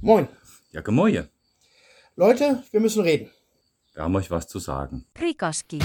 Moin. 0.00 0.28
Ja, 0.72 0.80
gemoje. 0.80 1.28
Leute, 2.16 2.62
wir 2.70 2.80
müssen 2.80 3.02
reden. 3.02 3.30
Wir 3.94 4.04
haben 4.04 4.14
euch 4.16 4.30
was 4.30 4.46
zu 4.46 4.58
sagen. 4.58 5.06
Krikoski. 5.14 5.80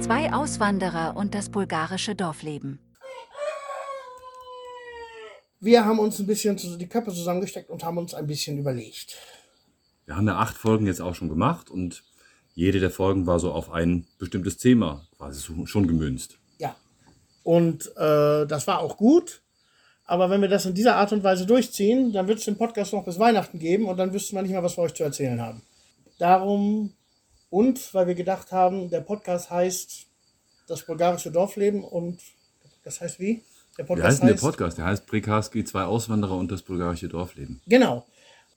Zwei 0.00 0.32
Auswanderer 0.32 1.16
und 1.16 1.34
das 1.34 1.50
bulgarische 1.50 2.14
Dorfleben. 2.14 2.80
Wir 5.60 5.84
haben 5.84 6.00
uns 6.00 6.18
ein 6.18 6.26
bisschen 6.26 6.58
zu- 6.58 6.76
die 6.76 6.88
Köpfe 6.88 7.12
zusammengesteckt 7.12 7.70
und 7.70 7.84
haben 7.84 7.98
uns 7.98 8.14
ein 8.14 8.26
bisschen 8.26 8.58
überlegt. 8.58 9.16
Wir 10.06 10.16
haben 10.16 10.26
ja 10.26 10.36
acht 10.36 10.56
Folgen 10.56 10.86
jetzt 10.86 11.00
auch 11.00 11.14
schon 11.14 11.28
gemacht 11.28 11.70
und 11.70 12.02
jede 12.54 12.80
der 12.80 12.90
Folgen 12.90 13.26
war 13.28 13.38
so 13.38 13.52
auf 13.52 13.70
ein 13.70 14.06
bestimmtes 14.18 14.56
Thema 14.58 15.06
quasi 15.16 15.40
schon 15.66 15.86
gemünzt. 15.86 16.38
Ja. 16.58 16.74
Und 17.44 17.86
äh, 17.96 18.46
das 18.46 18.66
war 18.66 18.80
auch 18.80 18.96
gut. 18.96 19.42
Aber 20.04 20.30
wenn 20.30 20.40
wir 20.40 20.48
das 20.48 20.66
in 20.66 20.74
dieser 20.74 20.96
Art 20.96 21.12
und 21.12 21.24
Weise 21.24 21.46
durchziehen, 21.46 22.12
dann 22.12 22.28
wird 22.28 22.38
es 22.38 22.44
den 22.44 22.56
Podcast 22.56 22.92
noch 22.92 23.04
bis 23.04 23.18
Weihnachten 23.18 23.58
geben 23.58 23.86
und 23.86 23.96
dann 23.96 24.12
wüssten 24.12 24.36
wir 24.36 24.42
nicht 24.42 24.50
mehr, 24.50 24.62
was 24.62 24.76
wir 24.76 24.82
euch 24.82 24.94
zu 24.94 25.04
erzählen 25.04 25.40
haben. 25.40 25.62
Darum 26.18 26.92
und 27.50 27.92
weil 27.94 28.06
wir 28.06 28.14
gedacht 28.14 28.52
haben, 28.52 28.90
der 28.90 29.00
Podcast 29.00 29.50
heißt 29.50 30.06
das 30.68 30.86
bulgarische 30.86 31.30
Dorfleben 31.30 31.84
und 31.84 32.20
das 32.84 33.00
heißt 33.00 33.20
wie? 33.20 33.42
Der 33.78 33.88
Wie 33.88 34.02
heißt 34.02 34.22
denn 34.22 34.28
der 34.28 34.34
Podcast? 34.34 34.78
Der 34.78 34.84
heißt 34.84 35.06
Prikarski, 35.06 35.64
zwei 35.64 35.84
Auswanderer 35.84 36.36
und 36.36 36.50
das 36.50 36.62
bulgarische 36.62 37.08
Dorfleben. 37.08 37.60
Genau. 37.66 38.06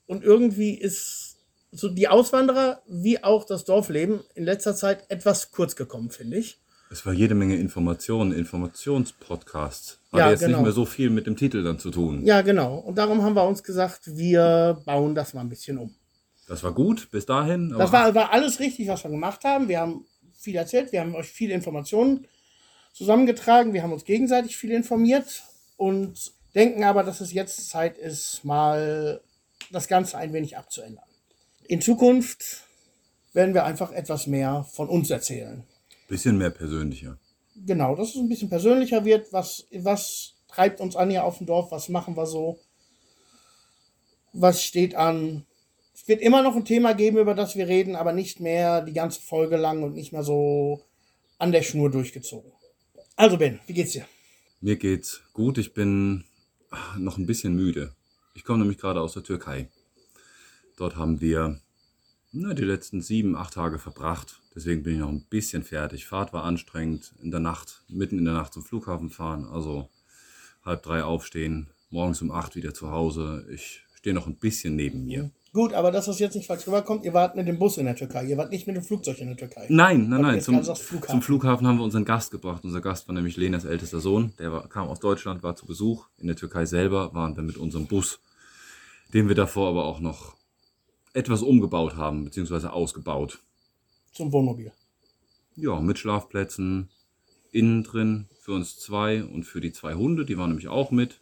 Und 0.07 0.23
irgendwie 0.23 0.75
ist 0.75 1.37
so 1.71 1.89
die 1.89 2.07
Auswanderer 2.07 2.81
wie 2.87 3.23
auch 3.23 3.45
das 3.45 3.65
Dorfleben 3.65 4.21
in 4.33 4.43
letzter 4.43 4.75
Zeit 4.75 5.09
etwas 5.09 5.51
kurz 5.51 5.75
gekommen, 5.75 6.09
finde 6.09 6.37
ich. 6.37 6.57
Es 6.95 7.05
war 7.05 7.11
jede 7.11 7.35
Menge 7.35 7.57
Informationen, 7.57 8.31
Informationspodcasts. 8.31 9.99
Hat 10.13 10.17
Ja, 10.17 10.29
jetzt 10.29 10.39
genau. 10.39 10.59
nicht 10.59 10.63
mehr 10.63 10.71
so 10.71 10.85
viel 10.85 11.09
mit 11.09 11.27
dem 11.27 11.35
Titel 11.35 11.61
dann 11.61 11.77
zu 11.77 11.91
tun. 11.91 12.25
Ja, 12.25 12.41
genau. 12.41 12.77
Und 12.77 12.97
darum 12.97 13.21
haben 13.21 13.35
wir 13.35 13.43
uns 13.43 13.63
gesagt, 13.63 14.15
wir 14.15 14.81
bauen 14.85 15.13
das 15.13 15.33
mal 15.33 15.41
ein 15.41 15.49
bisschen 15.49 15.77
um. 15.77 15.93
Das 16.47 16.63
war 16.63 16.71
gut 16.73 17.11
bis 17.11 17.25
dahin. 17.25 17.75
Das 17.77 17.91
war, 17.91 18.15
war 18.15 18.31
alles 18.31 18.61
richtig, 18.61 18.87
was 18.87 19.03
wir 19.03 19.11
gemacht 19.11 19.43
haben. 19.43 19.67
Wir 19.67 19.81
haben 19.81 20.05
viel 20.37 20.55
erzählt, 20.55 20.93
wir 20.93 21.01
haben 21.01 21.15
euch 21.15 21.27
viele 21.27 21.53
Informationen 21.53 22.27
zusammengetragen, 22.93 23.73
wir 23.73 23.83
haben 23.83 23.91
uns 23.91 24.05
gegenseitig 24.05 24.55
viel 24.55 24.71
informiert 24.71 25.43
und 25.75 26.31
denken 26.55 26.85
aber, 26.85 27.03
dass 27.03 27.19
es 27.19 27.33
jetzt 27.33 27.69
Zeit 27.69 27.97
ist, 27.97 28.45
mal 28.45 29.19
das 29.69 29.89
Ganze 29.89 30.17
ein 30.17 30.31
wenig 30.31 30.55
abzuändern. 30.55 31.03
In 31.67 31.81
Zukunft 31.81 32.63
werden 33.33 33.53
wir 33.53 33.65
einfach 33.65 33.91
etwas 33.91 34.27
mehr 34.27 34.65
von 34.71 34.87
uns 34.87 35.09
erzählen. 35.09 35.65
Bisschen 36.07 36.37
mehr 36.37 36.49
persönlicher. 36.49 37.17
Genau, 37.55 37.95
dass 37.95 38.09
es 38.09 38.15
ein 38.15 38.29
bisschen 38.29 38.49
persönlicher 38.49 39.05
wird. 39.05 39.31
Was, 39.31 39.65
was 39.71 40.33
treibt 40.47 40.81
uns 40.81 40.95
an 40.95 41.09
hier 41.09 41.23
auf 41.23 41.37
dem 41.37 41.47
Dorf? 41.47 41.71
Was 41.71 41.89
machen 41.89 42.15
wir 42.15 42.25
so? 42.25 42.59
Was 44.33 44.63
steht 44.63 44.95
an? 44.95 45.45
Es 45.93 46.07
wird 46.07 46.21
immer 46.21 46.41
noch 46.41 46.55
ein 46.55 46.65
Thema 46.65 46.93
geben, 46.93 47.17
über 47.17 47.33
das 47.33 47.55
wir 47.55 47.67
reden, 47.67 47.95
aber 47.95 48.11
nicht 48.11 48.41
mehr 48.41 48.81
die 48.81 48.93
ganze 48.93 49.21
Folge 49.21 49.55
lang 49.55 49.83
und 49.83 49.93
nicht 49.93 50.11
mehr 50.11 50.23
so 50.23 50.83
an 51.37 51.51
der 51.51 51.63
Schnur 51.63 51.89
durchgezogen. 51.89 52.51
Also 53.15 53.37
Ben, 53.37 53.61
wie 53.65 53.73
geht's 53.73 53.93
dir? 53.93 54.05
Mir 54.59 54.75
geht's 54.75 55.21
gut. 55.31 55.57
Ich 55.57 55.73
bin 55.73 56.25
ah, 56.69 56.97
noch 56.97 57.17
ein 57.17 57.25
bisschen 57.25 57.55
müde. 57.55 57.95
Ich 58.33 58.43
komme 58.43 58.59
nämlich 58.59 58.77
gerade 58.77 58.99
aus 58.99 59.13
der 59.13 59.23
Türkei. 59.23 59.69
Dort 60.75 60.97
haben 60.97 61.21
wir 61.21 61.61
na, 62.35 62.53
die 62.53 62.63
letzten 62.63 63.01
sieben, 63.01 63.35
acht 63.35 63.53
Tage 63.53 63.79
verbracht. 63.79 64.41
Deswegen 64.53 64.83
bin 64.83 64.93
ich 64.93 64.99
noch 64.99 65.09
ein 65.09 65.25
bisschen 65.29 65.63
fertig. 65.63 66.05
Fahrt 66.05 66.33
war 66.33 66.43
anstrengend. 66.43 67.13
In 67.21 67.31
der 67.31 67.39
Nacht, 67.39 67.83
mitten 67.87 68.19
in 68.19 68.25
der 68.25 68.33
Nacht 68.33 68.53
zum 68.53 68.63
Flughafen 68.63 69.09
fahren. 69.09 69.45
Also 69.45 69.89
halb 70.63 70.83
drei 70.83 71.03
aufstehen. 71.03 71.67
Morgens 71.89 72.21
um 72.21 72.31
acht 72.31 72.55
wieder 72.55 72.73
zu 72.73 72.91
Hause. 72.91 73.45
Ich 73.49 73.83
stehe 73.95 74.13
noch 74.13 74.27
ein 74.27 74.35
bisschen 74.35 74.75
neben 74.75 75.05
mir. 75.05 75.31
Gut, 75.53 75.73
aber 75.73 75.89
dass 75.89 76.07
das 76.07 76.19
jetzt 76.19 76.35
nicht 76.35 76.47
falsch 76.47 76.67
rüberkommt, 76.67 77.05
ihr 77.05 77.13
wart 77.13 77.37
mit 77.37 77.47
dem 77.47 77.57
Bus 77.57 77.77
in 77.77 77.85
der 77.85 77.95
Türkei, 77.95 78.25
ihr 78.25 78.35
wart 78.35 78.51
nicht 78.51 78.67
mit 78.67 78.75
dem 78.75 78.83
Flugzeug 78.83 79.19
in 79.19 79.27
der 79.27 79.37
Türkei. 79.37 79.67
Nein, 79.69 80.09
nein, 80.09 80.21
nein. 80.21 80.41
Zum, 80.41 80.61
Flughafen. 80.61 81.09
zum 81.09 81.21
Flughafen 81.21 81.65
haben 81.65 81.77
wir 81.77 81.85
unseren 81.85 82.03
Gast 82.03 82.31
gebracht. 82.31 82.65
Unser 82.65 82.81
Gast 82.81 83.07
war 83.07 83.15
nämlich 83.15 83.37
Lenas 83.37 83.63
ältester 83.63 84.01
Sohn. 84.01 84.33
Der 84.37 84.51
war, 84.51 84.67
kam 84.67 84.89
aus 84.89 84.99
Deutschland, 84.99 85.43
war 85.43 85.55
zu 85.55 85.65
Besuch. 85.65 86.07
In 86.17 86.27
der 86.27 86.35
Türkei 86.35 86.65
selber 86.65 87.13
waren 87.13 87.37
wir 87.37 87.43
mit 87.43 87.55
unserem 87.55 87.87
Bus, 87.87 88.19
den 89.13 89.29
wir 89.29 89.35
davor 89.35 89.69
aber 89.69 89.85
auch 89.85 90.01
noch 90.01 90.35
etwas 91.15 91.41
umgebaut 91.41 91.95
haben, 91.95 92.25
beziehungsweise 92.25 92.73
ausgebaut. 92.73 93.39
Zum 94.11 94.31
Wohnmobil. 94.31 94.71
Ja, 95.55 95.79
mit 95.79 95.97
Schlafplätzen 95.99 96.89
innen 97.51 97.83
drin 97.83 98.27
für 98.41 98.51
uns 98.53 98.77
zwei 98.77 99.23
und 99.23 99.43
für 99.45 99.61
die 99.61 99.71
zwei 99.71 99.93
Hunde, 99.95 100.25
die 100.25 100.37
waren 100.37 100.49
nämlich 100.49 100.67
auch 100.67 100.91
mit. 100.91 101.21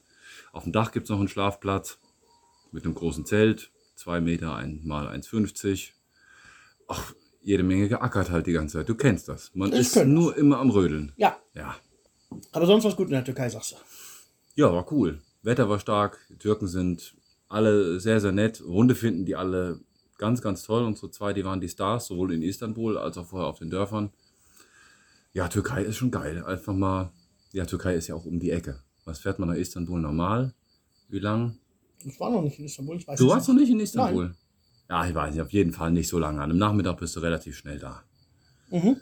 Auf 0.51 0.63
dem 0.63 0.73
Dach 0.73 0.91
gibt 0.91 1.05
es 1.05 1.09
noch 1.09 1.19
einen 1.19 1.27
Schlafplatz 1.27 1.99
mit 2.71 2.85
einem 2.85 2.95
großen 2.95 3.25
Zelt, 3.25 3.71
zwei 3.95 4.19
Meter 4.19 4.55
ein 4.55 4.81
mal 4.83 5.07
1,50. 5.07 5.91
Ach, 6.87 7.13
jede 7.43 7.61
Menge 7.63 7.87
geackert 7.87 8.31
halt 8.31 8.47
die 8.47 8.53
ganze 8.53 8.79
Zeit. 8.79 8.89
Du 8.89 8.95
kennst 8.95 9.27
das. 9.27 9.51
Man 9.53 9.71
Ich 9.73 9.79
ist 9.79 9.93
kenn 9.93 10.13
das. 10.15 10.23
nur 10.23 10.35
immer 10.37 10.57
am 10.59 10.71
Rödeln. 10.71 11.13
Ja, 11.17 11.37
Ja. 11.53 11.75
aber 12.51 12.65
sonst 12.65 12.83
was 12.85 12.95
gut 12.95 13.07
in 13.07 13.13
der 13.13 13.23
Türkei, 13.25 13.49
sagst 13.49 13.73
du. 13.73 13.75
Ja, 14.55 14.73
war 14.73 14.91
cool. 14.91 15.21
Wetter 15.43 15.69
war 15.69 15.79
stark. 15.79 16.19
Die 16.29 16.37
Türken 16.37 16.67
sind 16.67 17.13
alle 17.53 17.99
sehr, 17.99 18.19
sehr 18.19 18.31
nett. 18.31 18.61
Hunde 18.61 18.95
finden 18.95 19.25
die 19.25 19.35
alle 19.35 19.79
ganz, 20.17 20.41
ganz 20.41 20.63
toll. 20.63 20.83
Unsere 20.83 21.11
zwei, 21.11 21.33
die 21.33 21.45
waren 21.45 21.61
die 21.61 21.69
Stars, 21.69 22.07
sowohl 22.07 22.33
in 22.33 22.41
Istanbul 22.41 22.97
als 22.97 23.17
auch 23.17 23.27
vorher 23.27 23.47
auf 23.47 23.59
den 23.59 23.69
Dörfern. 23.69 24.11
Ja, 25.33 25.47
Türkei 25.47 25.83
ist 25.83 25.97
schon 25.97 26.11
geil. 26.11 26.43
Einfach 26.43 26.73
mal, 26.73 27.11
ja, 27.51 27.65
Türkei 27.65 27.95
ist 27.95 28.07
ja 28.07 28.15
auch 28.15 28.25
um 28.25 28.39
die 28.39 28.51
Ecke. 28.51 28.79
Was 29.05 29.19
fährt 29.19 29.39
man 29.39 29.49
nach 29.49 29.55
Istanbul 29.55 29.99
normal? 29.99 30.53
Wie 31.09 31.19
lang? 31.19 31.57
Ich 32.03 32.19
war 32.19 32.31
noch 32.31 32.41
nicht 32.41 32.59
in 32.59 32.65
Istanbul, 32.65 32.97
ich 32.97 33.07
weiß 33.07 33.19
Du 33.19 33.27
warst 33.27 33.47
noch 33.47 33.55
nicht 33.55 33.69
in 33.69 33.79
Istanbul? 33.79 34.35
Ja, 34.89 35.07
ich 35.07 35.15
weiß 35.15 35.33
nicht, 35.33 35.41
auf 35.41 35.51
jeden 35.51 35.73
Fall 35.73 35.91
nicht 35.91 36.07
so 36.07 36.19
lange. 36.19 36.41
An 36.41 36.49
einem 36.49 36.59
Nachmittag 36.59 36.97
bist 36.97 37.15
du 37.15 37.19
relativ 37.19 37.55
schnell 37.55 37.79
da. 37.79 38.03
Mhm. 38.69 38.97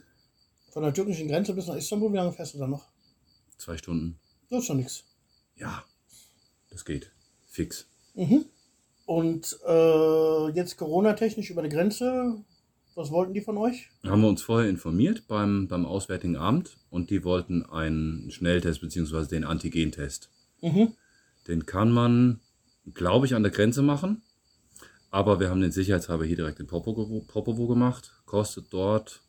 Von 0.71 0.83
der 0.83 0.93
türkischen 0.93 1.27
Grenze 1.27 1.53
bis 1.53 1.67
nach 1.67 1.75
Istanbul, 1.75 2.11
wie 2.11 2.17
lange 2.17 2.31
fährst 2.31 2.53
du 2.53 2.59
da 2.59 2.67
noch? 2.67 2.87
Zwei 3.57 3.77
Stunden. 3.77 4.19
Das 4.49 4.59
ist 4.59 4.65
schon 4.65 4.77
nichts. 4.77 5.03
Ja, 5.55 5.83
das 6.69 6.85
geht. 6.85 7.11
Fix. 7.47 7.90
Mhm. 8.13 8.45
Und 9.05 9.57
äh, 9.67 10.49
jetzt 10.51 10.77
Corona-technisch 10.77 11.49
über 11.49 11.61
die 11.63 11.69
Grenze, 11.69 12.43
was 12.95 13.11
wollten 13.11 13.33
die 13.33 13.41
von 13.41 13.57
euch? 13.57 13.89
haben 14.05 14.21
wir 14.21 14.29
uns 14.29 14.41
vorher 14.41 14.69
informiert 14.69 15.27
beim, 15.27 15.67
beim 15.67 15.85
Auswärtigen 15.85 16.35
Amt 16.35 16.77
und 16.89 17.09
die 17.09 17.23
wollten 17.23 17.65
einen 17.65 18.29
Schnelltest 18.31 18.81
bzw. 18.81 19.25
den 19.25 19.43
Antigentest. 19.43 20.29
Mhm. 20.61 20.93
Den 21.47 21.65
kann 21.65 21.91
man, 21.91 22.39
glaube 22.93 23.25
ich, 23.25 23.35
an 23.35 23.43
der 23.43 23.51
Grenze 23.51 23.81
machen. 23.81 24.21
Aber 25.09 25.39
wir 25.41 25.49
haben 25.49 25.61
den 25.61 25.71
sicherheitshalber 25.71 26.23
hier 26.23 26.37
direkt 26.37 26.59
in 26.61 26.67
Popovo, 26.67 27.21
Popovo 27.27 27.67
gemacht. 27.67 28.13
Kostet 28.25 28.67
dort 28.71 29.21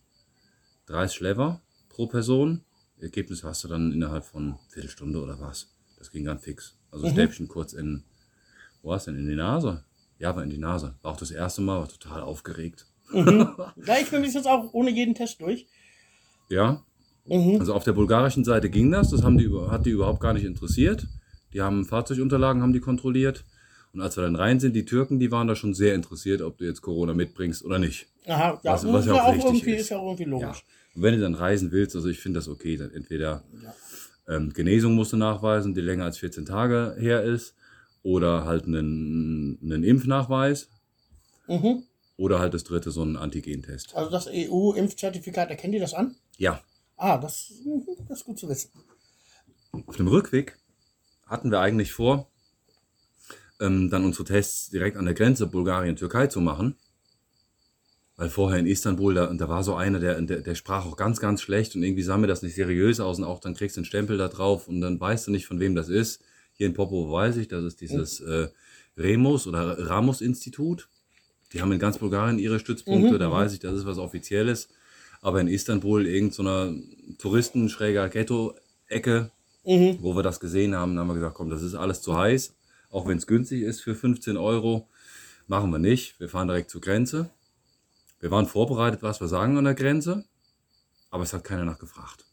30 0.86 1.20
Lever 1.20 1.60
pro 1.88 2.06
Person. 2.06 2.60
Ergebnis 3.00 3.42
hast 3.42 3.64
du 3.64 3.68
dann 3.68 3.90
innerhalb 3.92 4.24
von 4.24 4.58
Viertelstunde 4.68 5.20
oder 5.20 5.40
was. 5.40 5.74
Das 5.98 6.12
ging 6.12 6.24
ganz 6.24 6.44
fix. 6.44 6.76
Also 6.92 7.06
Mhm. 7.06 7.12
Stäbchen 7.12 7.48
kurz 7.48 7.72
in, 7.72 8.04
wo 8.82 8.90
war's 8.90 9.04
denn? 9.04 9.16
In 9.16 9.28
die 9.28 9.34
Nase? 9.36 9.84
Ja, 10.18 10.34
war 10.36 10.42
in 10.42 10.50
die 10.50 10.58
Nase. 10.58 10.94
War 11.02 11.12
auch 11.12 11.16
das 11.16 11.30
erste 11.30 11.62
Mal, 11.62 11.78
war 11.80 11.88
total 11.88 12.20
aufgeregt. 12.22 12.86
Ja, 13.14 13.96
ich 14.00 14.10
bin 14.10 14.22
bis 14.22 14.34
jetzt 14.34 14.46
auch 14.46 14.72
ohne 14.72 14.90
jeden 14.90 15.14
Test 15.14 15.40
durch. 15.40 15.66
Ja, 16.48 16.82
Mhm. 17.24 17.60
Also 17.60 17.72
auf 17.74 17.84
der 17.84 17.92
bulgarischen 17.92 18.42
Seite 18.42 18.68
ging 18.68 18.90
das, 18.90 19.10
das 19.10 19.22
haben 19.22 19.38
die, 19.38 19.48
hat 19.70 19.86
die 19.86 19.90
überhaupt 19.90 20.18
gar 20.18 20.32
nicht 20.32 20.44
interessiert. 20.44 21.06
Die 21.52 21.60
haben 21.60 21.84
Fahrzeugunterlagen 21.84 22.62
haben 22.62 22.72
die 22.72 22.80
kontrolliert. 22.80 23.44
Und 23.92 24.00
als 24.00 24.16
wir 24.16 24.24
dann 24.24 24.34
rein 24.34 24.58
sind, 24.58 24.74
die 24.74 24.84
Türken, 24.84 25.20
die 25.20 25.30
waren 25.30 25.46
da 25.46 25.54
schon 25.54 25.72
sehr 25.72 25.94
interessiert, 25.94 26.42
ob 26.42 26.58
du 26.58 26.64
jetzt 26.64 26.80
Corona 26.82 27.14
mitbringst 27.14 27.64
oder 27.64 27.78
nicht. 27.78 28.08
Aha, 28.26 28.58
ja, 28.64 28.72
Was- 28.72 28.82
das 28.82 28.92
was 28.92 29.00
ist 29.02 29.06
ja 29.06 29.14
ja 29.14 29.22
auch 29.22 29.26
auch 29.28 29.34
richtig 29.34 29.54
irgendwie, 29.54 29.70
ist. 29.74 29.80
ist 29.82 29.88
ja 29.90 29.98
auch 29.98 30.06
irgendwie 30.18 30.24
Ja. 30.40 30.46
logisch. 30.46 30.64
Und 30.96 31.02
wenn 31.02 31.14
du 31.14 31.20
dann 31.20 31.34
reisen 31.36 31.70
willst, 31.70 31.94
also 31.94 32.08
ich 32.08 32.18
finde 32.18 32.38
das 32.40 32.48
okay, 32.48 32.76
dann 32.76 32.90
entweder 32.92 33.44
Ja. 34.26 34.34
ähm, 34.36 34.52
Genesung 34.52 34.94
musst 34.96 35.12
du 35.12 35.16
nachweisen, 35.16 35.74
die 35.74 35.80
länger 35.80 36.06
als 36.06 36.18
14 36.18 36.44
Tage 36.44 36.96
her 36.98 37.22
ist, 37.22 37.54
oder 38.02 38.44
halt 38.44 38.64
einen, 38.64 39.58
einen 39.62 39.84
Impfnachweis, 39.84 40.68
Mhm. 41.48 41.82
oder 42.16 42.38
halt 42.38 42.54
das 42.54 42.64
dritte, 42.64 42.90
so 42.92 43.02
einen 43.02 43.16
Antigentest. 43.16 43.94
Also 43.96 44.10
das 44.10 44.28
EU-Impfzertifikat, 44.30 45.50
erkennen 45.50 45.72
die 45.72 45.78
das 45.80 45.94
an? 45.94 46.14
Ja, 46.38 46.60
Ah, 46.96 47.18
das, 47.18 47.52
mhm, 47.64 47.84
das 48.08 48.18
ist 48.20 48.24
gut 48.24 48.38
zu 48.38 48.48
wissen. 48.48 48.70
Auf 49.86 49.96
dem 49.96 50.06
Rückweg 50.06 50.56
hatten 51.26 51.50
wir 51.50 51.58
eigentlich 51.60 51.92
vor, 51.92 52.30
ähm, 53.60 53.90
dann 53.90 54.04
unsere 54.04 54.24
Tests 54.24 54.70
direkt 54.70 54.96
an 54.96 55.04
der 55.06 55.14
Grenze 55.14 55.46
Bulgarien-Türkei 55.48 56.28
zu 56.28 56.40
machen. 56.40 56.76
Weil 58.16 58.28
vorher 58.30 58.60
in 58.60 58.66
Istanbul, 58.66 59.14
da, 59.14 59.26
da 59.32 59.48
war 59.48 59.64
so 59.64 59.74
einer, 59.74 59.98
der, 59.98 60.20
der, 60.20 60.42
der 60.42 60.54
sprach 60.54 60.84
auch 60.86 60.96
ganz, 60.96 61.18
ganz 61.18 61.40
schlecht 61.42 61.74
und 61.74 61.82
irgendwie 61.82 62.02
sah 62.02 62.18
mir 62.18 62.26
das 62.28 62.42
nicht 62.42 62.54
seriös 62.54 63.00
aus 63.00 63.18
und 63.18 63.24
auch 63.24 63.40
dann 63.40 63.54
kriegst 63.54 63.76
du 63.76 63.80
einen 63.80 63.86
Stempel 63.86 64.16
da 64.18 64.28
drauf 64.28 64.68
und 64.68 64.80
dann 64.80 65.00
weißt 65.00 65.26
du 65.26 65.30
nicht, 65.32 65.46
von 65.46 65.58
wem 65.58 65.74
das 65.74 65.88
ist. 65.88 66.22
Hier 66.62 66.68
in 66.68 66.74
Popo 66.74 67.10
weiß 67.10 67.38
ich, 67.38 67.48
das 67.48 67.64
ist 67.64 67.80
dieses 67.80 68.20
äh, 68.20 68.46
Remus 68.96 69.48
oder 69.48 69.84
Ramos-Institut. 69.88 70.88
Die 71.52 71.60
haben 71.60 71.72
in 71.72 71.80
ganz 71.80 71.98
Bulgarien 71.98 72.38
ihre 72.38 72.60
Stützpunkte, 72.60 73.18
da 73.18 73.32
weiß 73.32 73.52
ich, 73.52 73.58
das 73.58 73.74
ist 73.74 73.84
was 73.84 73.98
Offizielles. 73.98 74.68
Aber 75.22 75.40
in 75.40 75.48
Istanbul, 75.48 76.06
irgendeiner 76.06 76.72
so 76.72 76.80
Touristen-schräger 77.18 78.08
Ghetto-Ecke, 78.10 79.32
Mhm. 79.64 79.98
wo 80.02 80.14
wir 80.14 80.22
das 80.22 80.38
gesehen 80.38 80.76
haben, 80.76 80.96
haben 80.96 81.08
wir 81.08 81.14
gesagt, 81.14 81.34
komm, 81.34 81.50
das 81.50 81.62
ist 81.62 81.74
alles 81.74 82.00
zu 82.00 82.16
heiß. 82.16 82.54
auch 82.90 83.08
wenn 83.08 83.18
es 83.18 83.26
günstig 83.26 83.62
ist 83.62 83.80
für 83.80 83.96
15 83.96 84.36
Euro. 84.36 84.86
Machen 85.48 85.70
wir 85.70 85.78
nicht. 85.80 86.20
Wir 86.20 86.28
fahren 86.28 86.46
direkt 86.46 86.70
zur 86.70 86.80
Grenze. 86.80 87.30
Wir 88.20 88.30
waren 88.30 88.46
vorbereitet, 88.46 89.02
was 89.02 89.20
wir 89.20 89.26
sagen 89.26 89.58
an 89.58 89.64
der 89.64 89.74
Grenze, 89.74 90.24
aber 91.10 91.24
es 91.24 91.32
hat 91.32 91.42
keiner 91.42 91.64
nachgefragt. 91.64 92.24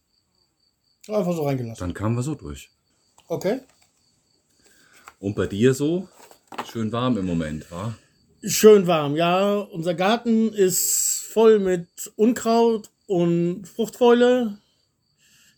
Einfach 1.07 1.33
so 1.33 1.45
reingelassen. 1.45 1.79
Dann 1.79 1.93
kamen 1.95 2.15
wir 2.15 2.21
so 2.21 2.35
durch. 2.35 2.69
Okay. 3.27 3.61
Und 5.19 5.35
bei 5.35 5.47
dir 5.47 5.73
so? 5.73 6.07
Schön 6.71 6.91
warm 6.91 7.17
im 7.17 7.25
Moment, 7.25 7.69
war? 7.71 7.97
Schön 8.41 8.87
warm, 8.87 9.15
ja. 9.17 9.55
Unser 9.57 9.93
Garten 9.93 10.53
ist 10.53 11.25
voll 11.31 11.59
mit 11.59 11.87
Unkraut 12.15 12.89
und 13.05 13.65
Fruchtfäule. 13.67 14.57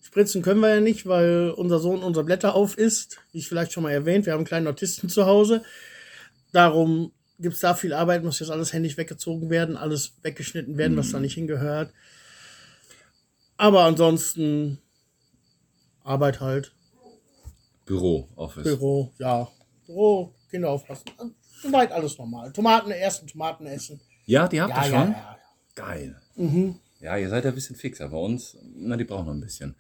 Spritzen 0.02 0.42
können 0.42 0.62
wir 0.62 0.76
ja 0.76 0.82
nicht, 0.82 1.06
weil 1.06 1.52
unser 1.52 1.80
Sohn 1.80 2.02
unsere 2.02 2.26
Blätter 2.26 2.56
auf 2.56 2.78
isst. 2.78 3.20
Wie 3.32 3.38
ich 3.38 3.48
vielleicht 3.48 3.72
schon 3.72 3.84
mal 3.84 3.92
erwähnt, 3.92 4.26
wir 4.26 4.34
haben 4.34 4.40
einen 4.40 4.48
kleinen 4.48 4.68
Autisten 4.68 5.10
zu 5.10 5.28
Hause. 5.28 5.64
Darum 6.52 7.12
gibt 7.40 7.54
es 7.56 7.62
da 7.62 7.76
viel 7.76 7.94
Arbeit, 7.94 8.24
muss 8.24 8.40
jetzt 8.40 8.50
alles 8.50 8.74
händisch 8.74 8.98
weggezogen 8.98 9.50
werden, 9.50 9.78
alles 9.78 10.16
weggeschnitten 10.24 10.78
werden, 10.78 10.98
was 10.98 11.12
da 11.12 11.20
nicht 11.20 11.36
hingehört. 11.36 11.94
Aber 13.58 13.84
ansonsten 13.84 14.80
Arbeit 16.04 16.40
halt. 16.40 16.74
Büro, 17.92 18.30
Office. 18.38 18.64
Büro, 18.64 19.12
ja. 19.20 19.48
Büro, 19.86 20.34
Kinder 20.50 20.70
aufpassen. 20.70 21.04
Soweit 21.62 21.92
alles 21.92 22.18
normal. 22.18 22.54
Tomaten 22.54 22.90
ersten 22.92 23.28
Tomaten 23.28 23.66
essen. 23.66 24.00
Ja, 24.26 24.48
die 24.48 24.62
habt 24.62 24.72
Ja, 24.74 24.86
ihr 24.86 24.92
ja, 24.92 24.98
schon? 25.04 25.12
ja. 25.12 25.38
Geil. 25.76 26.16
Mhm. 26.36 26.76
Ja, 27.02 27.18
ihr 27.18 27.28
seid 27.30 27.44
ja 27.44 27.52
ein 27.52 27.56
bisschen 27.56 27.76
fixer. 27.76 28.08
Bei 28.08 28.18
uns, 28.18 28.56
na, 28.76 28.96
die 28.96 29.04
brauchen 29.04 29.26
noch 29.26 29.34
ein 29.34 29.42
bisschen. 29.42 29.76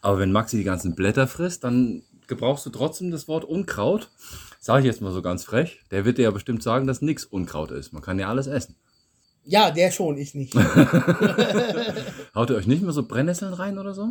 Aber 0.00 0.18
wenn 0.18 0.32
Maxi 0.32 0.56
die 0.56 0.64
ganzen 0.64 0.94
Blätter 0.94 1.26
frisst, 1.26 1.62
dann 1.64 2.02
gebrauchst 2.28 2.64
du 2.64 2.70
trotzdem 2.70 3.10
das 3.10 3.28
Wort 3.28 3.44
Unkraut. 3.44 4.10
Sage 4.58 4.80
ich 4.80 4.86
jetzt 4.86 5.02
mal 5.02 5.12
so 5.12 5.20
ganz 5.20 5.44
frech. 5.44 5.80
Der 5.90 6.06
wird 6.06 6.16
dir 6.16 6.22
ja 6.22 6.30
bestimmt 6.30 6.62
sagen, 6.62 6.86
dass 6.86 7.02
nichts 7.02 7.26
Unkraut 7.26 7.72
ist. 7.72 7.92
Man 7.92 8.00
kann 8.02 8.18
ja 8.18 8.28
alles 8.30 8.46
essen. 8.46 8.76
Ja, 9.44 9.70
der 9.70 9.90
schon, 9.90 10.16
ich 10.16 10.34
nicht. 10.34 10.54
Haut 12.34 12.48
ihr 12.50 12.56
euch 12.56 12.66
nicht 12.66 12.82
mehr 12.82 12.92
so 12.92 13.02
Brennnesseln 13.06 13.52
rein 13.52 13.78
oder 13.78 13.92
so? 13.92 14.08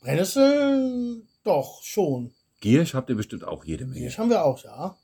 Brennnessel, 0.00 1.22
doch, 1.46 1.82
schon. 1.82 2.32
Giersch 2.60 2.94
habt 2.94 3.10
ihr 3.10 3.16
bestimmt 3.16 3.44
auch 3.44 3.64
jede 3.64 3.86
Menge. 3.86 4.06
Das 4.06 4.18
haben 4.18 4.30
wir 4.30 4.44
auch, 4.44 4.62
ja. 4.64 4.96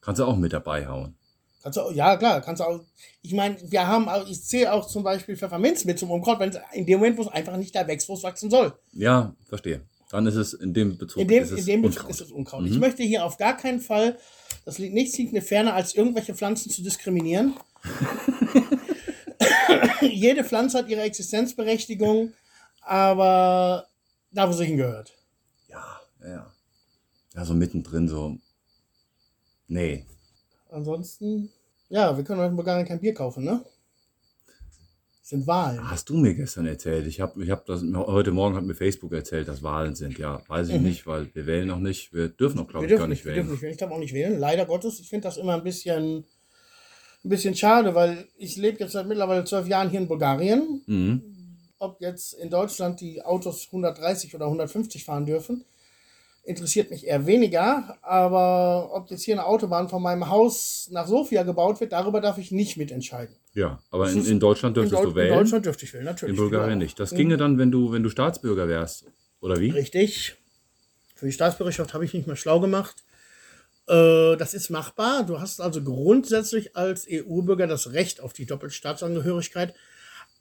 Kannst 0.00 0.20
du 0.20 0.24
auch 0.24 0.36
mit 0.36 0.52
dabei 0.52 0.86
hauen. 0.86 1.16
Kannst 1.62 1.78
du, 1.78 1.90
ja, 1.92 2.16
klar, 2.16 2.40
kannst 2.40 2.60
du 2.60 2.64
auch. 2.64 2.80
Ich 3.20 3.34
meine, 3.34 3.56
wir 3.70 3.86
haben 3.86 4.08
auch, 4.08 4.26
ich 4.26 4.42
zähle 4.42 4.72
auch 4.72 4.86
zum 4.86 5.02
Beispiel 5.02 5.36
Pfefferminz 5.36 5.84
mit 5.84 5.98
zum 5.98 6.10
Unkraut, 6.10 6.40
wenn 6.40 6.50
es 6.50 6.58
in 6.72 6.86
dem 6.86 7.00
Moment, 7.00 7.18
wo 7.18 7.22
es 7.22 7.28
einfach 7.28 7.56
nicht 7.56 7.74
da 7.74 7.86
wächst, 7.86 8.08
wo 8.08 8.14
es 8.14 8.22
wachsen 8.22 8.50
soll. 8.50 8.72
Ja, 8.92 9.34
verstehe. 9.46 9.82
Dann 10.10 10.26
ist 10.26 10.36
es 10.36 10.54
in 10.54 10.74
dem 10.74 10.96
Bezug 10.96 11.20
In 11.20 11.28
dem, 11.28 11.42
ist 11.42 11.52
es 11.52 11.60
in 11.60 11.66
dem 11.66 11.82
Bezug 11.82 12.04
Unkraut. 12.04 12.10
ist 12.10 12.20
es 12.20 12.32
Unkraut. 12.32 12.62
Mhm. 12.62 12.72
Ich 12.72 12.78
möchte 12.78 13.02
hier 13.02 13.24
auf 13.24 13.36
gar 13.36 13.56
keinen 13.56 13.80
Fall, 13.80 14.18
das 14.64 14.78
liegt 14.78 14.94
nichts 14.94 15.16
liegt 15.18 15.32
mir 15.32 15.42
ferner, 15.42 15.74
als 15.74 15.94
irgendwelche 15.94 16.34
Pflanzen 16.34 16.70
zu 16.70 16.82
diskriminieren. 16.82 17.54
Jede 20.00 20.44
Pflanze 20.44 20.78
hat 20.78 20.88
ihre 20.88 21.02
Existenzberechtigung, 21.02 22.32
aber 22.80 23.86
da, 24.32 24.48
wo 24.48 24.52
sie 24.52 24.64
hingehört. 24.64 25.12
Ja, 27.34 27.44
so 27.44 27.54
mittendrin 27.54 28.08
so. 28.08 28.36
Nee. 29.68 30.04
Ansonsten, 30.70 31.50
ja, 31.88 32.16
wir 32.16 32.24
können 32.24 32.40
heute 32.40 32.50
in 32.50 32.56
Bulgarien 32.56 32.86
kein 32.86 33.00
Bier 33.00 33.14
kaufen, 33.14 33.44
ne? 33.44 33.64
Sind 35.22 35.46
Wahlen. 35.46 35.88
Hast 35.88 36.08
du 36.08 36.16
mir 36.16 36.34
gestern 36.34 36.66
erzählt? 36.66 37.06
Ich 37.06 37.20
habe 37.20 37.42
ich 37.44 37.50
hab 37.50 37.64
das 37.66 37.82
heute 37.94 38.32
Morgen 38.32 38.56
hat 38.56 38.64
mir 38.64 38.74
Facebook 38.74 39.12
erzählt, 39.12 39.46
dass 39.46 39.62
Wahlen 39.62 39.94
sind. 39.94 40.18
Ja, 40.18 40.42
weiß 40.48 40.70
ich 40.70 40.76
Mhm. 40.78 40.82
nicht, 40.82 41.06
weil 41.06 41.32
wir 41.34 41.46
wählen 41.46 41.68
noch 41.68 41.78
nicht. 41.78 42.12
Wir 42.12 42.28
dürfen 42.28 42.56
noch, 42.56 42.66
glaube 42.66 42.86
ich, 42.86 42.90
gar 42.92 43.06
nicht 43.06 43.18
nicht, 43.18 43.24
wir 43.24 43.32
wählen. 43.34 43.46
dürfen 43.46 43.52
nicht 43.52 43.62
wählen. 43.62 43.72
Ich 43.72 43.78
darf 43.78 43.90
auch 43.92 43.98
nicht 43.98 44.12
wählen. 44.12 44.40
Leider 44.40 44.66
Gottes. 44.66 44.98
Ich 44.98 45.08
finde 45.08 45.28
das 45.28 45.36
immer 45.36 45.54
ein 45.54 45.62
bisschen, 45.62 46.24
ein 47.24 47.28
bisschen 47.28 47.54
schade, 47.54 47.94
weil 47.94 48.26
ich 48.38 48.56
lebe 48.56 48.80
jetzt 48.80 48.92
seit 48.92 49.06
mittlerweile 49.06 49.44
zwölf 49.44 49.68
Jahren 49.68 49.88
hier 49.90 50.00
in 50.00 50.08
Bulgarien. 50.08 50.82
Mhm. 50.86 51.22
Ob 51.78 52.00
jetzt 52.00 52.32
in 52.34 52.50
Deutschland 52.50 53.00
die 53.00 53.22
Autos 53.22 53.68
130 53.70 54.34
oder 54.34 54.46
150 54.46 55.04
fahren 55.04 55.26
dürfen, 55.26 55.64
interessiert 56.42 56.90
mich 56.90 57.06
eher 57.06 57.26
weniger. 57.26 57.96
Aber 58.02 58.90
ob 58.94 59.10
jetzt 59.10 59.22
hier 59.22 59.34
eine 59.34 59.46
Autobahn 59.46 59.88
von 59.88 60.02
meinem 60.02 60.28
Haus 60.28 60.88
nach 60.90 61.06
Sofia 61.06 61.42
gebaut 61.42 61.80
wird, 61.80 61.92
darüber 61.92 62.20
darf 62.20 62.38
ich 62.38 62.50
nicht 62.50 62.76
mitentscheiden. 62.76 63.34
Ja, 63.54 63.80
aber 63.90 64.10
in, 64.10 64.24
in 64.26 64.40
Deutschland 64.40 64.76
In, 64.76 64.82
dürftest 64.82 65.02
Deu 65.04 65.10
du 65.10 65.14
wählen. 65.16 65.32
in 65.32 65.38
Deutschland 65.40 65.66
dürfte 65.66 65.84
ich 65.84 65.92
wählen, 65.92 66.04
natürlich. 66.04 66.34
in 66.36 66.40
Bulgarien 66.40 66.70
Ja. 66.78 66.84
nicht. 66.84 66.98
Das 67.00 67.10
ginge 67.10 67.36
dann, 67.36 67.58
wenn 67.58 67.70
du, 67.70 67.92
wenn 67.92 68.02
du 68.02 68.08
Staatsbürger 68.10 68.68
wärst. 68.68 69.04
Oder 69.40 69.58
wie? 69.60 69.70
Richtig. 69.70 70.36
Für 71.16 71.26
die 71.26 71.32
Staatsbürgerschaft 71.32 71.92
habe 71.94 72.04
ich 72.04 72.14
nicht 72.14 72.26
mehr 72.26 72.36
schlau 72.36 72.60
gemacht. 72.60 73.02
Äh, 73.88 74.36
Das 74.36 74.54
ist 74.54 74.70
machbar. 74.70 75.24
Du 75.24 75.40
hast 75.40 75.60
also 75.60 75.82
grundsätzlich 75.82 76.76
als 76.76 77.06
EU-Bürger 77.10 77.66
das 77.66 77.92
Recht 77.92 78.20
auf 78.20 78.32
die 78.32 78.46
Doppelstaatsangehörigkeit. 78.46 79.74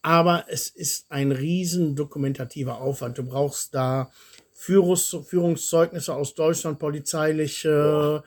Aber 0.01 0.45
es 0.47 0.69
ist 0.69 1.07
ein 1.11 1.31
riesen 1.31 1.95
dokumentativer 1.95 2.79
Aufwand. 2.79 3.17
Du 3.17 3.23
brauchst 3.23 3.73
da 3.75 4.11
Führungs 4.59 5.15
Führungszeugnisse 5.25 6.13
aus 6.13 6.35
Deutschland, 6.35 6.79
polizeiliche, 6.79 8.23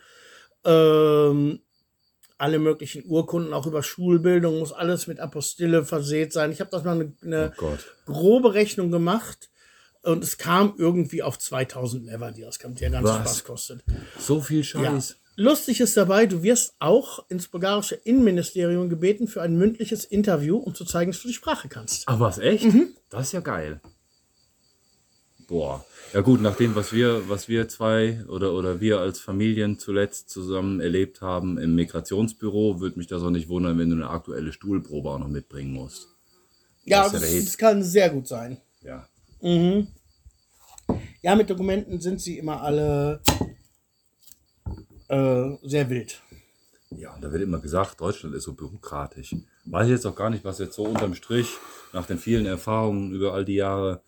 ähm, 0.64 1.61
alle 2.38 2.58
möglichen 2.58 3.05
Urkunden, 3.05 3.52
auch 3.52 3.67
über 3.67 3.82
Schulbildung, 3.82 4.58
muss 4.58 4.73
alles 4.73 5.06
mit 5.06 5.20
Apostille 5.20 5.84
versehen 5.84 6.31
sein. 6.31 6.50
Ich 6.50 6.61
habe 6.61 6.70
das 6.70 6.84
mal 6.84 6.93
eine, 6.99 7.12
eine 7.23 7.52
Oh 7.61 7.76
grobe 8.06 8.55
Rechnung 8.55 8.90
gemacht 8.90 9.50
und 10.00 10.25
es 10.25 10.38
kam 10.38 10.75
irgendwie 10.79 11.23
auf 11.23 11.38
2000 11.38 12.06
Lever, 12.06 12.32
die 12.32 12.40
das 12.40 12.58
kam, 12.58 12.75
der 12.75 12.88
ganze 12.88 13.12
Was? 13.12 13.19
Spaß 13.19 13.44
kostet. 13.44 13.84
So 14.19 14.40
viel 14.40 14.61
Ja. 14.61 14.64
Scheiß. 14.64 15.19
Lustig 15.37 15.81
ist 15.81 15.96
dabei, 15.99 16.26
du 16.26 16.43
wirst 16.43 16.75
auch 16.79 17.26
ins 17.29 17.49
bulgarische 17.49 17.94
Innenministerium 17.94 18.88
gebeten 18.88 19.29
für 19.29 19.43
ein 19.43 19.56
mündliches 19.56 20.05
Interview, 20.06 20.56
um 20.56 20.75
zu 20.75 20.84
zeigen, 20.87 21.12
dass 21.12 21.20
du 21.20 21.29
die 21.29 21.34
Sprache 21.34 21.69
kannst. 21.69 22.05
Ach 22.06 22.20
was, 22.20 22.38
echt? 22.38 22.64
Mhm. 22.64 22.94
Das 23.11 23.26
ist 23.26 23.32
ja 23.32 23.40
geil. 23.40 23.81
Boah. 25.52 25.84
Ja 26.14 26.22
gut, 26.22 26.40
nach 26.40 26.56
dem, 26.56 26.75
was 26.75 26.94
wir, 26.94 27.28
was 27.28 27.46
wir 27.46 27.69
zwei 27.69 28.25
oder, 28.26 28.54
oder 28.54 28.81
wir 28.81 29.00
als 29.00 29.20
Familien 29.20 29.78
zuletzt 29.78 30.31
zusammen 30.31 30.81
erlebt 30.81 31.20
haben 31.20 31.58
im 31.58 31.75
Migrationsbüro, 31.75 32.81
würde 32.81 32.99
mich 32.99 33.06
das 33.06 33.22
auch 33.22 33.28
nicht 33.28 33.50
wundern, 33.50 33.78
wenn 33.78 33.90
du 33.90 33.96
eine 33.96 34.08
aktuelle 34.08 34.54
Stuhlprobe 34.54 35.10
auch 35.10 35.19
noch 35.19 35.28
mitbringen 35.28 35.75
musst. 35.75 36.08
Ja, 36.84 37.02
Das 37.02 37.20
das, 37.20 37.44
das 37.44 37.58
kann 37.58 37.82
sehr 37.82 38.08
gut 38.08 38.28
sein. 38.28 38.62
Ja. 38.81 39.06
Mhm. 39.43 39.88
Ja, 41.20 41.34
mit 41.34 41.50
Dokumenten 41.50 42.00
sind 42.00 42.22
sie 42.22 42.38
immer 42.38 42.62
alle 42.62 43.20
äh, 45.08 45.50
sehr 45.64 45.90
wild. 45.90 46.22
Ja, 46.88 47.15
und 47.15 47.22
da 47.22 47.31
wird 47.31 47.43
immer 47.43 47.58
gesagt, 47.58 48.00
Deutschland 48.00 48.34
ist 48.34 48.44
so 48.44 48.55
bürokratisch. 48.55 49.36
Weiß 49.67 49.84
ich 49.84 49.93
jetzt 49.93 50.06
auch 50.06 50.17
gar 50.17 50.31
nicht, 50.31 50.44
was 50.44 50.60
jetzt 50.60 50.77
so 50.77 50.84
unterm 50.84 51.15
Strich 51.15 51.48
nach 51.93 52.06
den 52.06 52.19
vielen 52.19 52.46
Erfahrungen 52.46 53.12
über 53.12 53.34
all 53.34 53.44
die 53.44 53.56
Jahre 53.56 54.00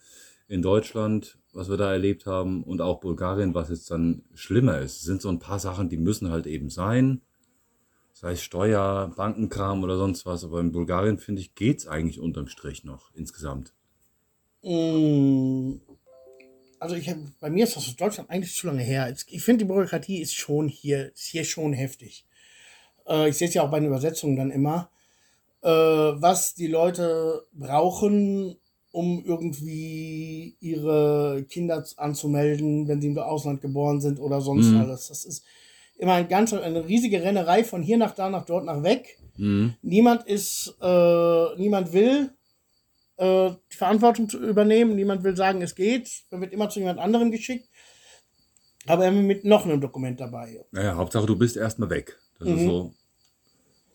in 0.49 0.63
Deutschland, 0.63 1.39
was 1.53 1.69
wir 1.69 1.77
da 1.77 1.93
erlebt 1.93 2.27
haben 2.27 2.63
und 2.65 2.81
auch 2.81 3.01
Bulgarien, 3.01 3.55
was 3.55 3.71
jetzt 3.71 3.91
dann 3.91 4.25
schlimmer 4.35 4.79
ist. 4.79 4.97
Es 4.97 5.03
sind 5.03 5.23
so 5.23 5.29
ein 5.29 5.39
paar 5.39 5.59
Sachen, 5.59 5.89
die 5.89 5.97
müssen 5.97 6.31
halt 6.31 6.47
eben 6.47 6.71
sein. 6.71 7.23
Sei 8.13 8.33
es 8.33 8.43
Steuer, 8.43 9.13
Bankenkram 9.17 9.83
oder 9.83 9.97
sonst 9.97 10.27
was. 10.27 10.45
Aber 10.45 10.61
in 10.61 10.73
Bulgarien, 10.73 11.19
finde 11.19 11.41
ich, 11.41 11.55
geht 11.55 11.79
es 11.79 11.87
eigentlich 11.87 12.21
unterm 12.21 12.47
Strich 12.47 12.85
noch 12.85 13.13
insgesamt. 13.15 13.73
Mm, 14.63 15.75
Also 16.79 16.97
ich 16.97 17.13
bei 17.41 17.51
mir 17.51 17.65
ist 17.65 17.77
das 17.77 17.89
aus 17.89 17.97
Deutschland 17.97 18.31
eigentlich 18.31 18.55
zu 18.55 18.67
lange 18.67 18.83
her. 18.83 19.15
Ich 19.29 19.43
finde, 19.43 19.65
die 19.65 19.69
Bürokratie 19.69 20.21
ist 20.21 20.35
schon 20.35 20.69
hier, 20.69 21.13
ist 21.13 21.27
hier 21.27 21.45
schon 21.45 21.73
heftig. 21.73 22.27
Äh, 23.07 23.31
ich 23.31 23.37
sehe 23.37 23.49
es 23.49 23.55
ja 23.55 23.63
auch 23.63 23.71
bei 23.71 23.81
den 23.81 23.89
Übersetzungen 23.89 24.37
dann 24.37 24.51
immer, 24.51 24.91
äh, 25.63 25.69
was 25.69 26.55
die 26.55 26.67
Leute 26.67 27.47
brauchen, 27.53 28.57
um 28.95 29.25
irgendwie 29.27 30.57
ihre 30.61 31.45
Kinder 31.49 31.85
anzumelden, 31.97 32.87
wenn 32.87 33.01
sie 33.01 33.09
im 33.09 33.19
Ausland 33.19 33.61
geboren 33.61 34.01
sind 34.01 34.21
oder 34.21 34.41
sonst 34.41 34.71
Mhm. 34.71 34.77
alles. 34.81 35.09
Das 35.09 35.25
ist 35.25 35.45
immer 35.99 36.13
ein 36.15 36.29
ganz, 36.29 36.53
eine 36.53 36.87
riesige 36.87 37.21
Rennerei 37.21 37.65
von 37.65 37.83
hier 37.83 37.99
nach 37.99 38.15
da, 38.15 38.31
nach 38.31 38.45
dort, 38.45 38.65
nach 38.65 38.85
weg. 38.85 39.19
Mhm. 39.37 39.75
Niemand 39.83 40.27
ist, 40.29 40.77
äh, 40.81 41.57
niemand 41.59 41.93
will 41.93 42.31
äh, 43.17 43.51
die 43.73 43.77
Verantwortung 43.77 44.29
zu 44.29 44.39
übernehmen. 44.39 44.95
Niemand 44.95 45.25
will 45.25 45.37
sagen, 45.37 45.61
es 45.63 45.75
geht. 45.75 46.09
Man 46.31 46.41
wird 46.41 46.53
immer 46.53 46.69
zu 46.69 46.79
jemand 46.79 47.01
anderem 47.01 47.33
geschickt. 47.33 47.69
Aber 48.87 49.07
immer 49.09 49.23
mit 49.23 49.45
noch 49.45 49.65
einem 49.65 49.81
Dokument 49.81 50.21
dabei. 50.21 50.65
Naja, 50.71 50.95
Hauptsache 50.95 51.27
du 51.27 51.37
bist 51.37 51.57
erstmal 51.57 51.91
weg. 51.91 52.17
Das 52.39 52.49
ist 52.49 52.61
Mhm. 52.63 52.67
so. 52.67 52.95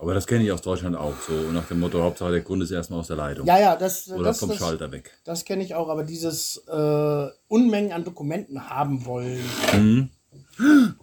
Aber 0.01 0.13
das 0.13 0.25
kenne 0.25 0.45
ich 0.45 0.51
aus 0.53 0.61
Deutschland 0.61 0.95
auch. 0.95 1.13
So 1.27 1.33
nach 1.51 1.67
dem 1.67 1.81
Motto, 1.81 2.01
Hauptsache 2.01 2.31
der 2.31 2.41
Kunde 2.41 2.63
ist 2.63 2.71
erstmal 2.71 3.01
aus 3.01 3.07
der 3.07 3.17
Leitung. 3.17 3.45
Ja, 3.45 3.59
ja, 3.59 3.75
das, 3.75 4.09
Oder 4.09 4.23
das, 4.23 4.39
vom 4.39 4.47
das, 4.47 4.57
Schalter 4.57 4.93
weg. 4.93 5.11
das 5.25 5.43
kenne 5.43 5.61
ich 5.61 5.75
auch. 5.75 5.89
Aber 5.89 6.05
dieses 6.05 6.55
äh, 6.67 7.27
Unmengen 7.49 7.91
an 7.91 8.05
Dokumenten 8.05 8.69
haben 8.69 9.05
wollen. 9.05 9.43
Mhm. 9.73 10.09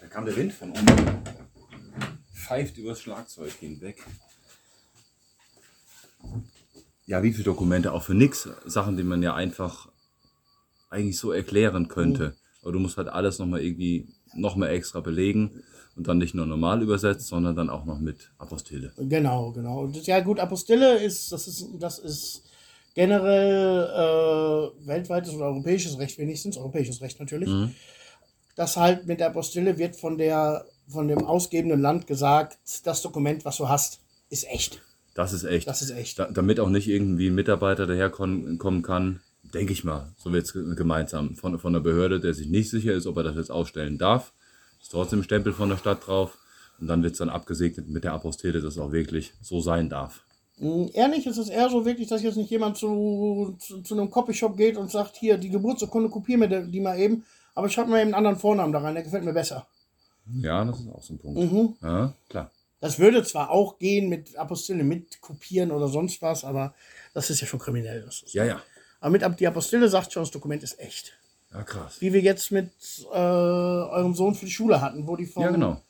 Da 0.00 0.06
kam 0.10 0.24
der 0.26 0.36
Wind 0.36 0.52
von 0.52 0.70
unten. 0.70 1.18
Pfeift 2.32 2.78
übers 2.78 3.00
Schlagzeug 3.00 3.52
hinweg. 3.58 4.04
Ja, 7.06 7.22
wie 7.22 7.32
viele 7.32 7.44
Dokumente 7.44 7.92
auch 7.92 8.02
für 8.04 8.14
nix. 8.14 8.48
Sachen, 8.64 8.96
die 8.96 9.02
man 9.02 9.22
ja 9.22 9.34
einfach 9.34 9.88
eigentlich 10.90 11.18
so 11.18 11.32
erklären 11.32 11.88
könnte. 11.88 12.36
aber 12.62 12.72
du 12.72 12.78
musst 12.78 12.96
halt 12.96 13.08
alles 13.08 13.38
nochmal 13.40 13.62
irgendwie 13.62 14.13
nochmal 14.36 14.70
extra 14.70 15.00
belegen 15.00 15.62
und 15.96 16.08
dann 16.08 16.18
nicht 16.18 16.34
nur 16.34 16.46
normal 16.46 16.82
übersetzt, 16.82 17.28
sondern 17.28 17.54
dann 17.56 17.70
auch 17.70 17.84
noch 17.84 17.98
mit 17.98 18.32
Apostille. 18.38 18.92
Genau, 18.96 19.52
genau. 19.52 19.82
Und 19.82 20.06
ja 20.06 20.20
gut, 20.20 20.40
Apostille 20.40 20.98
ist, 20.98 21.30
das 21.32 21.46
ist, 21.46 21.66
das 21.78 21.98
ist 21.98 22.42
generell 22.94 23.84
äh, 23.84 24.86
weltweites 24.86 25.34
oder 25.34 25.46
europäisches 25.46 25.98
Recht 25.98 26.18
wenigstens, 26.18 26.56
europäisches 26.56 27.00
Recht 27.00 27.20
natürlich. 27.20 27.48
Mhm. 27.48 27.74
Das 28.56 28.76
halt 28.76 29.06
mit 29.06 29.20
der 29.20 29.28
Apostille 29.28 29.78
wird 29.78 29.96
von 29.96 30.16
der 30.18 30.64
von 30.88 31.08
dem 31.08 31.24
ausgebenden 31.24 31.80
Land 31.80 32.06
gesagt, 32.06 32.58
das 32.84 33.02
Dokument, 33.02 33.44
was 33.44 33.56
du 33.56 33.68
hast, 33.68 34.00
ist 34.28 34.46
echt. 34.48 34.82
Das 35.14 35.32
ist 35.32 35.44
echt. 35.44 35.68
Das 35.68 35.82
ist 35.82 35.90
echt. 35.90 36.18
Da, 36.18 36.30
damit 36.30 36.60
auch 36.60 36.68
nicht 36.68 36.88
irgendwie 36.88 37.28
ein 37.28 37.34
Mitarbeiter 37.34 37.86
daherkommen 37.86 38.58
kommen 38.58 38.82
kann, 38.82 39.20
denke 39.54 39.72
ich 39.72 39.84
mal, 39.84 40.12
so 40.16 40.32
wird 40.32 40.44
es 40.44 40.52
gemeinsam 40.76 41.36
von, 41.36 41.58
von 41.58 41.72
der 41.72 41.80
Behörde, 41.80 42.20
der 42.20 42.34
sich 42.34 42.48
nicht 42.48 42.70
sicher 42.70 42.92
ist, 42.92 43.06
ob 43.06 43.16
er 43.16 43.22
das 43.22 43.36
jetzt 43.36 43.50
ausstellen 43.50 43.98
darf. 43.98 44.32
Ist 44.80 44.90
trotzdem 44.90 45.20
ein 45.20 45.24
Stempel 45.24 45.52
von 45.52 45.70
der 45.70 45.76
Stadt 45.76 46.06
drauf. 46.06 46.36
Und 46.80 46.88
dann 46.88 47.02
wird 47.02 47.12
es 47.12 47.18
dann 47.18 47.30
abgesegnet 47.30 47.88
mit 47.88 48.04
der 48.04 48.12
Apostille, 48.12 48.60
dass 48.60 48.74
es 48.74 48.78
auch 48.78 48.92
wirklich 48.92 49.32
so 49.40 49.60
sein 49.60 49.88
darf. 49.88 50.24
Mm, 50.58 50.86
Ehrlich 50.92 51.26
ist 51.26 51.38
es 51.38 51.48
eher 51.48 51.70
so 51.70 51.84
wirklich, 51.86 52.08
dass 52.08 52.22
jetzt 52.22 52.36
nicht 52.36 52.50
jemand 52.50 52.76
zu, 52.76 53.56
zu, 53.60 53.80
zu 53.82 53.94
einem 53.94 54.10
Copyshop 54.10 54.56
geht 54.56 54.76
und 54.76 54.90
sagt, 54.90 55.16
hier, 55.16 55.38
die 55.38 55.50
Geburtsurkunde, 55.50 56.08
kopier 56.08 56.36
mir 56.36 56.48
die 56.48 56.80
mal 56.80 56.98
eben, 56.98 57.24
aber 57.54 57.68
schreib 57.68 57.88
mir 57.88 58.00
eben 58.00 58.08
einen 58.08 58.14
anderen 58.14 58.38
Vornamen 58.38 58.72
da 58.72 58.80
rein, 58.80 58.94
der 58.94 59.04
gefällt 59.04 59.24
mir 59.24 59.32
besser. 59.32 59.66
Ja, 60.32 60.64
das 60.64 60.80
ist 60.80 60.88
auch 60.88 61.02
so 61.02 61.14
ein 61.14 61.18
Punkt. 61.18 61.40
Mhm. 61.40 61.76
Ja, 61.82 62.14
klar. 62.28 62.50
Das 62.80 62.98
würde 62.98 63.22
zwar 63.22 63.50
auch 63.50 63.78
gehen 63.78 64.08
mit 64.08 64.36
Apostille, 64.36 64.84
mit 64.84 65.20
kopieren 65.20 65.70
oder 65.70 65.88
sonst 65.88 66.20
was, 66.20 66.44
aber 66.44 66.74
das 67.14 67.30
ist 67.30 67.40
ja 67.40 67.46
schon 67.46 67.60
kriminell. 67.60 68.06
Ja, 68.26 68.44
ja. 68.44 68.60
Aber 69.04 69.10
mit 69.10 69.38
die 69.38 69.46
Apostille 69.46 69.86
sagt 69.90 70.14
schon, 70.14 70.22
das 70.22 70.30
Dokument 70.30 70.62
ist 70.62 70.80
echt. 70.80 71.12
Ja, 71.52 71.62
krass. 71.62 72.00
Wie 72.00 72.14
wir 72.14 72.22
jetzt 72.22 72.50
mit 72.50 72.70
äh, 73.12 73.18
eurem 73.18 74.14
Sohn 74.14 74.34
für 74.34 74.46
die 74.46 74.50
Schule 74.50 74.80
hatten, 74.80 75.06
wo 75.06 75.14
die 75.14 75.26
vom, 75.26 75.42
Ja, 75.42 75.50
genau. 75.50 75.82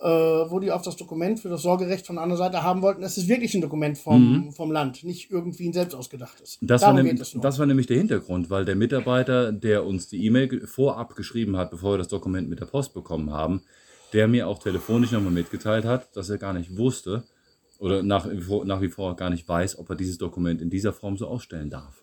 äh, 0.00 0.06
wo 0.06 0.58
die 0.58 0.72
auf 0.72 0.80
das 0.80 0.96
Dokument 0.96 1.38
für 1.38 1.50
das 1.50 1.60
Sorgerecht 1.60 2.06
von 2.06 2.16
anderen 2.16 2.38
Seite 2.38 2.62
haben 2.62 2.80
wollten. 2.80 3.02
Es 3.02 3.18
ist 3.18 3.28
wirklich 3.28 3.54
ein 3.54 3.60
Dokument 3.60 3.98
vom, 3.98 4.54
vom 4.54 4.72
Land, 4.72 5.04
nicht 5.04 5.30
irgendwie 5.30 5.68
ein 5.68 5.74
selbst 5.74 5.94
ausgedachtes. 5.94 6.62
Mhm. 6.62 6.66
Das 6.66 6.80
war, 6.80 6.94
Darum 6.94 7.14
nur. 7.14 7.42
das 7.42 7.58
war 7.58 7.66
nämlich 7.66 7.88
der 7.88 7.98
Hintergrund, 7.98 8.48
weil 8.48 8.64
der 8.64 8.74
Mitarbeiter, 8.74 9.52
der 9.52 9.84
uns 9.84 10.08
die 10.08 10.24
E-Mail 10.24 10.66
vorab 10.66 11.14
geschrieben 11.14 11.58
hat, 11.58 11.70
bevor 11.70 11.92
wir 11.92 11.98
das 11.98 12.08
Dokument 12.08 12.48
mit 12.48 12.60
der 12.60 12.66
Post 12.66 12.94
bekommen 12.94 13.34
haben, 13.34 13.60
der 14.14 14.28
mir 14.28 14.48
auch 14.48 14.60
telefonisch 14.60 15.12
nochmal 15.12 15.32
mitgeteilt 15.32 15.84
hat, 15.84 16.16
dass 16.16 16.30
er 16.30 16.38
gar 16.38 16.54
nicht 16.54 16.74
wusste 16.78 17.24
oder 17.78 18.02
nach, 18.02 18.26
nach 18.64 18.80
wie 18.80 18.88
vor 18.88 19.14
gar 19.14 19.28
nicht 19.28 19.46
weiß, 19.46 19.78
ob 19.78 19.90
er 19.90 19.96
dieses 19.96 20.16
Dokument 20.16 20.62
in 20.62 20.70
dieser 20.70 20.94
Form 20.94 21.18
so 21.18 21.26
ausstellen 21.26 21.68
darf. 21.68 22.01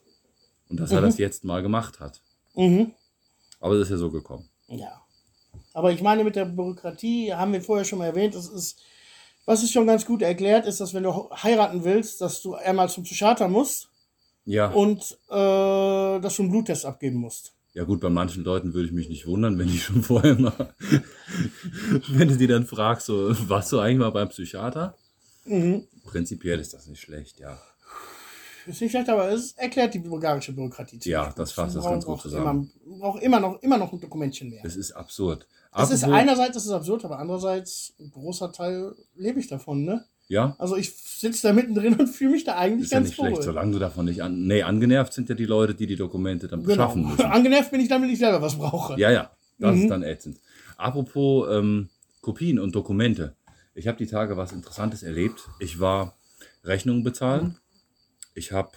Und 0.70 0.80
dass 0.80 0.92
er 0.92 1.02
das 1.02 1.18
jetzt 1.18 1.44
mal 1.44 1.62
gemacht 1.62 2.00
hat. 2.00 2.22
Mhm. 2.56 2.92
Aber 3.60 3.76
es 3.76 3.82
ist 3.84 3.90
ja 3.92 3.98
so 3.98 4.12
gekommen. 4.12 4.48
Ja. 4.68 5.02
Aber 5.74 5.92
ich 5.92 6.02
meine, 6.02 6.24
mit 6.24 6.36
der 6.36 6.46
Bürokratie 6.46 7.34
haben 7.34 7.54
wir 7.54 7.62
vorher 7.62 7.86
schon 7.86 8.00
mal 8.00 8.06
erwähnt, 8.06 8.36
das 8.36 8.48
ist, 8.48 8.80
was 9.46 9.64
ist 9.64 9.72
schon 9.72 9.88
ganz 9.88 10.06
gut 10.06 10.22
erklärt, 10.22 10.66
ist, 10.66 10.80
dass 10.80 10.94
wenn 10.94 11.04
du 11.04 11.30
heiraten 11.32 11.84
willst, 11.84 12.22
dass 12.22 12.42
du 12.42 12.56
einmal 12.56 12.90
zum 12.90 13.04
Psychiater 13.04 13.48
musst 13.48 13.90
Ja, 14.46 14.70
und 14.72 15.18
äh, 15.30 16.20
dass 16.22 16.36
du 16.36 16.44
einen 16.44 16.52
Bluttest 16.52 16.86
abgeben 16.86 17.18
musst. 17.18 17.54
ja 17.74 17.84
gut, 17.84 18.00
bei 18.00 18.10
manchen 18.10 18.44
Leuten 18.44 18.74
würde 18.74 18.88
ich 18.88 18.94
mich 18.94 19.10
nicht 19.10 19.26
wundern, 19.26 19.58
wenn 19.58 19.68
die 19.68 19.78
schon 19.80 20.04
vorher 20.04 20.36
mal, 20.36 20.74
wenn 22.10 22.28
du 22.28 22.38
die 22.38 22.48
dann 22.48 22.66
fragst, 22.68 23.08
so, 23.08 23.34
warst 23.50 23.72
du 23.72 23.80
eigentlich 23.80 24.00
mal 24.00 24.12
beim 24.12 24.30
Psychiater? 24.30 24.96
Mhm. 25.46 25.88
Prinzipiell 26.04 26.60
ist 26.60 26.74
das 26.74 26.88
nicht 26.88 27.02
schlecht, 27.02 27.40
ja. 27.40 27.60
Ist 28.68 28.82
nicht 28.82 28.92
schlecht, 28.92 29.10
aber 29.10 29.32
es 29.32 29.54
erklärt 29.54 29.94
die 29.94 30.00
bulgarische 30.00 30.54
Bürokratie. 30.54 31.00
Ja, 31.04 31.32
das 31.36 31.52
fasst 31.52 31.76
das 31.76 31.86
ganz 31.86 32.06
gut 32.06 32.22
zusammen. 32.22 32.72
Immer, 32.86 32.98
braucht 33.00 33.22
immer 33.24 33.40
noch, 33.40 33.62
immer 33.62 33.78
noch 33.78 33.92
ein 33.94 34.00
Dokumentchen 34.00 34.50
mehr. 34.50 34.62
Es 34.64 34.76
ist 34.76 34.92
absurd. 34.92 35.48
Es 35.76 35.92
ist 35.92 36.04
einerseits 36.04 36.58
ist 36.58 36.66
es 36.66 36.72
absurd, 36.72 37.06
aber 37.06 37.20
andererseits 37.20 37.94
ein 38.00 38.10
großer 38.12 38.52
Teil 38.52 38.94
lebe 39.16 39.40
ich 39.40 39.48
davon, 39.48 39.84
ne? 39.86 40.06
Ja, 40.28 40.56
Also 40.60 40.76
ich 40.76 40.94
sitze 40.96 41.48
da 41.48 41.54
mittendrin 41.54 41.96
und 42.00 42.08
fühle 42.08 42.32
mich 42.32 42.44
da 42.44 42.56
eigentlich 42.56 42.86
ist 42.86 42.92
ja 42.92 42.98
ganz 43.00 43.10
nicht 43.10 43.16
schlecht, 43.16 43.38
wohl. 43.38 43.44
solange 43.44 43.72
du 43.72 43.80
davon 43.80 44.06
nicht 44.06 44.22
an. 44.22 44.46
Nee, 44.46 44.62
angenervt 44.62 45.12
sind 45.14 45.28
ja 45.30 45.34
die 45.36 45.46
Leute, 45.46 45.74
die 45.74 45.88
die 45.88 45.96
Dokumente 45.96 46.48
dann 46.48 46.60
Genau. 46.62 46.68
beschaffen 46.88 47.08
müssen. 47.08 47.22
Angenervt 47.26 47.72
bin 47.72 47.80
ich 47.82 47.88
dann, 47.88 48.02
wenn 48.04 48.10
ich 48.12 48.20
selber 48.20 48.40
was 48.42 48.56
brauche. 48.56 49.00
Ja, 49.00 49.10
ja, 49.10 49.32
das 49.58 49.76
Mhm. 49.76 49.82
ist 49.82 49.90
dann 49.90 50.04
ätzend. 50.04 50.40
Apropos 50.78 51.48
ähm, 51.52 51.90
Kopien 52.22 52.60
und 52.60 52.76
Dokumente. 52.76 53.36
Ich 53.74 53.88
habe 53.88 53.98
die 53.98 54.08
Tage 54.08 54.38
was 54.38 54.52
Interessantes 54.52 55.04
erlebt. 55.04 55.48
Ich 55.60 55.80
war 55.80 56.16
Rechnungen 56.64 57.04
bezahlen. 57.04 57.58
Ich 58.34 58.52
habe 58.52 58.72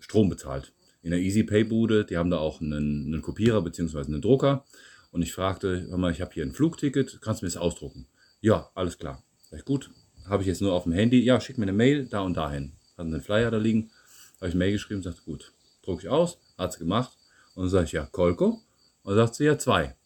Strom 0.00 0.28
bezahlt. 0.28 0.72
In 1.02 1.10
der 1.10 1.20
EasyPay-Bude, 1.20 2.04
die 2.04 2.16
haben 2.16 2.30
da 2.30 2.38
auch 2.38 2.60
einen, 2.60 3.06
einen 3.06 3.22
Kopierer 3.22 3.62
bzw. 3.62 4.00
einen 4.00 4.20
Drucker. 4.20 4.64
Und 5.10 5.22
ich 5.22 5.32
fragte, 5.32 5.86
hör 5.88 5.96
mal, 5.96 6.12
ich 6.12 6.20
habe 6.20 6.32
hier 6.34 6.44
ein 6.44 6.52
Flugticket, 6.52 7.20
kannst 7.22 7.40
du 7.40 7.46
mir 7.46 7.50
das 7.50 7.56
ausdrucken? 7.56 8.06
Ja, 8.40 8.70
alles 8.74 8.98
klar. 8.98 9.22
Sag 9.50 9.60
ich, 9.60 9.64
gut, 9.64 9.90
habe 10.26 10.42
ich 10.42 10.46
jetzt 10.48 10.60
nur 10.60 10.72
auf 10.72 10.84
dem 10.84 10.92
Handy. 10.92 11.20
Ja, 11.20 11.40
schick 11.40 11.58
mir 11.58 11.64
eine 11.64 11.72
Mail, 11.72 12.06
da 12.06 12.20
und 12.20 12.36
dahin. 12.36 12.72
Hat 12.96 13.06
einen 13.06 13.22
Flyer 13.22 13.50
da 13.50 13.58
liegen. 13.58 13.90
Habe 14.36 14.48
ich 14.48 14.54
eine 14.54 14.58
Mail 14.58 14.72
geschrieben, 14.72 15.02
sagte, 15.02 15.22
gut, 15.22 15.52
drucke 15.82 16.02
ich 16.02 16.08
aus, 16.08 16.38
hat 16.56 16.72
sie 16.72 16.78
gemacht. 16.80 17.16
Und 17.54 17.64
dann 17.64 17.70
sage 17.70 17.86
ich, 17.86 17.92
ja, 17.92 18.06
Kolko? 18.06 18.60
Und 19.02 19.16
dann 19.16 19.16
sagt 19.16 19.36
sie, 19.36 19.44
ja, 19.44 19.58
zwei. 19.58 19.96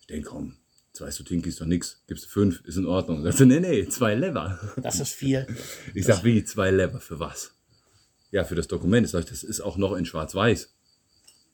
Ich 0.00 0.06
denke, 0.06 0.28
komm, 0.28 0.56
zwei 0.92 1.10
Sutinki 1.10 1.48
ist 1.50 1.60
doch 1.60 1.66
nix. 1.66 2.02
Gibst 2.06 2.24
du 2.24 2.28
fünf, 2.28 2.62
ist 2.64 2.76
in 2.76 2.86
Ordnung. 2.86 3.22
Sagt 3.22 3.38
sie, 3.38 3.46
nee, 3.46 3.60
nee, 3.60 3.86
zwei 3.88 4.14
Lever. 4.14 4.58
Das 4.82 5.00
ist 5.00 5.14
viel. 5.14 5.46
Ich 5.94 6.04
sag, 6.04 6.24
wie, 6.24 6.44
zwei 6.44 6.70
Lever, 6.70 7.00
für 7.00 7.20
was? 7.20 7.54
Ja, 8.30 8.44
für 8.44 8.54
das 8.54 8.68
Dokument. 8.68 9.06
Ich 9.06 9.12
sag, 9.12 9.26
das 9.26 9.42
ist 9.42 9.60
auch 9.60 9.76
noch 9.76 9.94
in 9.94 10.04
schwarz-weiß. 10.04 10.74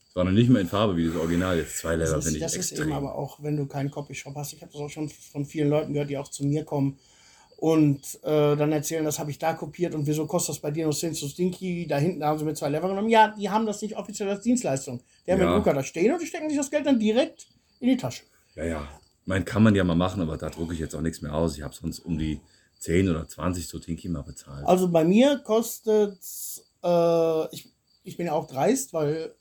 Es 0.08 0.16
war 0.16 0.24
noch 0.24 0.32
nicht 0.32 0.48
mehr 0.50 0.60
in 0.60 0.68
Farbe 0.68 0.96
wie 0.96 1.06
das 1.06 1.16
Original. 1.16 1.56
Jetzt 1.58 1.78
zwei 1.78 1.96
Lever 1.96 2.12
Das, 2.16 2.24
finde 2.24 2.28
ist, 2.28 2.34
ich 2.36 2.40
das 2.42 2.54
ist 2.56 2.70
extrem. 2.72 2.88
eben 2.88 2.96
aber 2.96 3.14
auch, 3.16 3.42
wenn 3.42 3.56
du 3.56 3.66
keinen 3.66 3.90
Copyshop 3.90 4.34
hast. 4.36 4.52
Ich 4.52 4.62
habe 4.62 4.72
das 4.72 4.80
auch 4.80 4.88
schon 4.90 5.08
von 5.08 5.44
vielen 5.44 5.68
Leuten 5.70 5.92
gehört, 5.92 6.10
die 6.10 6.18
auch 6.18 6.28
zu 6.28 6.44
mir 6.44 6.64
kommen 6.64 6.98
und 7.56 8.00
äh, 8.22 8.56
dann 8.56 8.72
erzählen, 8.72 9.04
das 9.04 9.18
habe 9.18 9.30
ich 9.30 9.38
da 9.38 9.54
kopiert 9.54 9.94
und 9.94 10.06
wieso 10.06 10.26
kostet 10.26 10.56
das 10.56 10.60
bei 10.60 10.70
dir 10.70 10.84
nur 10.84 10.92
10 10.94 11.14
zu 11.14 11.28
Stinky? 11.28 11.86
Da 11.86 11.98
hinten 11.98 12.24
haben 12.24 12.38
sie 12.38 12.44
mir 12.44 12.54
zwei 12.54 12.68
Lever 12.68 12.88
genommen. 12.88 13.08
Ja, 13.08 13.34
die 13.38 13.48
haben 13.48 13.64
das 13.66 13.80
nicht 13.82 13.96
offiziell 13.96 14.28
als 14.28 14.42
Dienstleistung. 14.42 15.00
Die 15.26 15.32
haben 15.32 15.40
Ja. 15.40 15.46
den 15.46 15.54
Drucker 15.56 15.72
da 15.74 15.82
stehen 15.82 16.12
und 16.12 16.20
die 16.20 16.26
stecken 16.26 16.48
sich 16.48 16.58
das 16.58 16.70
Geld 16.70 16.86
dann 16.86 16.98
direkt 16.98 17.46
in 17.80 17.88
die 17.88 17.96
Tasche. 17.96 18.22
Ja, 18.56 18.64
ja. 18.64 18.88
Mein 19.26 19.44
kann 19.44 19.62
man 19.62 19.74
ja 19.74 19.82
mal 19.84 19.94
machen, 19.94 20.20
aber 20.20 20.36
da 20.36 20.50
drucke 20.50 20.74
ich 20.74 20.80
jetzt 20.80 20.94
auch 20.94 21.00
nichts 21.00 21.22
mehr 21.22 21.32
aus. 21.34 21.56
Ich 21.56 21.62
habe 21.62 21.74
sonst 21.74 22.00
um 22.00 22.18
die 22.18 22.40
10 22.80 23.08
oder 23.08 23.26
20 23.26 23.66
Sutinki 23.66 24.08
mal 24.10 24.22
bezahlt. 24.22 24.66
Also 24.66 24.88
bei 24.90 25.04
mir 25.04 25.38
kostet 25.38 26.18
äh, 26.84 27.54
ich, 27.54 27.68
ich 28.04 28.16
bin 28.16 28.26
ja 28.26 28.32
auch 28.32 28.46
dreist, 28.46 28.92
weil 28.92 29.34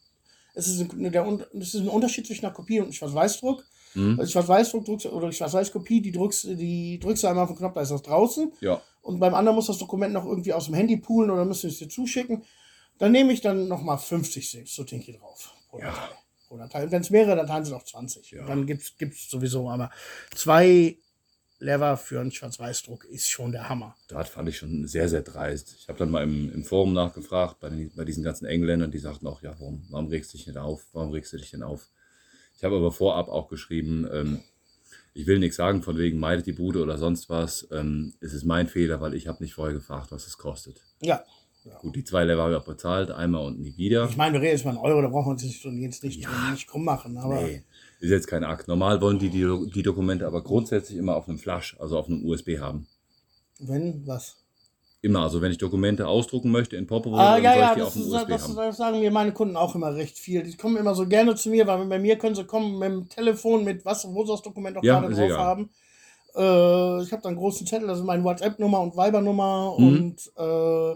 es 0.56 0.68
ist 0.68 0.80
ein, 0.80 1.12
der, 1.12 1.26
es 1.60 1.74
ist 1.74 1.82
ein 1.82 1.90
Unterschied 1.90 2.26
zwischen 2.26 2.46
einer 2.46 2.54
Kopie 2.54 2.80
und 2.80 2.86
einem 2.86 2.94
Schwarz-Weiß-Druck. 2.94 3.66
Mhm. 3.96 4.20
Also 4.20 4.32
Schwarz-Weiß-Druck 4.32 4.86
druckst, 4.86 5.06
oder 5.08 5.32
Schwarz-Weiß-Kopie, 5.32 6.02
die 6.02 6.12
drückst, 6.12 6.46
die 6.46 7.00
drückst 7.00 7.24
du 7.24 7.28
einmal 7.28 7.44
auf 7.44 7.50
den 7.52 7.58
Knopf, 7.58 7.74
da 7.76 7.82
ist 7.82 7.92
das 7.92 8.02
draußen. 8.02 8.54
Ja. 8.62 8.82
Und 9.02 9.20
beim 9.20 9.34
anderen 9.34 9.56
muss 9.56 9.68
das 9.68 9.78
Dokument 9.78 10.14
noch 10.14 10.26
irgendwie 10.26 10.54
aus 10.54 10.66
dem 10.66 10.76
Handy 10.76 10.98
poolen 10.98 11.30
oder 11.30 11.46
müssen 11.46 11.70
es 11.70 11.80
dir 11.80 11.90
zuschicken. 11.90 12.44
Dann 12.98 13.12
nehme 13.12 13.34
ich 13.34 13.42
dann 13.42 13.68
nochmal 13.68 13.98
50 13.98 14.64
Sutinki 14.66 15.14
drauf 15.14 15.54
pro 15.70 15.80
Ja. 15.80 15.88
Datei. 15.88 16.16
Pro 16.48 16.58
Datei. 16.58 16.84
Und 16.84 16.92
wenn 16.92 17.02
es 17.02 17.10
mehrere 17.10 17.36
Dateien 17.36 17.66
sind, 17.66 17.74
auch 17.74 17.84
20. 17.84 18.32
Ja. 18.32 18.42
Und 18.42 18.48
dann 18.48 18.66
gibt 18.66 18.84
es 19.00 19.30
sowieso, 19.30 19.70
aber 19.70 19.90
zwei 20.36 20.98
Lever 21.64 21.98
für 21.98 22.20
einen 22.20 22.32
Schwarz-Weiß-Druck 22.32 23.06
ist 23.06 23.30
schon 23.30 23.52
der 23.52 23.70
Hammer. 23.70 23.96
Das 24.08 24.30
fand 24.30 24.50
ich 24.50 24.58
schon 24.58 24.86
sehr, 24.88 25.10
sehr 25.10 25.22
dreist. 25.22 25.76
Ich 25.80 25.88
habe 25.88 25.98
dann 25.98 26.12
mal 26.12 26.24
im, 26.24 26.54
im 26.54 26.64
Forum 26.64 26.94
nachgefragt, 26.94 27.60
bei, 27.60 27.70
den, 27.70 27.92
bei 27.96 28.06
diesen 28.06 28.24
ganzen 28.24 28.46
Engländern, 28.46 28.92
die 28.92 29.00
sagten 29.00 29.28
auch, 29.28 29.42
ja, 29.42 29.56
warum, 29.60 29.86
warum 29.90 30.08
regst 30.08 30.34
du 30.34 30.38
dich 30.38 30.48
nicht 30.48 30.58
auf? 30.58 30.86
Warum 30.94 31.12
regst 31.12 31.34
du 31.34 31.38
dich 31.38 31.52
denn 31.52 31.64
auf? 31.64 31.90
Ich 32.58 32.64
habe 32.64 32.76
aber 32.76 32.92
vorab 32.92 33.30
auch 33.30 33.48
geschrieben, 33.48 34.08
ähm, 34.12 34.40
ich 35.14 35.28
will 35.28 35.40
nichts 35.40 35.58
sagen 35.58 35.84
von 35.84 35.98
wegen 35.98 36.20
meidet 36.20 36.46
die 36.46 36.54
Bude 36.54 36.82
oder 36.82 36.98
sonst 36.98 37.30
was. 37.30 37.68
Ähm, 37.72 38.14
es 38.20 38.34
ist 38.34 38.46
mein 38.46 38.68
Fehler, 38.68 39.00
weil 39.00 39.14
ich 39.14 39.28
habe 39.28 39.44
nicht 39.44 39.54
vorher 39.54 39.74
gefragt, 39.74 40.12
was 40.12 40.28
es 40.28 40.38
kostet. 40.38 40.82
Ja. 41.02 41.24
Gut, 41.80 41.96
die 41.96 42.04
zwei 42.04 42.26
Level 42.26 42.42
habe 42.44 42.52
ich 42.52 42.58
auch 42.58 42.66
bezahlt, 42.66 43.10
einmal 43.10 43.46
und 43.46 43.60
nie 43.60 43.78
wieder. 43.78 44.10
Ich 44.10 44.18
meine, 44.18 44.38
du 44.38 44.44
redest 44.44 44.66
mal 44.66 44.72
einen 44.72 44.80
Euro, 44.80 45.02
da 45.02 45.08
brauchen 45.08 45.28
wir 45.28 45.32
uns 45.32 45.44
nicht, 45.44 45.64
jetzt 45.64 46.04
nicht, 46.04 46.28
nicht 46.52 46.68
krumm 46.68 46.84
machen. 46.84 47.18
Aber 47.18 47.42
Nee, 47.42 47.64
ist 48.04 48.12
jetzt 48.12 48.28
kein 48.28 48.44
Akt. 48.44 48.68
Normal 48.68 49.02
wollen 49.02 49.20
die, 49.20 49.30
die 49.30 49.72
die 49.74 49.84
Dokumente 49.84 50.28
aber 50.28 50.44
grundsätzlich 50.44 50.98
immer 50.98 51.16
auf 51.16 51.28
einem 51.30 51.38
Flash, 51.40 51.76
also 51.80 51.98
auf 51.98 52.08
einem 52.08 52.26
USB 52.26 52.60
haben. 52.60 52.88
wenn, 53.60 54.06
was? 54.06 54.36
Immer, 55.02 55.22
also 55.24 55.42
wenn 55.42 55.52
ich 55.52 55.58
Dokumente 55.58 56.08
ausdrucken 56.08 56.50
möchte 56.52 56.78
in 56.78 56.88
Popo, 56.88 57.12
Ah, 57.18 57.36
dann 57.36 57.44
ja, 57.44 57.54
soll 57.54 57.64
ich 57.64 57.70
ja, 57.70 57.76
die 57.76 57.82
das, 57.82 57.88
auf 57.88 57.94
dem 57.94 58.04
USB 58.12 58.30
das, 58.30 58.42
haben. 58.44 58.56
das 58.56 58.78
sagen 58.78 59.00
mir 59.00 59.12
meine 59.12 59.34
Kunden 59.34 59.56
auch 59.56 59.76
immer 59.76 59.94
recht 59.96 60.18
viel. 60.18 60.44
Die 60.44 60.56
kommen 60.58 60.78
immer 60.78 60.96
so 60.96 61.06
gerne 61.08 61.36
zu 61.36 61.50
mir, 61.50 61.68
weil 61.68 61.86
bei 61.86 62.00
mir 62.00 62.18
können 62.18 62.36
sie 62.36 62.46
kommen 62.46 62.80
mit 62.80 62.90
dem 62.90 63.10
Telefon, 63.10 63.64
mit 63.64 63.86
was, 63.86 64.06
wo 64.08 64.26
sie 64.26 64.32
das 64.32 64.42
Dokument 64.42 64.78
auch 64.78 64.84
Ja, 64.84 65.00
gerade 65.00 65.14
drauf 65.14 65.26
egal. 65.26 65.38
haben. 65.38 65.70
Äh, 66.36 67.04
ich 67.04 67.12
habe 67.12 67.22
da 67.22 67.30
einen 67.30 67.38
großen 67.38 67.68
Zettel, 67.68 67.88
das 67.88 68.00
ist 68.00 68.06
meine 68.06 68.24
WhatsApp-Nummer 68.24 68.82
und 68.82 68.96
Viber-Nummer 68.98 69.76
Mhm. 69.78 69.88
und 69.88 70.32
äh, 70.38 70.96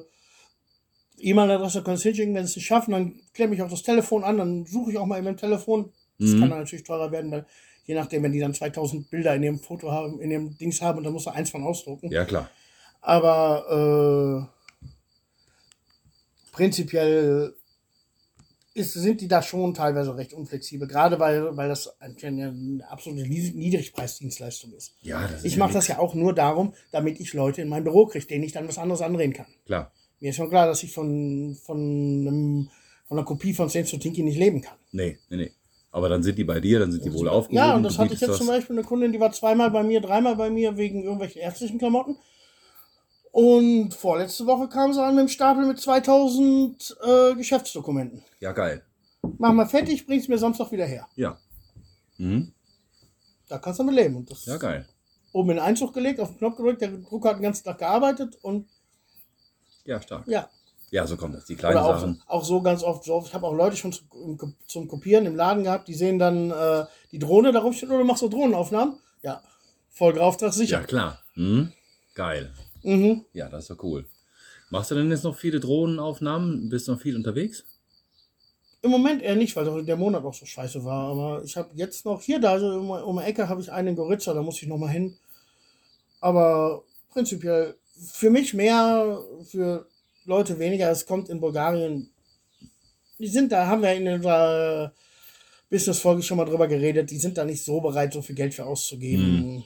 E-Mail-Adresse 1.20 1.84
können 1.84 1.98
sie 1.98 2.10
hinschicken, 2.10 2.36
wenn 2.36 2.46
sie 2.46 2.52
es 2.52 2.56
nicht 2.58 2.66
schaffen, 2.68 2.92
dann 2.92 3.20
klemme 3.34 3.56
ich 3.56 3.62
auch 3.62 3.70
das 3.70 3.84
Telefon 3.84 4.24
an, 4.24 4.38
dann 4.38 4.66
suche 4.66 4.92
ich 4.92 4.98
auch 4.98 5.06
mal 5.06 5.18
in 5.18 5.24
meinem 5.24 5.38
Telefon. 5.38 5.92
Das 6.20 6.30
Mhm. 6.32 6.40
kann 6.40 6.50
natürlich 6.50 6.84
teurer 6.86 7.12
werden, 7.12 7.32
weil 7.32 7.46
je 7.86 7.96
nachdem, 7.96 8.24
wenn 8.24 8.32
die 8.32 8.40
dann 8.40 8.54
2000 8.54 9.10
Bilder 9.10 9.36
in 9.36 9.44
ihrem 9.44 9.60
Foto 9.60 9.92
haben, 9.92 10.20
in 10.20 10.32
ihrem 10.32 10.58
Dings 10.58 10.82
haben 10.82 10.98
und 10.98 11.04
dann 11.04 11.14
muss 11.14 11.28
er 11.28 11.36
eins 11.36 11.52
von 11.52 11.64
ausdrucken. 11.64 12.12
Ja, 12.12 12.26
klar. 12.26 12.50
Aber 13.02 14.50
äh, 14.50 14.58
prinzipiell 16.52 17.56
ist, 18.74 18.94
sind 18.94 19.22
die 19.22 19.28
da 19.28 19.42
schon 19.42 19.74
teilweise 19.74 20.16
recht 20.16 20.34
unflexibel, 20.34 20.88
gerade 20.88 21.20
weil, 21.20 21.56
weil 21.58 21.68
das 21.70 21.96
eine, 22.00 22.84
absolute 22.90 23.28
Nied- 23.28 23.56
Niedrigpreisdienstleistung 23.56 24.74
ist. 24.74 24.94
Ja, 25.02 25.22
das 25.24 25.40
ist 25.40 25.46
Ich 25.46 25.58
mache 25.58 25.74
das 25.74 25.88
ja 25.88 25.98
auch 25.98 26.14
nur 26.14 26.34
darum, 26.34 26.74
damit 26.92 27.20
ich 27.20 27.34
Leute 27.34 27.62
in 27.62 27.70
mein 27.70 27.84
Büro 27.84 28.06
kriege, 28.06 28.26
denen 28.26 28.44
ich 28.44 28.52
dann 28.52 28.68
was 28.68 28.78
anderes 28.78 29.02
anreden 29.02 29.34
kann. 29.34 29.48
Klar. 29.66 29.92
Mir 30.20 30.30
ist 30.30 30.36
schon 30.36 30.50
klar, 30.50 30.68
dass 30.68 30.84
ich 30.84 30.92
von, 30.94 31.56
von, 31.64 31.78
einem, 31.78 32.70
von 33.08 33.18
einer 33.18 33.26
Kopie 33.26 33.54
von 33.54 33.70
Saints 33.70 33.92
to 33.92 33.98
Tinky 33.98 34.24
nicht 34.24 34.38
leben 34.38 34.62
kann. 34.62 34.78
Nee, 34.92 35.18
nee, 35.30 35.38
nee. 35.38 35.52
Aber 35.92 36.10
dann 36.10 36.22
sind 36.22 36.38
die 36.38 36.44
bei 36.44 36.60
dir, 36.60 36.80
dann 36.80 36.92
sind 36.92 37.04
die 37.06 37.14
wohl 37.14 37.28
aufgehoben. 37.30 37.56
Ja, 37.56 37.76
und 37.76 37.84
das 37.84 37.98
hatte 37.98 38.14
ich 38.14 38.20
jetzt 38.22 38.38
zum 38.38 38.48
das- 38.48 38.56
Beispiel 38.58 38.78
eine 38.78 38.86
Kundin, 38.86 39.12
die 39.14 39.20
war 39.20 39.32
zweimal 39.32 39.72
bei 39.72 39.84
mir, 39.84 40.02
dreimal 40.02 40.36
bei 40.36 40.50
mir 40.50 40.78
wegen 40.78 41.02
irgendwelchen 41.04 41.42
ärztlichen 41.42 41.80
Klamotten. 41.80 42.18
Und 43.32 43.94
vorletzte 43.94 44.46
Woche 44.46 44.68
kam 44.68 44.94
sie 44.94 45.02
an 45.02 45.14
mit 45.16 45.20
einem 45.20 45.28
Stapel 45.30 45.66
mit 45.66 45.80
2000 45.80 46.98
äh, 47.06 47.36
Geschäftsdokumenten. 47.36 48.24
Ja, 48.40 48.52
geil. 48.52 48.84
Mach 49.38 49.54
mal 49.54 49.66
fertig, 49.68 50.06
bring's 50.06 50.28
mir 50.28 50.38
Samstag 50.38 50.72
wieder 50.72 50.86
her. 50.86 51.08
Ja. 51.16 51.38
Mhm. 52.18 52.52
Da 53.48 53.58
kannst 53.60 53.80
du 53.80 53.84
mit 53.84 53.96
leben. 53.96 54.16
Und 54.18 54.32
das 54.32 54.46
Ja, 54.46 54.58
geil. 54.58 54.88
oben 55.34 55.52
in 55.52 55.58
den 55.58 55.64
Einzug 55.66 55.94
gelegt, 55.94 56.20
auf 56.20 56.30
den 56.30 56.38
Knopf 56.40 56.58
gedrückt, 56.58 56.82
der 56.82 56.90
Drucker 56.90 57.30
hat 57.30 57.38
den 57.38 57.44
ganzen 57.44 57.64
Tag 57.64 57.78
gearbeitet 57.78 58.38
und 58.42 58.68
Ja, 59.86 60.02
stark. 60.02 60.28
ja. 60.28 60.50
Ja, 60.90 61.06
so 61.06 61.18
kommt 61.18 61.36
das. 61.36 61.46
Die 61.46 61.56
kleinen 61.56 61.78
auch, 61.78 62.00
Sachen. 62.00 62.22
auch 62.28 62.44
so 62.46 62.62
ganz 62.62 62.82
oft, 62.84 63.04
so, 63.04 63.22
ich 63.26 63.34
habe 63.34 63.46
auch 63.46 63.54
Leute 63.54 63.76
schon 63.76 63.92
zum, 63.92 64.56
zum 64.68 64.88
Kopieren 64.88 65.26
im 65.26 65.36
Laden 65.36 65.64
gehabt, 65.64 65.88
die 65.88 65.94
sehen 65.94 66.18
dann 66.18 66.50
äh, 66.52 66.86
die 67.12 67.20
Drohne 67.20 67.52
da 67.52 67.60
rumstehen 67.60 67.92
oder 67.92 68.04
machst 68.06 68.22
du 68.22 68.30
Drohnenaufnahmen? 68.30 68.98
Ja, 69.22 69.42
Folgeauftrag 69.90 70.50
Ja, 70.50 70.54
sicher. 70.54 70.80
klar. 70.84 71.20
Mhm. 71.36 71.74
Geil. 72.16 72.54
Mhm. 72.84 73.26
Ja, 73.34 73.50
das 73.50 73.64
ist 73.64 73.70
doch 73.72 73.84
cool. 73.84 74.06
Machst 74.70 74.92
du 74.92 74.96
denn 74.96 75.10
jetzt 75.12 75.24
noch 75.24 75.36
viele 75.36 75.60
Drohnenaufnahmen? 75.60 76.70
Bist 76.70 76.88
du 76.88 76.94
noch 76.94 77.02
viel 77.02 77.16
unterwegs? 77.16 77.64
Im 78.82 78.92
Moment 78.92 79.22
eher 79.22 79.36
nicht, 79.36 79.56
weil 79.56 79.84
der 79.84 79.98
Monat 79.98 80.24
auch 80.24 80.34
so 80.34 80.46
scheiße 80.46 80.86
war. 80.86 81.10
Aber 81.10 81.44
ich 81.44 81.58
habe 81.58 81.70
jetzt 81.74 82.06
noch 82.06 82.22
hier, 82.22 82.40
da 82.40 82.52
also 82.52 82.68
um, 82.80 82.90
um 82.92 83.18
die 83.18 83.24
Ecke 83.24 83.50
habe 83.50 83.60
ich 83.60 83.72
einen 83.72 83.90
in 83.90 83.96
Goritza, 83.96 84.34
da 84.34 84.42
muss 84.42 84.62
ich 84.62 84.68
noch 84.68 84.78
mal 84.78 84.90
hin. 84.90 85.18
Aber 86.22 86.84
prinzipiell 87.10 87.76
für 88.14 88.30
mich 88.30 88.54
mehr, 88.54 89.20
für 89.46 89.88
Leute 90.28 90.60
weniger. 90.60 90.92
Es 90.92 91.06
kommt 91.06 91.30
in 91.30 91.40
Bulgarien. 91.40 92.10
Die 93.18 93.28
sind 93.28 93.52
da, 93.52 93.66
haben 93.66 93.82
wir 93.82 93.94
in 93.94 94.08
unserer 94.08 94.94
Business-Folge 95.70 96.22
schon 96.22 96.38
mal 96.38 96.46
drüber 96.46 96.68
geredet. 96.68 97.10
Die 97.10 97.18
sind 97.18 97.38
da 97.38 97.46
nicht 97.46 97.64
so 97.64 97.80
bereit, 97.82 98.14
so 98.14 98.22
viel 98.22 98.36
Geld 98.36 98.54
für 98.54 98.66
auszugeben. 98.66 99.64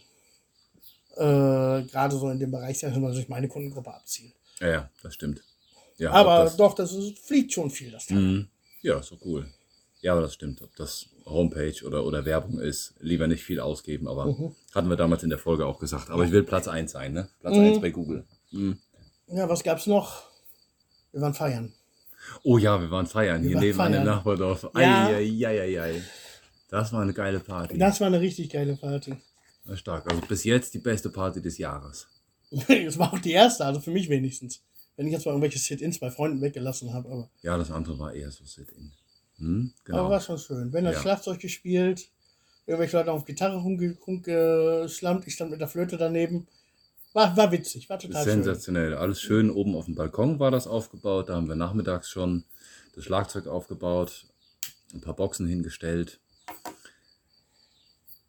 Äh, 1.18 1.84
Gerade 1.84 2.16
so 2.16 2.30
in 2.30 2.40
dem 2.40 2.52
Bereich, 2.52 2.82
wenn 2.84 3.02
man 3.02 3.14
sich 3.14 3.28
meine 3.28 3.48
Kundengruppe 3.50 3.94
abzielt. 3.94 4.34
Ja, 4.60 4.68
ja, 4.70 4.90
das 5.04 5.16
stimmt. 5.16 5.44
Ja, 5.98 6.12
aber 6.12 6.46
das, 6.46 6.56
doch, 6.58 6.74
das 6.74 6.94
ist, 6.94 7.20
fliegt 7.20 7.52
schon 7.54 7.70
viel, 7.70 7.92
das 7.92 8.06
Teil. 8.08 8.18
Mhm. 8.18 8.48
Ja, 8.82 9.00
doch 9.00 9.18
cool. 9.26 9.48
Ja, 10.02 10.14
aber 10.14 10.22
das 10.22 10.34
stimmt. 10.34 10.62
Ob 10.62 10.76
das 10.78 11.08
Homepage 11.26 11.76
oder, 11.86 12.06
oder 12.06 12.26
Werbung 12.26 12.60
ist, 12.60 12.94
lieber 13.00 13.28
nicht 13.28 13.44
viel 13.44 13.60
ausgeben. 13.60 14.08
Aber 14.08 14.28
Mhm. 14.28 14.56
hatten 14.74 14.90
wir 14.90 14.96
damals 14.96 15.24
in 15.24 15.30
der 15.30 15.38
Folge 15.38 15.66
auch 15.66 15.80
gesagt. 15.80 16.10
Aber 16.10 16.24
ich 16.24 16.32
will 16.32 16.44
Platz 16.44 16.68
1 16.68 16.92
sein, 16.92 17.14
ne? 17.14 17.30
Platz 17.42 17.56
Mhm. 17.56 17.64
1 17.66 17.82
bei 17.82 17.90
Google. 17.92 18.26
Mhm. 18.52 18.80
Ja, 19.28 19.48
was 19.50 19.64
gab's 19.64 19.86
noch? 19.88 20.31
Wir 21.12 21.22
waren 21.22 21.34
feiern. 21.34 21.74
Oh 22.44 22.58
ja, 22.58 22.80
wir 22.80 22.90
waren 22.92 23.06
feiern 23.08 23.42
Wir 23.44 23.50
hier 23.50 23.58
waren 23.58 23.64
nebenan 23.66 23.88
im 23.88 23.94
feiern. 23.94 24.06
Nachbardorf. 24.06 24.64
Ja. 24.76 25.08
Eieieiei. 25.08 26.02
Das 26.70 26.94
war 26.94 27.02
eine 27.02 27.14
geile 27.14 27.40
Party. 27.40 27.78
Das 27.78 28.00
war 28.00 28.08
eine 28.08 28.20
richtig 28.22 28.50
geile 28.52 28.76
Party. 28.78 29.16
Stark. 29.76 30.10
Also 30.10 30.22
bis 30.28 30.44
jetzt 30.44 30.74
die 30.74 30.80
beste 30.80 31.10
Party 31.10 31.42
des 31.42 31.58
Jahres. 31.58 32.08
Es 32.68 32.98
war 32.98 33.14
auch 33.14 33.20
die 33.20 33.32
erste, 33.32 33.66
also 33.66 33.80
für 33.80 33.92
mich 33.92 34.10
wenigstens. 34.10 34.62
Wenn 34.98 35.08
ich 35.08 35.14
jetzt 35.14 35.26
mal 35.26 35.32
irgendwelche 35.32 35.58
Sit-Ins 35.60 36.00
bei 36.00 36.12
Freunden 36.12 36.42
weggelassen 36.42 36.94
habe. 36.94 37.10
Aber, 37.10 37.30
Ja, 37.42 37.58
das 37.58 37.72
andere 37.72 37.98
war 37.98 38.14
eher 38.14 38.30
so 38.30 38.44
Sit-In. 38.46 38.92
Hm, 39.38 39.74
aber 39.86 39.98
genau. 39.98 40.10
war 40.10 40.20
schon 40.22 40.38
schön. 40.38 40.72
Wenn 40.74 40.84
das 40.84 40.96
Ja. 40.96 41.02
Schlagzeug 41.02 41.40
gespielt, 41.40 42.10
irgendwelche 42.68 42.98
Leute 42.98 43.12
auf 43.12 43.26
Gitarre 43.26 43.58
rumge- 43.58 43.98
rumgeschlammt, 44.06 45.26
ich 45.28 45.34
stand 45.34 45.52
mit 45.52 45.62
der 45.62 45.68
Flöte 45.68 45.98
daneben. 45.98 46.48
War, 47.14 47.36
war 47.36 47.52
witzig, 47.52 47.90
war 47.90 48.00
total 48.00 48.24
schön. 48.24 48.34
Sensationell. 48.44 48.94
Alles 48.96 49.22
schön. 49.22 49.50
Oben 49.52 49.76
auf 49.76 49.86
dem 49.86 49.96
Balkon 49.96 50.40
war 50.40 50.52
das 50.52 50.68
aufgebaut. 50.68 51.30
Da 51.30 51.36
haben 51.36 51.50
wir 51.50 51.56
nachmittags 51.56 52.10
schon 52.10 52.46
das 52.96 53.04
Schlagzeug 53.04 53.48
aufgebaut, 53.48 54.26
ein 54.94 55.02
paar 55.02 55.16
Boxen 55.16 55.48
hingestellt. 55.48 56.20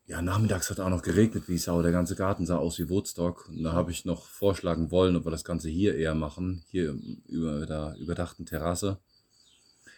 Ja, 0.07 0.21
nachmittags 0.21 0.69
hat 0.69 0.81
auch 0.81 0.89
noch 0.91 1.03
geregnet 1.03 1.45
wie 1.49 1.59
Sau. 1.59 1.81
Der 1.81 1.93
ganze 1.93 2.17
Garten 2.17 2.45
sah 2.45 2.57
aus 2.57 2.79
wie 2.79 2.89
Woodstock. 2.89 3.49
Und 3.49 3.63
da 3.63 3.73
habe 3.73 3.93
ich 3.93 4.05
noch 4.05 4.27
vorschlagen 4.27 4.91
wollen, 4.91 5.17
ob 5.17 5.25
wir 5.25 5.31
das 5.31 5.45
Ganze 5.45 5.69
hier 5.69 5.95
eher 5.97 6.15
machen. 6.15 6.65
Hier 6.69 6.97
über 7.29 7.65
der 7.67 7.95
überdachten 7.99 8.45
Terrasse. 8.47 8.99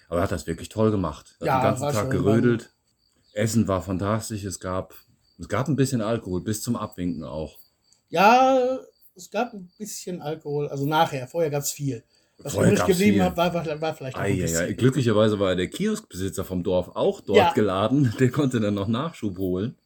Aber 0.08 0.20
er 0.20 0.24
hat 0.24 0.32
das 0.32 0.46
wirklich 0.46 0.68
toll 0.68 0.90
gemacht. 0.90 1.36
Er 1.40 1.46
Ja, 1.46 1.54
hat 1.54 1.62
den 1.62 1.80
ganzen 1.80 1.96
Tag 1.98 2.12
schön. 2.12 2.22
gerödelt. 2.22 2.70
Essen 3.32 3.66
war 3.66 3.82
fantastisch. 3.82 4.44
Es 4.44 4.60
gab, 4.60 4.94
es 5.38 5.48
gab 5.48 5.68
ein 5.68 5.76
bisschen 5.76 6.02
Alkohol, 6.02 6.42
bis 6.44 6.62
zum 6.62 6.76
Abwinken 6.76 7.24
auch. 7.24 7.58
Ja, 8.14 8.78
es 9.16 9.30
gab 9.30 9.52
ein 9.52 9.70
bisschen 9.78 10.22
Alkohol, 10.22 10.68
also 10.68 10.86
nachher, 10.86 11.26
vorher 11.26 11.50
gab 11.50 11.62
es 11.62 11.72
viel. 11.72 12.02
Was 12.38 12.52
Vorher 12.54 12.72
übrig 12.72 12.86
geblieben 12.86 13.22
hat, 13.22 13.36
war, 13.36 13.52
war, 13.54 13.80
war 13.80 13.94
vielleicht 13.94 14.16
ein 14.16 14.22
Eieiei. 14.22 14.42
bisschen. 14.42 14.76
Glücklicherweise 14.76 15.38
war 15.38 15.54
der 15.56 15.68
Kioskbesitzer 15.68 16.44
vom 16.44 16.62
Dorf 16.62 16.90
auch 16.94 17.20
dort 17.20 17.38
Ja. 17.38 17.52
geladen. 17.52 18.12
Der 18.20 18.30
konnte 18.30 18.58
dann 18.60 18.74
noch 18.74 18.88
Nachschub 18.88 19.38
holen. 19.38 19.76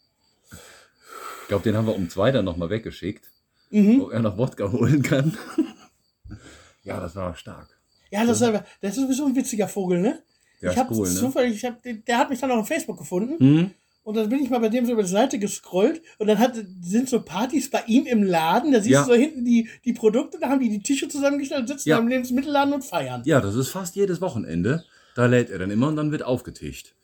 Ich 1.42 1.48
glaube, 1.48 1.62
den 1.64 1.76
haben 1.76 1.86
wir 1.86 1.94
um 1.94 2.08
zwei 2.10 2.30
dann 2.30 2.44
nochmal 2.44 2.70
weggeschickt, 2.70 3.30
Mhm. 3.70 4.00
wo 4.00 4.10
er 4.10 4.20
noch 4.20 4.36
Wodka 4.38 4.70
holen 4.72 5.02
kann. 5.02 5.36
ja, 6.84 7.00
das 7.00 7.14
war 7.16 7.34
stark. 7.36 7.68
Ja, 8.10 8.24
das 8.24 8.38
ist, 8.40 8.42
aber, 8.48 8.64
das 8.80 8.96
ist 8.96 9.02
sowieso 9.02 9.26
ein 9.26 9.36
witziger 9.36 9.68
Vogel, 9.68 10.00
ne? 10.00 10.22
Der 10.62 10.72
ich 10.72 10.76
ist 10.78 10.90
cool, 10.90 11.08
ne? 11.08 11.14
zufällig, 11.14 11.54
ich 11.56 11.64
hab, 11.64 11.82
der 11.82 12.18
hat 12.18 12.30
mich 12.30 12.40
dann 12.40 12.50
auch 12.50 12.58
auf 12.58 12.66
Facebook 12.68 12.98
gefunden. 12.98 13.38
Hm? 13.38 13.70
Und 14.08 14.16
dann 14.16 14.30
bin 14.30 14.42
ich 14.42 14.48
mal 14.48 14.58
bei 14.58 14.70
dem 14.70 14.86
so 14.86 14.92
über 14.92 15.02
die 15.02 15.08
Seite 15.10 15.38
gescrollt 15.38 16.00
und 16.16 16.28
dann 16.28 16.38
hat, 16.38 16.54
sind 16.80 17.10
so 17.10 17.20
Partys 17.20 17.68
bei 17.68 17.82
ihm 17.86 18.06
im 18.06 18.22
Laden. 18.22 18.72
Da 18.72 18.80
siehst 18.80 18.90
Ja. 18.92 19.02
du 19.04 19.08
so 19.12 19.14
hinten 19.14 19.44
die, 19.44 19.68
die 19.84 19.92
Produkte, 19.92 20.38
da 20.40 20.48
haben 20.48 20.60
die 20.60 20.70
die 20.70 20.82
Tische 20.82 21.08
zusammengestellt, 21.08 21.68
sitzen 21.68 21.90
Ja. 21.90 21.96
da 21.96 22.02
im 22.02 22.08
Lebensmittelladen 22.08 22.72
und 22.72 22.86
feiern. 22.86 23.20
Ja, 23.26 23.42
das 23.42 23.54
ist 23.54 23.68
fast 23.68 23.96
jedes 23.96 24.22
Wochenende. 24.22 24.82
Da 25.14 25.26
lädt 25.26 25.50
er 25.50 25.58
dann 25.58 25.70
immer 25.70 25.88
und 25.88 25.96
dann 25.96 26.10
wird 26.10 26.22
aufgetischt. 26.22 26.94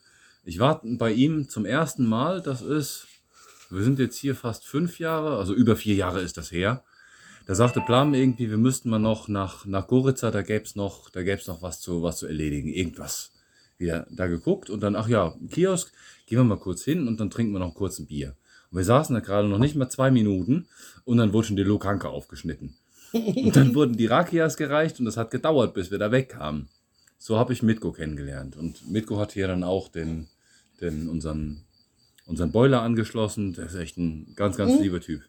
Ich 0.44 0.58
war 0.58 0.80
bei 0.82 1.12
ihm 1.12 1.50
zum 1.50 1.66
ersten 1.66 2.06
Mal, 2.06 2.40
das 2.40 2.62
ist, 2.62 3.06
wir 3.68 3.82
sind 3.82 3.98
jetzt 3.98 4.16
hier 4.16 4.34
fast 4.34 4.64
fünf 4.66 4.98
Jahre, 4.98 5.36
also 5.36 5.52
über 5.52 5.76
vier 5.76 5.96
Jahre 5.96 6.22
ist 6.22 6.38
das 6.38 6.52
her. 6.52 6.84
Da 7.46 7.54
sagte 7.54 7.82
Plan 7.82 8.14
irgendwie, 8.14 8.48
wir 8.48 8.56
müssten 8.56 8.88
mal 8.88 8.98
noch 8.98 9.28
nach, 9.28 9.66
nach 9.66 9.86
Goritza, 9.88 10.30
da 10.30 10.40
gäb's 10.40 10.74
noch, 10.74 11.10
da 11.10 11.22
gäb's 11.22 11.48
noch 11.48 11.60
was 11.60 11.82
zu, 11.82 12.02
was 12.02 12.16
zu 12.16 12.26
erledigen, 12.26 12.70
irgendwas. 12.70 13.30
Wir 13.76 14.06
da 14.10 14.28
geguckt 14.28 14.70
und 14.70 14.80
dann, 14.84 14.94
ach 14.96 15.08
ja, 15.08 15.34
Kiosk, 15.50 15.92
gehen 16.26 16.38
wir 16.38 16.44
mal 16.44 16.58
kurz 16.58 16.84
hin 16.84 17.06
und 17.08 17.20
dann 17.20 17.30
trinken 17.30 17.52
wir 17.52 17.58
noch 17.60 17.74
kurz 17.74 17.98
ein 17.98 18.06
Bier. 18.06 18.36
Und 18.70 18.78
wir 18.78 18.84
saßen 18.84 19.14
da 19.14 19.20
gerade 19.20 19.48
noch 19.48 19.58
nicht 19.58 19.76
mal 19.76 19.88
zwei 19.88 20.10
Minuten 20.10 20.66
und 21.04 21.18
dann 21.18 21.32
wurde 21.32 21.46
schon 21.48 21.56
die 21.56 21.62
Lokanke 21.62 22.08
aufgeschnitten. 22.08 22.76
Und 23.12 23.54
dann 23.56 23.74
wurden 23.74 23.96
die 23.96 24.06
Rakias 24.06 24.56
gereicht 24.56 24.98
und 25.00 25.06
es 25.06 25.16
hat 25.16 25.30
gedauert, 25.30 25.74
bis 25.74 25.90
wir 25.90 25.98
da 25.98 26.10
wegkamen. 26.10 26.68
So 27.18 27.38
habe 27.38 27.52
ich 27.52 27.62
Mitko 27.62 27.92
kennengelernt. 27.92 28.56
Und 28.56 28.90
Mitko 28.90 29.18
hat 29.18 29.32
hier 29.32 29.46
dann 29.46 29.62
auch 29.64 29.88
den, 29.88 30.28
den 30.80 31.08
unseren, 31.08 31.62
unseren 32.26 32.52
Boiler 32.52 32.82
angeschlossen. 32.82 33.54
Der 33.54 33.66
ist 33.66 33.74
echt 33.76 33.96
ein 33.96 34.34
ganz, 34.34 34.56
ganz 34.56 34.72
Mhm. 34.74 34.82
lieber 34.82 35.00
Typ. 35.00 35.22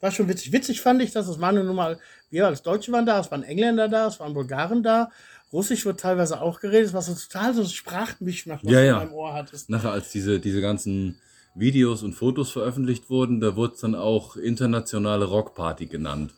War 0.00 0.10
schon 0.10 0.28
witzig. 0.28 0.52
Witzig 0.52 0.80
fand 0.80 1.00
ich, 1.02 1.12
dass 1.12 1.28
es 1.28 1.40
waren 1.40 1.54
nur 1.64 1.74
mal, 1.74 1.98
wir 2.30 2.46
als 2.46 2.62
Deutsche 2.62 2.92
waren 2.92 3.06
da, 3.06 3.20
es 3.20 3.30
waren 3.30 3.42
Engländer 3.42 3.88
da, 3.88 4.08
es 4.08 4.18
waren 4.20 4.34
Bulgaren 4.34 4.82
da. 4.82 5.10
Russisch 5.52 5.84
wird 5.86 6.00
teilweise 6.00 6.40
auch 6.40 6.60
geredet, 6.60 6.92
was 6.92 7.06
so 7.06 7.14
total 7.14 7.54
so 7.54 7.64
Sprachmischmasch, 7.64 8.60
was 8.64 8.72
Ja, 8.72 8.80
du 8.80 8.86
ja. 8.86 8.92
in 8.94 9.08
deinem 9.08 9.14
Ohr 9.14 9.32
hattest. 9.32 9.70
Nachher, 9.70 9.92
als 9.92 10.10
diese, 10.10 10.40
diese 10.40 10.60
ganzen 10.60 11.18
Videos 11.54 12.02
und 12.02 12.14
Fotos 12.14 12.50
veröffentlicht 12.50 13.08
wurden, 13.10 13.40
da 13.40 13.56
wurde 13.56 13.74
es 13.74 13.80
dann 13.80 13.94
auch 13.94 14.36
internationale 14.36 15.24
Rockparty 15.24 15.86
genannt. 15.86 16.34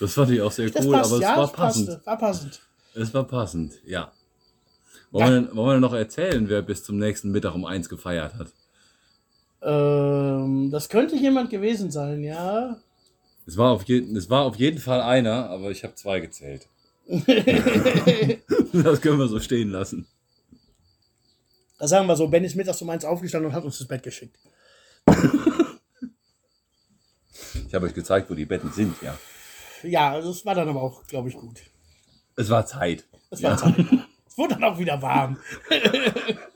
Das 0.00 0.14
fand 0.14 0.30
ich 0.32 0.40
auch 0.40 0.50
sehr 0.50 0.70
Das 0.70 0.84
cool, 0.84 0.92
passt, 0.94 1.10
aber 1.10 1.16
es 1.16 1.22
ja, 1.22 1.36
war 1.36 1.44
es 1.44 1.52
passend. 1.52 1.86
passte, 1.88 2.06
war 2.06 2.18
passend. 2.18 2.60
Es 2.94 3.14
war 3.14 3.24
passend, 3.24 3.74
ja. 3.86 4.10
Wollen 5.12 5.26
wir, 5.30 5.40
denn- 5.42 5.56
wollen 5.56 5.76
wir 5.76 5.80
noch 5.80 5.94
erzählen, 5.94 6.48
wer 6.48 6.62
bis 6.62 6.82
zum 6.84 6.98
nächsten 6.98 7.30
Mittag 7.30 7.54
um 7.54 7.64
eins 7.66 7.88
gefeiert 7.88 8.34
hat? 8.34 8.48
Ähm, 9.62 10.70
das 10.70 10.88
könnte 10.88 11.16
jemand 11.16 11.50
gewesen 11.50 11.90
sein, 11.90 12.22
ja. 12.24 12.78
Es 13.46 13.56
war 13.56 13.70
auf, 13.72 13.84
jeden, 13.84 14.16
es 14.16 14.30
war 14.30 14.42
auf 14.44 14.56
jeden 14.56 14.78
Fall 14.78 15.00
einer, 15.00 15.50
aber 15.50 15.70
ich 15.70 15.84
habe 15.84 15.94
zwei 15.94 16.20
gezählt. 16.20 16.66
das 18.72 19.00
können 19.00 19.18
wir 19.18 19.28
so 19.28 19.40
stehen 19.40 19.70
lassen. 19.70 20.06
Da 21.78 21.88
sagen 21.88 22.06
wir 22.06 22.16
so, 22.16 22.28
Ben 22.28 22.44
ist 22.44 22.54
mittags 22.54 22.80
um 22.82 22.90
eins 22.90 23.04
aufgestanden 23.04 23.50
und 23.50 23.56
hat 23.56 23.64
uns 23.64 23.80
ins 23.80 23.88
Bett 23.88 24.02
geschickt. 24.02 24.36
Ich 27.66 27.74
habe 27.74 27.86
euch 27.86 27.94
gezeigt, 27.94 28.30
wo 28.30 28.34
die 28.34 28.44
Betten 28.44 28.70
sind, 28.72 28.94
ja. 29.02 29.18
Ja, 29.82 30.18
es 30.18 30.44
war 30.46 30.54
dann 30.54 30.68
aber 30.68 30.82
auch, 30.82 31.04
glaube 31.06 31.28
ich, 31.28 31.34
gut. 31.34 31.60
Es 32.36 32.48
war 32.50 32.66
Zeit. 32.66 33.04
Es 33.30 33.42
war 33.42 33.52
Ja. 33.52 33.56
Zeit. 33.56 33.74
Es 34.28 34.38
wurde 34.38 34.54
dann 34.54 34.64
auch 34.64 34.78
wieder 34.78 35.02
warm. 35.02 35.38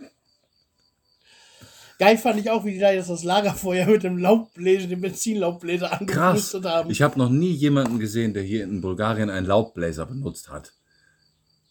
Geil 1.99 2.19
fand 2.19 2.39
ich 2.39 2.51
auch, 2.51 2.65
wie 2.65 2.73
die 2.73 2.79
da 2.79 2.93
jetzt 2.93 3.09
das 3.09 3.25
Lagerfeuer 3.25 3.87
mit 3.87 4.03
dem 4.03 4.19
Laubbläser, 4.19 4.87
dem 4.87 5.01
Benzinlaubbläser 5.01 5.99
angepustet 5.99 6.65
haben. 6.67 6.91
Ich 6.91 7.01
habe 7.01 7.19
noch 7.19 7.31
nie 7.31 7.53
jemanden 7.53 7.99
gesehen, 7.99 8.35
der 8.35 8.43
hier 8.43 8.65
in 8.65 8.83
Bulgarien 8.83 9.31
einen 9.31 9.47
Laubbläser 9.47 10.05
benutzt 10.05 10.51
hat. 10.51 10.75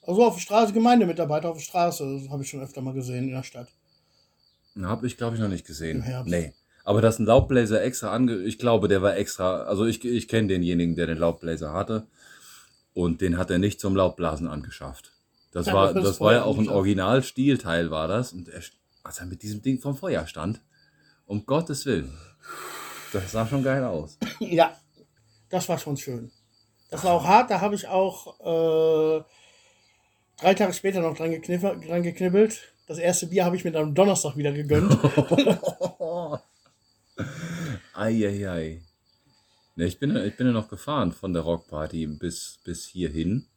Also 0.01 0.23
auf 0.23 0.35
der 0.35 0.41
Straße, 0.41 0.73
Gemeindemitarbeiter 0.73 1.49
auf 1.49 1.57
der 1.57 1.63
Straße, 1.63 2.21
das 2.21 2.29
habe 2.29 2.43
ich 2.43 2.49
schon 2.49 2.61
öfter 2.61 2.81
mal 2.81 2.93
gesehen 2.93 3.25
in 3.25 3.35
der 3.35 3.43
Stadt. 3.43 3.67
Habe 4.81 5.07
ich, 5.07 5.17
glaube 5.17 5.35
ich, 5.35 5.41
noch 5.41 5.47
nicht 5.47 5.65
gesehen. 5.65 5.97
Im 5.97 6.03
Herbst. 6.03 6.31
Nee. 6.31 6.53
Aber 6.83 7.01
dass 7.01 7.17
ein 7.19 7.25
Laubbläser 7.25 7.83
extra 7.83 8.11
ange... 8.11 8.37
Ich 8.43 8.59
glaube, 8.59 8.87
der 8.87 9.01
war 9.01 9.15
extra... 9.15 9.63
Also 9.63 9.85
ich, 9.85 10.03
ich 10.03 10.27
kenne 10.27 10.49
denjenigen, 10.49 10.95
der 10.95 11.07
den 11.07 11.17
Laubbläser 11.17 11.71
hatte. 11.73 12.07
Und 12.93 13.21
den 13.21 13.37
hat 13.37 13.49
er 13.49 13.57
nicht 13.57 13.79
zum 13.79 13.95
Laubblasen 13.95 14.47
angeschafft. 14.47 15.11
Das 15.51 15.67
Ja, 15.67 15.73
war, 15.73 15.93
das 15.93 16.03
das 16.03 16.19
war 16.19 16.33
ja 16.33 16.43
auch 16.43 16.53
ein 16.53 16.59
angeschafft. 16.59 16.75
Originalstielteil, 16.77 17.89
war 17.89 18.07
das. 18.07 18.33
Und 18.33 18.49
er, 18.49 18.61
als 19.05 19.19
er 19.19 19.25
mit 19.27 19.43
diesem 19.43 19.61
Ding 19.61 19.79
vom 19.79 19.95
Feuer 19.95 20.25
stand, 20.27 20.61
um 21.25 21.45
Gottes 21.45 21.85
Willen. 21.85 22.17
Das 23.13 23.31
sah 23.31 23.47
schon 23.47 23.63
geil 23.63 23.83
aus. 23.83 24.17
Ja, 24.39 24.75
das 25.49 25.69
war 25.69 25.77
schon 25.77 25.95
schön. 25.97 26.31
Das 26.89 27.03
war 27.03 27.13
auch 27.13 27.23
hart, 27.25 27.49
da 27.51 27.61
habe 27.61 27.75
ich 27.75 27.87
auch 27.87 28.39
äh, 28.39 29.23
drei 30.39 30.53
Tage 30.53 30.73
später 30.73 31.01
noch 31.01 31.15
dran, 31.15 31.31
dran 31.41 32.03
geknibbelt. 32.03 32.73
Das 32.87 32.97
erste 32.99 33.27
Bier 33.27 33.45
habe 33.45 33.55
ich 33.55 33.63
mir 33.63 33.71
dann 33.71 33.83
am 33.89 33.95
Donnerstag 33.95 34.37
wieder 34.37 34.51
gegönnt. 34.51 34.91
Eieiei. 37.93 38.81
Ne, 39.75 39.85
ich, 39.85 39.99
bin, 39.99 40.15
ja- 40.15 40.23
ich 40.23 40.35
bin 40.37 40.47
ja 40.47 40.53
noch 40.53 40.69
gefahren 40.69 41.11
von 41.11 41.33
der 41.33 41.41
Rockparty 41.43 42.07
bis, 42.07 42.59
bis 42.63 42.85
hierhin. 42.85 43.47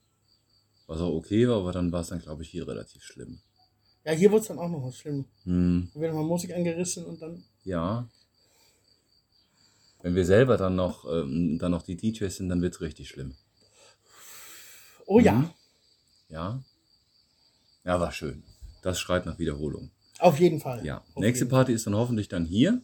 Was 0.87 1.01
auch 1.01 1.13
okay 1.15 1.47
war, 1.49 1.59
aber 1.59 1.73
dann 1.73 1.93
war 1.93 2.01
es 2.01 2.09
dann, 2.09 2.21
glaube 2.21 2.43
ich, 2.43 2.49
hier 2.51 2.67
relativ 2.67 3.03
schlimm. 3.03 3.41
Ja, 4.09 4.13
hier 4.17 4.31
wurde 4.31 4.41
es 4.43 4.49
dann 4.49 4.59
auch 4.59 4.69
noch 4.69 4.83
was 4.85 4.97
schlimm. 4.97 5.27
Hm, 5.45 5.91
Da 5.95 6.01
wird 6.01 6.15
mal 6.15 6.23
Musik 6.25 6.53
angerissen 6.55 7.05
und 7.05 7.21
dann. 7.21 7.45
ja. 7.65 8.09
Wenn 10.01 10.15
wir 10.15 10.25
selber 10.25 10.57
dann 10.57 10.77
noch, 10.77 11.05
ähm, 11.11 11.59
dann 11.59 11.73
noch 11.73 11.83
die 11.83 11.97
DJs 11.97 12.37
sind, 12.37 12.49
dann 12.49 12.63
wird 12.63 12.73
es 12.75 12.81
richtig 12.81 13.09
schlimm. 13.09 13.35
Oh 15.07 15.19
ja, 15.19 15.33
Mhm. 15.33 15.51
Ja. 16.29 16.63
Ja, 17.85 17.99
war 18.01 18.13
schön. 18.13 18.45
Das 18.83 19.01
schreit 19.01 19.27
nach 19.27 19.39
Wiederholung. 19.41 19.91
auf 20.21 20.39
jeden 20.39 20.61
Fall. 20.61 20.85
Ja. 20.87 20.99
Auf 21.15 21.21
Nächste 21.23 21.47
Party 21.47 21.73
ist 21.73 21.87
dann 21.87 21.97
hoffentlich 21.97 22.29
dann 22.29 22.45
hier 22.45 22.81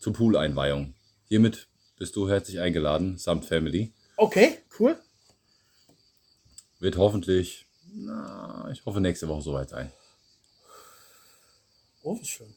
zur 0.00 0.12
Pooleinweihung. 0.14 0.94
Hiermit 1.28 1.68
bist 1.96 2.16
du 2.16 2.28
herzlich 2.28 2.58
eingeladen, 2.58 3.18
samt 3.18 3.44
Family. 3.44 3.92
Fall. 4.16 4.26
Okay, 4.26 4.58
cool. 4.80 4.98
Wird 6.80 6.96
hoffentlich, 6.96 7.66
na, 7.94 8.68
ich 8.72 8.84
hoffe 8.84 9.00
nächste 9.00 9.28
Woche 9.28 9.42
soweit 9.42 9.68
sein. 9.68 9.92
Oh, 12.08 12.18
ist 12.20 12.28
schön. 12.28 12.54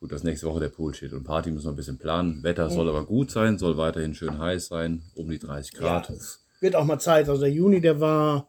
Gut, 0.00 0.12
dass 0.12 0.22
nächste 0.22 0.46
Woche 0.46 0.60
der 0.60 0.68
Pool 0.68 0.94
steht 0.94 1.12
und 1.12 1.24
Party 1.24 1.50
müssen 1.50 1.66
wir 1.66 1.72
ein 1.72 1.76
bisschen 1.76 1.98
planen. 1.98 2.42
Wetter 2.44 2.68
Mhm. 2.68 2.72
soll 2.74 2.88
aber 2.88 3.04
gut 3.04 3.30
sein, 3.32 3.58
soll 3.58 3.76
weiterhin 3.76 4.14
schön 4.14 4.38
heiß 4.38 4.68
sein, 4.68 5.02
um 5.16 5.28
die 5.28 5.38
30 5.40 5.72
Grad. 5.72 6.08
Ja, 6.08 6.14
wird 6.60 6.76
auch 6.76 6.84
mal 6.84 7.00
Zeit. 7.00 7.28
Also 7.28 7.40
der 7.42 7.50
Juni, 7.52 7.80
der 7.80 8.00
war 8.00 8.48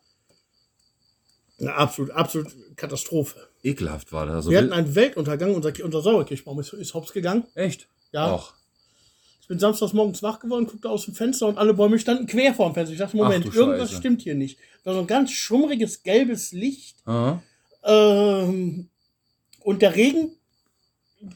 eine 1.60 1.74
absolut, 1.74 2.12
absolut 2.12 2.56
Katastrophe. 2.78 3.48
Ekelhaft 3.64 4.14
war 4.14 4.26
das. 4.28 4.36
Also, 4.36 4.52
Wir 4.52 4.60
hatten 4.60 4.72
einen 4.74 4.94
Weltuntergang, 4.96 5.56
unser, 5.56 5.74
unser 5.84 6.02
Sauerkirschbaum 6.02 6.60
ist, 6.60 6.72
ist 6.74 6.94
hops 6.94 7.12
gegangen. 7.12 7.46
echt? 7.56 7.88
Ja. 8.12 8.32
Och, 8.34 8.54
Ich 9.42 9.48
bin 9.48 9.58
samstags 9.60 9.94
morgens 9.94 10.22
wach 10.22 10.40
geworden, 10.40 10.68
guckte 10.68 10.90
aus 10.90 11.06
dem 11.06 11.16
Fenster 11.16 11.48
und 11.48 11.58
alle 11.58 11.74
Bäume 11.74 11.98
standen 11.98 12.28
quer 12.28 12.54
vor 12.54 12.70
dem 12.70 12.76
Fenster. 12.76 12.94
Ich 12.94 13.00
dachte, 13.00 13.18
Moment, 13.18 13.46
irgendwas 13.46 13.90
Scheiße. 13.90 14.00
stimmt 14.00 14.22
hier 14.22 14.36
nicht. 14.36 14.60
Da 14.84 14.92
war 14.92 14.94
so 14.96 15.02
ein 15.02 15.08
ganz 15.08 15.32
schummriges 15.32 16.04
gelbes 16.04 16.52
Licht. 16.52 16.98
Ähm, 17.84 18.90
und 19.62 19.82
der 19.82 19.96
Regen 19.96 20.32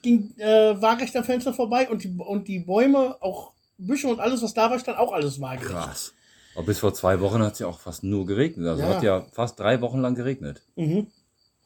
ging 0.01 0.33
äh, 0.37 0.81
waagerecht 0.81 1.15
am 1.17 1.23
Fenster 1.23 1.53
vorbei 1.53 1.89
und 1.89 2.03
die, 2.03 2.15
und 2.17 2.47
die 2.47 2.59
Bäume, 2.59 3.17
auch 3.21 3.51
Büsche 3.77 4.07
und 4.07 4.19
alles, 4.19 4.41
was 4.41 4.53
da 4.53 4.69
war, 4.69 4.79
stand 4.79 4.97
auch 4.97 5.11
alles 5.11 5.41
waagerecht. 5.41 5.71
krass. 5.71 6.13
Aber 6.55 6.65
bis 6.67 6.79
vor 6.79 6.93
zwei 6.93 7.19
Wochen 7.19 7.41
hat 7.41 7.53
es 7.53 7.59
ja 7.59 7.67
auch 7.67 7.79
fast 7.79 8.03
nur 8.03 8.25
geregnet. 8.25 8.67
Also 8.67 8.83
Ja. 8.83 8.89
hat 8.89 9.03
ja 9.03 9.25
fast 9.31 9.59
drei 9.59 9.81
Wochen 9.81 9.99
lang 9.99 10.15
geregnet. 10.15 10.61
Mhm. 10.75 11.07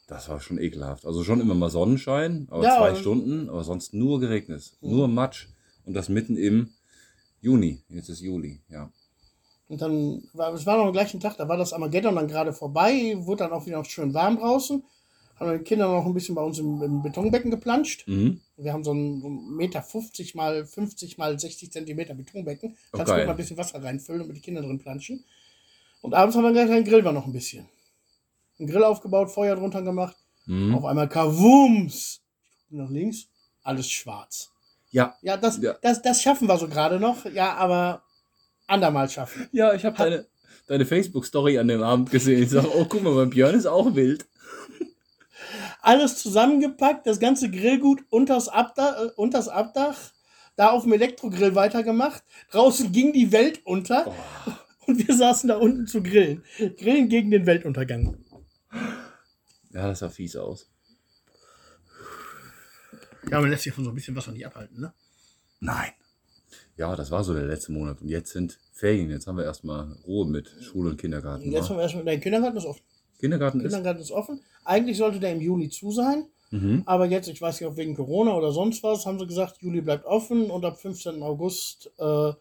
Das 0.08 0.30
war 0.30 0.40
schon 0.40 0.58
ekelhaft. 0.58 1.06
Also 1.06 1.24
schon 1.26 1.42
immer 1.42 1.54
mal 1.54 1.70
Sonnenschein, 1.70 2.48
aber 2.50 2.64
Ja, 2.64 2.78
zwei 2.78 2.96
Stunden, 2.96 3.50
aber 3.50 3.64
sonst 3.66 3.94
nur 3.94 4.20
geregnet. 4.22 4.72
Mhm. 4.82 4.90
Nur 4.90 5.08
Matsch. 5.10 5.48
Und 5.86 5.94
das 5.94 6.08
mitten 6.10 6.38
im 6.38 6.70
Juni. 7.42 7.84
Jetzt 7.90 8.10
ist 8.10 8.22
Juli, 8.22 8.62
ja. 8.70 8.90
Und 9.68 9.82
dann 9.82 10.24
war 10.34 10.54
es 10.54 10.66
war 10.66 10.78
noch 10.78 10.86
am 10.86 10.94
gleichen 10.94 11.20
Tag, 11.20 11.36
da 11.38 11.48
war 11.50 11.58
das 11.58 11.74
Armageddon 11.74 12.16
dann 12.16 12.30
gerade 12.30 12.54
vorbei, 12.54 13.16
wurde 13.20 13.44
dann 13.44 13.52
auch 13.52 13.66
wieder 13.66 13.84
schön 13.84 14.14
warm 14.14 14.38
draußen. 14.38 14.82
Haben 15.40 15.58
die 15.58 15.64
Kinder 15.64 15.88
noch 15.88 16.06
ein 16.06 16.14
bisschen 16.14 16.34
bei 16.34 16.42
uns 16.42 16.58
im, 16.58 16.82
im 16.82 17.04
Betonbecken 17.04 17.52
geplanscht. 17.52 18.08
Mhm. 18.08 18.42
Wir 18.58 18.74
haben 18.74 18.84
so 18.84 18.92
ein, 18.92 19.22
so 19.22 19.28
ein 19.28 19.56
Meter 19.56 19.84
50 19.84 20.34
mal 20.34 20.66
50 20.66 21.18
mal 21.20 21.38
60 21.38 21.72
Zentimeter 21.72 22.16
Betonbecken. 22.16 22.76
Oh, 22.92 22.98
Kannst 22.98 23.12
du 23.12 23.16
geil. 23.16 23.26
mal 23.26 23.32
ein 23.32 23.38
bisschen 23.38 23.58
Wasser 23.58 23.84
reinfüllen 23.84 24.22
und 24.22 24.28
mit 24.28 24.38
den 24.38 24.42
Kindern 24.44 24.66
drin 24.66 24.80
planschen. 24.80 25.24
Und 26.02 26.14
abends 26.16 26.36
haben 26.36 26.44
wir 26.44 26.54
gleich 26.54 26.72
einen 26.72 26.86
Grill 26.86 27.04
war 27.04 27.12
noch 27.12 27.26
ein 27.28 27.34
bisschen. 27.34 27.68
Ein 28.60 28.68
Grill 28.68 28.84
aufgebaut, 28.84 29.30
Feuer 29.30 29.56
drunter 29.56 29.84
gemacht. 29.84 30.16
Mhm. 30.48 30.74
Auf 30.74 30.86
einmal 30.86 31.08
Kavums. 31.08 32.22
Ich 32.58 32.70
gucke 32.70 32.82
nach 32.82 32.90
links, 32.90 33.28
alles 33.64 33.90
schwarz. 33.90 34.50
Ja. 34.90 35.16
Ja, 35.22 35.38
das, 35.38 35.62
Ja. 35.62 35.76
Das, 35.82 36.02
das 36.02 36.22
schaffen 36.24 36.48
wir 36.48 36.58
so 36.58 36.68
gerade 36.68 37.00
noch. 37.00 37.26
Ja, 37.26 37.54
aber 37.56 38.02
andermal 38.66 39.10
schaffen. 39.10 39.48
Ja, 39.52 39.74
ich 39.74 39.86
habe 39.86 39.98
deine, 39.98 40.26
deine 40.68 40.86
Facebook-Story 40.86 41.60
an 41.60 41.68
dem 41.68 41.84
Abend 41.84 42.10
gesehen. 42.10 42.42
Ich 42.42 42.50
sage, 42.50 42.70
oh, 42.74 42.86
guck 42.86 43.04
mal, 43.04 43.14
mein 43.14 43.30
Björn 43.30 43.54
ist 43.56 43.68
auch 43.68 43.94
wild. 43.94 44.26
Alles 45.82 46.18
zusammengepackt, 46.18 47.06
das 47.08 47.20
ganze 47.20 47.50
Grillgut 47.52 48.02
unters 48.10 48.48
Abdach, 48.50 49.02
äh, 49.02 49.10
unters 49.16 49.48
Abdach, 49.48 49.98
da 50.56 50.70
auf 50.72 50.84
dem 50.84 50.94
Elektrogrill 50.94 51.56
weitergemacht. 51.56 52.24
Draußen 52.52 52.92
ging 52.92 53.14
die 53.14 53.32
Welt 53.32 53.62
unter 53.66 54.08
Oh. 54.08 54.52
und 54.88 55.08
wir 55.08 55.16
saßen 55.16 55.48
da 55.48 55.58
unten 55.58 55.88
zu 55.88 56.02
grillen. 56.02 56.44
Grillen 56.78 57.10
gegen 57.10 57.30
den 57.32 57.46
Weltuntergang. 57.46 58.18
Ja, 59.72 59.88
das 59.88 60.00
sah 60.00 60.10
fies 60.10 60.36
aus. 60.36 60.70
Ja, 63.30 63.42
man 63.42 63.50
lässt 63.50 63.64
sich 63.64 63.74
von 63.74 63.84
so 63.84 63.92
ein 63.92 63.96
bisschen 63.96 64.16
Wasser 64.16 64.32
nicht 64.32 64.46
abhalten, 64.46 64.80
ne? 64.80 64.94
Nein. 65.60 65.92
Ja, 66.78 66.96
das 66.96 67.12
war 67.12 67.24
so 67.24 67.34
der 67.34 67.46
letzte 67.46 67.72
Monat. 67.72 68.02
Und 68.02 68.08
jetzt 68.08 68.32
sind 68.32 68.60
Ferien. 68.72 69.10
Jetzt 69.10 69.28
haben 69.28 69.38
wir 69.38 69.44
erstmal 69.44 69.92
Ruhe 70.06 70.28
mit 70.28 70.50
Schule 70.62 70.92
und 70.92 70.98
Kindergarten. 71.02 71.44
Und 71.46 71.52
jetzt 71.52 71.66
wa? 71.66 71.70
haben 71.70 71.78
wir 71.78 71.84
erstmal, 71.84 72.06
der 72.06 72.20
Kindergarten 72.20 72.58
ist 72.58 72.66
offen. 72.66 72.84
Kindergarten 73.20 73.60
ist. 73.60 73.74
Kindergarten 73.74 74.02
ist 74.02 74.12
offen. 74.12 74.42
Eigentlich 74.64 74.98
sollte 74.98 75.20
der 75.20 75.32
im 75.32 75.42
Juli 75.42 75.70
zu 75.70 75.92
sein. 75.92 76.26
Mhm. 76.52 76.84
Aber 76.86 77.06
jetzt, 77.06 77.28
ich 77.28 77.42
weiß 77.42 77.60
nicht, 77.60 77.70
ob 77.70 77.78
wegen 77.78 77.96
Corona 77.96 78.36
oder 78.36 78.52
sonst 78.52 78.84
was, 78.84 79.06
haben 79.06 79.20
sie 79.20 79.28
gesagt, 79.28 79.58
Juli 79.62 79.82
bleibt 79.82 80.06
offen 80.06 80.50
und 80.50 80.64
ab 80.64 80.80
15. 80.80 81.22
August 81.22 81.92
äh, 81.98 82.32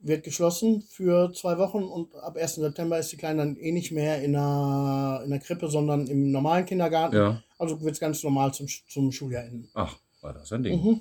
wird 0.00 0.24
geschlossen 0.24 0.82
für 0.82 1.32
zwei 1.32 1.58
Wochen 1.58 1.82
und 1.82 2.14
ab 2.14 2.36
1. 2.36 2.54
September 2.54 2.98
ist 2.98 3.12
die 3.12 3.16
Kleine 3.16 3.38
dann 3.38 3.56
eh 3.56 3.72
nicht 3.72 3.92
mehr 3.92 4.22
in 4.22 4.32
der, 4.32 5.22
in 5.24 5.30
der 5.30 5.40
Krippe, 5.40 5.68
sondern 5.68 6.06
im 6.06 6.30
normalen 6.30 6.64
Kindergarten. 6.64 7.16
Ja. 7.16 7.42
Also 7.58 7.80
wird 7.82 7.94
es 7.94 8.00
ganz 8.00 8.22
normal 8.22 8.54
zum, 8.54 8.66
zum 8.88 9.12
Schuljahr 9.12 9.44
enden. 9.44 9.68
Ach, 9.74 9.98
war 10.20 10.32
das 10.32 10.52
ein 10.52 10.62
Ding. 10.62 10.82
Mhm. 10.82 11.00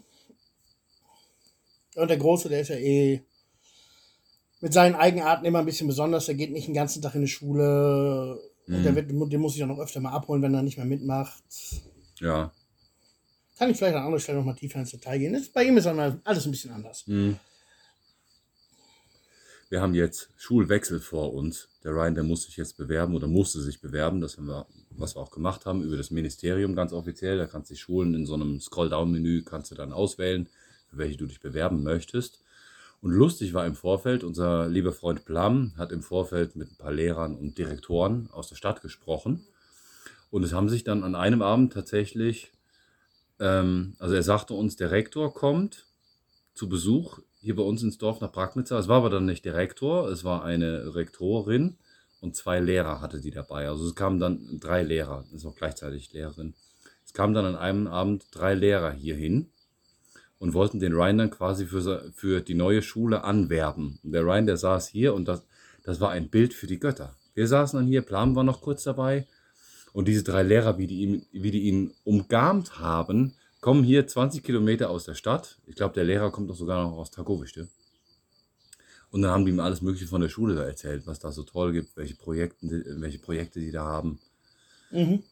Und 1.96 2.10
der 2.10 2.18
Große, 2.18 2.50
der 2.50 2.62
ist 2.62 2.70
ja 2.70 2.76
eh 2.76 3.22
mit 4.60 4.74
seinen 4.74 4.96
Eigenarten 4.96 5.46
immer 5.46 5.60
ein 5.60 5.66
bisschen 5.66 5.88
besonders. 5.88 6.26
Der 6.26 6.36
geht 6.36 6.52
nicht 6.52 6.68
den 6.68 6.74
ganzen 6.74 7.02
Tag 7.02 7.16
in 7.16 7.22
die 7.22 7.28
Schule. 7.28 8.40
Und 8.68 8.80
Mhm. 8.80 8.84
der 8.84 8.96
wird, 8.96 9.10
den 9.10 9.40
muss 9.42 9.56
ich 9.56 9.64
auch 9.64 9.68
noch 9.68 9.80
öfter 9.80 10.00
mal 10.02 10.12
abholen, 10.12 10.42
wenn 10.42 10.54
er 10.54 10.62
nicht 10.62 10.78
mehr 10.78 10.86
mitmacht. 10.86 11.44
Ja. 12.20 12.52
Kann 13.58 13.70
ich 13.72 13.78
vielleicht 13.78 13.96
an 13.96 14.04
anderer 14.04 14.20
Stelle 14.20 14.38
noch 14.40 14.46
mal 14.46 14.54
tiefer 14.54 14.80
ins 14.80 14.92
Detail 14.92 15.18
gehen. 15.20 15.34
Das, 15.34 15.50
bei 15.50 15.64
ihm 15.64 15.78
ist 15.78 15.88
alles 15.88 16.46
ein 16.46 16.52
bisschen 16.52 16.72
anders. 16.72 17.08
Mhm. 17.08 17.38
Wir 19.70 19.82
haben 19.82 19.94
jetzt 19.94 20.30
Schulwechsel 20.38 21.00
vor 21.02 21.34
uns. 21.34 21.68
Der 21.84 21.92
Ryan, 21.92 22.16
der 22.16 22.24
muss 22.24 22.44
sich 22.44 22.56
jetzt 22.56 22.78
bewerben 22.78 23.16
oder 23.16 23.28
musste 23.28 23.62
sich 23.62 23.82
bewerben. 23.82 24.22
Das 24.22 24.38
haben 24.38 24.48
wir, 24.48 24.66
was 24.92 25.16
wir 25.16 25.22
auch 25.22 25.32
gemacht 25.32 25.66
haben, 25.66 25.84
über 25.84 25.98
das 25.98 26.10
Ministerium 26.10 26.74
ganz 26.76 26.94
offiziell. 26.94 27.38
Da 27.38 27.48
kannst 27.48 27.70
du 27.70 27.74
die 27.74 27.80
Schulen 27.80 28.14
in 28.14 28.26
so 28.26 28.36
einem 28.36 28.62
Scroll-Down-Menü 28.62 29.44
kannst 29.44 29.72
du 29.72 29.76
dann 29.76 29.92
auswählen, 29.92 30.48
für 30.90 30.98
welche 30.98 31.18
du 31.18 31.26
dich 31.26 31.42
bewerben 31.42 31.84
möchtest. 31.84 32.40
Und 33.02 33.12
lustig 33.12 33.54
war 33.54 33.66
im 33.66 33.76
Vorfeld, 33.76 34.24
unser 34.24 34.68
lieber 34.68 34.92
Freund 34.92 35.26
Plum 35.26 35.74
hat 35.78 35.92
im 35.92 36.02
Vorfeld 36.02 36.56
mit 36.56 36.72
ein 36.72 36.78
paar 36.78 36.92
Lehrern 36.92 37.36
und 37.36 37.58
Direktoren 37.58 38.30
aus 38.32 38.50
der 38.50 38.56
Stadt 38.56 38.82
gesprochen. 38.82 39.46
Und 40.32 40.44
es 40.44 40.54
haben 40.54 40.68
sich 40.68 40.84
dann 40.84 41.04
an 41.04 41.16
einem 41.16 41.42
Abend 41.42 41.74
tatsächlich, 41.74 42.52
ähm, 43.40 43.96
also 44.00 44.16
er 44.16 44.24
sagte 44.24 44.54
uns, 44.56 44.76
der 44.76 44.92
Rektor 44.92 45.34
kommt 45.34 45.86
zu 46.54 46.68
Besuch 46.68 47.20
hier 47.40 47.56
bei 47.56 47.64
uns 47.64 47.84
ins 47.84 48.00
Dorf 48.00 48.20
nach 48.20 48.32
Bragnitzer. 48.32 48.80
Es 48.80 48.88
war 48.88 48.98
aber 48.98 49.10
dann 49.12 49.26
nicht 49.26 49.46
der 49.46 49.54
Rektor, 49.54 50.10
es 50.10 50.24
war 50.24 50.44
eine 50.44 50.96
Rektorin 50.96 51.78
und 52.20 52.36
zwei 52.36 52.60
Lehrer 52.60 53.00
hatte 53.00 53.22
die 53.22 53.32
dabei. 53.32 53.70
Also 53.70 53.86
es 53.86 53.96
kamen 53.96 54.20
dann 54.20 54.60
drei 54.60 54.82
Lehrer, 54.82 55.24
das 55.32 55.42
ist 55.42 55.46
auch 55.46 55.56
gleichzeitig 55.56 56.12
Lehrerin. 56.14 56.56
Es 57.06 57.14
kamen 57.14 57.36
dann 57.36 57.46
an 57.46 57.56
einem 57.56 57.88
Abend 57.88 58.26
drei 58.32 58.56
Lehrer 58.56 58.92
hierhin 58.92 59.52
und 60.40 60.54
wollten 60.54 60.80
den 60.80 60.94
Ryan 60.94 61.18
dann 61.18 61.32
quasi 61.32 61.66
für, 61.66 62.12
für 62.16 62.42
die 62.42 62.54
neue 62.54 62.82
Schule 62.82 63.24
anwerben. 63.24 64.00
Und 64.04 64.12
der 64.12 64.24
Ryan, 64.24 64.46
der 64.46 64.58
saß 64.58 64.88
hier 64.88 65.14
und 65.14 65.28
das, 65.28 65.44
das 65.84 66.00
war 66.00 66.12
ein 66.12 66.30
Bild 66.30 66.54
für 66.54 66.68
die 66.68 66.80
Götter. 66.80 67.16
Wir 67.34 67.48
saßen 67.48 67.80
dann 67.80 67.88
hier, 67.88 68.02
Plan 68.02 68.36
war 68.36 68.44
noch 68.44 68.62
kurz 68.62 68.84
dabei. 68.84 69.28
Und 69.94 70.08
diese 70.08 70.24
drei 70.24 70.44
Lehrer, 70.44 70.78
wie 70.78 70.88
die 70.88 71.02
ihn, 71.02 71.26
wie 71.32 71.52
die 71.52 71.64
ihn 71.64 71.94
umgarnt 72.04 72.80
haben, 72.80 73.34
kommen 73.62 73.84
hier 73.84 74.08
20 74.08 74.44
Kilometer 74.44 74.90
aus 74.90 75.06
der 75.06 75.16
Stadt. 75.16 75.58
Ich 75.66 75.76
glaube, 75.76 75.94
der 75.94 76.04
Lehrer 76.04 76.32
kommt 76.32 76.50
doch 76.50 76.56
sogar 76.56 76.84
noch 76.84 76.98
aus 76.98 77.12
Targowischte. 77.12 77.68
Und 79.10 79.22
dann 79.22 79.32
haben 79.32 79.46
die 79.46 79.52
mir 79.52 79.64
alles 79.64 79.82
Mögliche 79.82 80.08
von 80.08 80.22
der 80.22 80.30
Schule 80.30 80.56
da 80.56 80.64
erzählt, 80.64 81.08
was 81.08 81.20
da 81.20 81.32
so 81.32 81.44
toll 81.44 81.72
gibt, 81.72 81.96
welche 81.96 82.16
Projekte, 82.16 82.84
welche 83.00 83.20
Projekte 83.20 83.60
die 83.60 83.72
da 83.72 83.84
haben. 83.86 84.20
Mhm. 84.92 85.24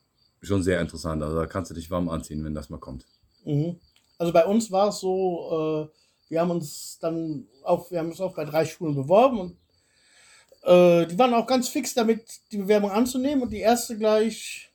Schon 0.42 0.64
sehr 0.64 0.80
interessant. 0.82 1.22
Also 1.22 1.36
da 1.36 1.46
kannst 1.46 1.72
du 1.72 1.76
dich 1.76 1.92
warm 1.92 2.10
anziehen, 2.10 2.44
wenn 2.44 2.54
das 2.54 2.70
mal 2.70 2.80
kommt. 2.80 3.06
Mhm. 3.44 3.78
Also 4.18 4.32
bei 4.34 4.46
uns 4.46 4.72
war 4.72 4.90
es 4.90 5.00
so, 5.00 5.90
äh, 5.92 6.30
wir 6.30 6.42
haben 6.42 6.52
uns 6.52 6.98
dann 7.02 7.48
auch, 7.64 7.92
wir 7.92 8.00
haben 8.00 8.10
uns 8.10 8.22
auch 8.22 8.34
bei 8.36 8.46
drei 8.46 8.66
Schulen 8.66 8.96
beworben 8.96 9.40
und 9.40 9.58
äh, 10.64 11.06
die 11.08 11.18
waren 11.20 11.34
auch 11.34 11.46
ganz 11.48 11.68
fix 11.70 11.94
damit, 11.94 12.24
die 12.52 12.58
Bewerbung 12.58 12.92
anzunehmen 12.92 13.44
und 13.44 13.52
die 13.52 13.60
erste 13.60 13.98
gleich, 13.98 14.70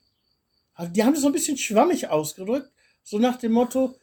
also 0.75 0.91
die 0.91 1.03
haben 1.03 1.13
das 1.13 1.21
so 1.21 1.27
ein 1.27 1.33
bisschen 1.33 1.57
schwammig 1.57 2.07
ausgedrückt, 2.09 2.69
so 3.03 3.17
nach 3.19 3.37
dem 3.37 3.51
Motto, 3.53 3.95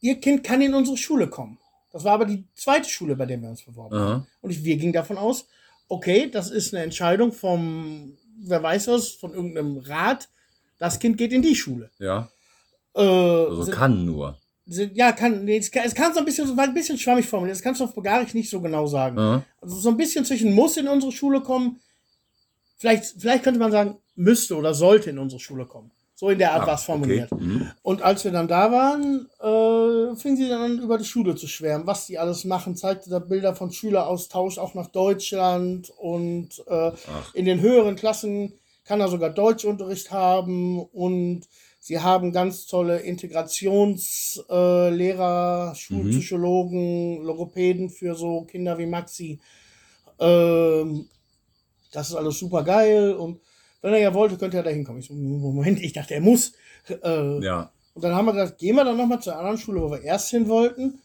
ihr 0.00 0.20
Kind 0.20 0.44
kann 0.44 0.60
in 0.60 0.74
unsere 0.74 0.96
Schule 0.96 1.28
kommen. 1.28 1.58
Das 1.90 2.04
war 2.04 2.12
aber 2.12 2.26
die 2.26 2.44
zweite 2.54 2.88
Schule, 2.88 3.16
bei 3.16 3.26
der 3.26 3.40
wir 3.40 3.48
uns 3.48 3.62
beworben 3.62 3.96
haben. 3.96 4.06
Aha. 4.20 4.26
Und 4.42 4.50
ich, 4.50 4.62
wir 4.62 4.76
gingen 4.76 4.92
davon 4.92 5.16
aus, 5.16 5.46
okay, 5.88 6.30
das 6.30 6.50
ist 6.50 6.74
eine 6.74 6.84
Entscheidung 6.84 7.32
vom, 7.32 8.16
wer 8.40 8.62
weiß 8.62 8.88
was, 8.88 9.08
von 9.08 9.32
irgendeinem 9.32 9.78
Rat, 9.78 10.28
das 10.76 10.98
Kind 11.00 11.16
geht 11.16 11.32
in 11.32 11.42
die 11.42 11.56
Schule. 11.56 11.90
Ja, 11.98 12.30
Äh, 12.94 13.00
also 13.00 13.62
sind- 13.62 13.74
kann 13.74 14.04
nur. 14.04 14.38
Ja, 14.68 15.12
kann, 15.12 15.48
es 15.48 15.70
kann, 15.70 15.84
es 15.84 15.94
kann 15.94 16.12
so 16.12 16.20
ein 16.20 16.24
bisschen, 16.24 16.46
so 16.46 16.56
war 16.56 16.64
ein 16.64 16.74
bisschen 16.74 16.98
schwammig 16.98 17.26
formuliert. 17.26 17.56
Das 17.56 17.62
kannst 17.62 17.80
du 17.80 17.84
auf 17.84 17.94
Bulgarisch 17.94 18.34
nicht 18.34 18.50
so 18.50 18.60
genau 18.60 18.86
sagen. 18.86 19.18
Aha. 19.18 19.44
Also 19.60 19.76
so 19.76 19.88
ein 19.88 19.96
bisschen 19.96 20.24
zwischen 20.24 20.54
muss 20.54 20.76
in 20.76 20.88
unsere 20.88 21.12
Schule 21.12 21.40
kommen. 21.40 21.80
Vielleicht, 22.76 23.14
vielleicht 23.18 23.44
könnte 23.44 23.58
man 23.58 23.72
sagen, 23.72 23.96
müsste 24.14 24.56
oder 24.56 24.74
sollte 24.74 25.10
in 25.10 25.18
unsere 25.18 25.40
Schule 25.40 25.66
kommen. 25.66 25.90
So 26.14 26.30
in 26.30 26.38
der 26.38 26.52
Art 26.52 26.64
Ah, 26.64 26.66
war 26.66 26.74
es 26.74 26.82
formuliert. 26.82 27.30
Okay. 27.30 27.44
Mhm. 27.44 27.70
Und 27.82 28.02
als 28.02 28.24
wir 28.24 28.32
dann 28.32 28.48
da 28.48 28.72
waren, 28.72 29.28
äh, 29.38 30.16
fing 30.16 30.36
sie 30.36 30.48
dann 30.48 30.62
an, 30.62 30.78
über 30.80 30.98
die 30.98 31.04
Schule 31.04 31.36
zu 31.36 31.46
schwärmen, 31.46 31.86
was 31.86 32.06
die 32.06 32.18
alles 32.18 32.44
machen, 32.44 32.74
zeigte 32.74 33.08
da 33.08 33.20
Bilder 33.20 33.54
von 33.54 33.70
Schüleraustausch 33.70 34.58
auch 34.58 34.74
nach 34.74 34.88
Deutschland 34.88 35.90
und 35.96 36.60
äh, 36.66 36.90
in 37.34 37.44
den 37.44 37.60
höheren 37.60 37.94
Klassen 37.94 38.52
kann 38.84 39.00
er 39.00 39.08
sogar 39.08 39.30
Deutschunterricht 39.30 40.10
haben 40.10 40.80
und 40.80 41.42
sie 41.88 41.98
haben 41.98 42.30
ganz 42.32 42.66
tolle 42.66 42.98
Integrationslehrer, 42.98 45.72
äh, 45.72 45.74
Schulpsychologen, 45.74 47.22
Logopäden 47.22 47.88
für 47.88 48.14
so 48.14 48.42
Kinder 48.42 48.76
wie 48.76 48.84
Maxi. 48.84 49.40
Ähm, 50.20 51.08
das 51.90 52.10
ist 52.10 52.14
alles 52.14 52.38
super 52.38 52.62
geil 52.62 53.14
und 53.14 53.40
wenn 53.80 53.94
er 53.94 54.00
ja 54.00 54.12
wollte, 54.12 54.36
könnte 54.36 54.58
er 54.58 54.64
da 54.64 54.70
hinkommen. 54.70 55.00
Ich 55.00 55.08
so, 55.08 55.14
Moment, 55.14 55.80
ich 55.80 55.94
dachte, 55.94 56.12
er 56.12 56.20
muss. 56.20 56.52
Äh, 56.90 57.42
ja. 57.42 57.72
und 57.94 58.04
dann 58.04 58.14
haben 58.14 58.26
wir 58.26 58.34
gesagt, 58.34 58.58
gehen 58.58 58.76
wir 58.76 58.84
dann 58.84 58.98
nochmal 58.98 59.22
zur 59.22 59.36
anderen 59.36 59.56
Schule, 59.56 59.80
wo 59.80 59.90
wir 59.90 60.02
erst 60.02 60.28
hin 60.28 60.46
wollten. 60.46 61.00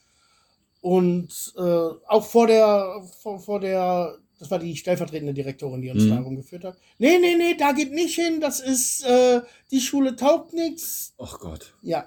Und 0.81 1.53
äh, 1.55 1.61
auch 1.61 2.25
vor 2.25 2.47
der, 2.47 3.01
vor, 3.21 3.39
vor 3.39 3.61
der, 3.61 4.17
das 4.43 4.51
war 4.51 4.60
die 4.60 4.75
stellvertretende 4.75 5.34
Direktorin, 5.34 5.82
die 5.82 5.89
uns 5.89 6.03
Mhm. 6.03 6.10
da 6.10 6.19
rumgeführt 6.19 6.65
hat. 6.65 6.77
Nee, 6.97 7.17
nee, 7.17 7.36
nee, 7.36 7.56
da 7.58 7.71
geht 7.71 7.93
nicht 7.93 8.15
hin, 8.15 8.41
das 8.41 8.60
ist, 8.60 9.06
äh, 9.06 9.41
die 9.71 9.79
Schule 9.79 10.15
taugt 10.15 10.53
nichts. 10.53 11.13
Ach 11.17 11.39
Gott. 11.39 11.73
Ja. 11.82 12.06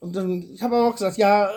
Und 0.00 0.16
dann, 0.16 0.42
ich 0.54 0.62
habe 0.62 0.76
aber 0.76 0.88
auch 0.88 0.92
gesagt, 0.94 1.18
ja, 1.18 1.50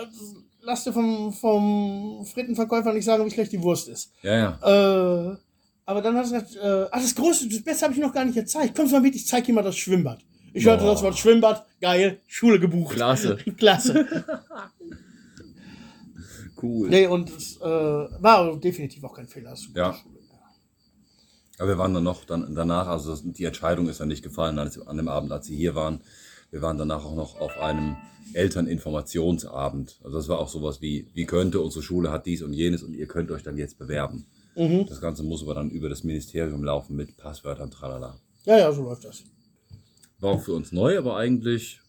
lass 0.62 0.84
dir 0.84 0.92
vom, 0.94 1.32
vom 1.32 2.26
Frittenverkäufer 2.26 2.92
nicht 2.94 3.06
sagen, 3.06 3.26
wie 3.26 3.32
schlecht 3.32 3.52
die 3.54 3.62
Wurst 3.62 3.88
ist. 3.88 4.12
Ja, 4.22 4.60
ja. 4.62 5.32
Äh, 5.32 5.38
aber 5.86 6.02
dann 6.02 6.15
hat 6.18 6.26
er 6.32 6.42
gesagt, 6.42 6.56
äh, 6.56 6.88
ah, 6.92 7.00
das 7.00 7.15
Große, 7.15 7.48
das 7.50 7.62
Beste 7.63 7.86
habe 7.86 7.94
ich 7.94 8.00
noch 8.02 8.13
gar 8.13 8.26
nicht 8.26 8.36
gezeigt. 8.36 8.76
Kommst 8.76 8.92
mal 8.92 9.02
mit, 9.02 9.15
ich 9.15 9.26
zeige 9.28 9.48
dir 9.48 9.54
mal 9.54 9.62
das 9.63 9.78
Schwimmbad. 9.78 10.20
Ich 10.54 10.65
hörte 10.65 10.84
Boah. 10.84 10.92
das 10.94 11.04
Wort 11.04 11.18
Schwimmbad, 11.18 11.65
geil, 11.80 12.20
Schule 12.28 12.60
gebucht. 12.60 12.96
Klasse. 12.96 13.38
Klasse. 13.58 14.06
Cool. 16.62 16.89
Nee, 16.89 17.08
und 17.08 17.30
es 17.30 17.58
äh, 17.58 17.63
war 17.63 18.56
definitiv 18.58 19.04
auch 19.04 19.13
kein 19.15 19.28
Fehler. 19.28 19.56
Ja. 19.76 19.98
Aber 21.58 21.67
wir 21.67 21.78
waren 21.78 21.93
dann 21.93 22.04
noch 22.04 22.24
dann 22.26 22.56
danach, 22.56 22.88
also 22.88 23.15
die 23.15 23.43
Entscheidung 23.43 23.89
ist 23.89 24.00
dann 24.00 24.08
nicht 24.08 24.24
gefallen 24.24 24.58
als, 24.60 24.80
an 24.80 24.98
dem 24.98 25.08
Abend, 25.10 25.32
als 25.32 25.45
sie 25.48 25.56
hier 25.56 25.76
waren. 25.76 26.02
Wir 26.52 26.62
waren 26.62 26.78
danach 26.78 27.04
auch 27.06 27.15
noch 27.15 27.39
auf 27.39 27.58
einem 27.60 27.95
Elterninformationsabend. 28.34 30.00
Also 30.04 30.17
das 30.17 30.28
war 30.30 30.39
auch 30.39 30.48
sowas 30.50 30.82
wie, 30.82 31.08
wie 31.13 31.26
könnte 31.26 31.60
unsere 31.60 31.84
Schule 31.84 32.12
hat 32.12 32.26
dies 32.26 32.41
und 32.43 32.54
jenes 32.54 32.82
und 32.84 32.93
ihr 32.93 33.08
könnt 33.08 33.30
euch 33.32 33.43
dann 33.43 33.58
jetzt 33.58 33.78
bewerben. 33.78 34.26
Mhm. 34.56 34.86
Das 34.88 35.02
Ganze 35.02 35.24
muss 35.24 35.43
aber 35.43 35.54
dann 35.54 35.69
über 35.69 35.89
das 35.89 36.04
Ministerium 36.04 36.63
laufen 36.63 36.95
mit 36.95 37.17
Passwörtern, 37.17 37.72
tralala. 37.72 38.19
Ja, 38.45 38.58
ja, 38.58 38.72
so 38.72 38.84
läuft 38.84 39.04
das. 39.06 39.24
War 40.19 40.32
auch 40.34 40.41
für 40.41 40.54
uns 40.54 40.72
neu, 40.72 40.98
aber 40.98 41.17
eigentlich, 41.17 41.82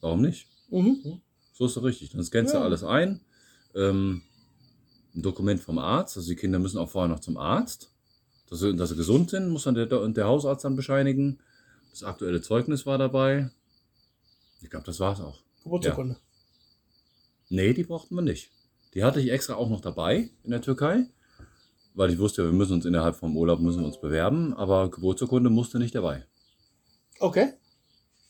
warum 0.00 0.22
nicht? 0.22 0.46
Mhm. 0.70 1.20
So 1.52 1.66
ist 1.66 1.76
doch 1.76 1.82
richtig. 1.84 2.10
Dann 2.10 2.22
scannst 2.24 2.54
du 2.54 2.58
Ja. 2.58 2.64
alles 2.64 2.82
ein. 2.84 3.20
Ähm, 3.74 4.22
ein 5.14 5.22
Dokument 5.22 5.60
vom 5.60 5.78
Arzt. 5.78 6.16
Also 6.16 6.28
die 6.28 6.36
Kinder 6.36 6.58
müssen 6.58 6.78
auch 6.78 6.90
vorher 6.90 7.08
noch 7.08 7.20
zum 7.20 7.36
Arzt. 7.36 7.90
Dass 8.48 8.60
sie, 8.60 8.76
dass 8.76 8.90
sie 8.90 8.96
gesund 8.96 9.30
sind, 9.30 9.48
muss 9.48 9.64
dann 9.64 9.74
der, 9.74 9.86
der 9.86 10.26
Hausarzt 10.26 10.64
dann 10.64 10.76
bescheinigen. 10.76 11.38
Das 11.90 12.02
aktuelle 12.02 12.40
Zeugnis 12.40 12.86
war 12.86 12.98
dabei. 12.98 13.50
Ich 14.60 14.70
glaube, 14.70 14.86
das 14.86 15.00
war's 15.00 15.20
auch. 15.20 15.40
Geburtsurkunde. 15.62 16.16
Nee, 17.48 17.74
die 17.74 17.84
brauchten 17.84 18.14
wir 18.14 18.22
nicht. 18.22 18.50
Die 18.94 19.04
hatte 19.04 19.20
ich 19.20 19.30
extra 19.30 19.54
auch 19.54 19.68
noch 19.68 19.80
dabei 19.80 20.30
in 20.42 20.50
der 20.50 20.62
Türkei. 20.62 21.06
Weil 21.94 22.10
ich 22.10 22.18
wusste, 22.18 22.44
wir 22.44 22.52
müssen 22.52 22.74
uns 22.74 22.86
innerhalb 22.86 23.16
vom 23.16 23.36
Urlaub 23.36 23.60
müssen 23.60 23.84
uns 23.84 24.00
bewerben. 24.00 24.54
Aber 24.54 24.90
Geburtsurkunde 24.90 25.50
musste 25.50 25.78
nicht 25.78 25.94
dabei. 25.94 26.24
Okay. 27.18 27.52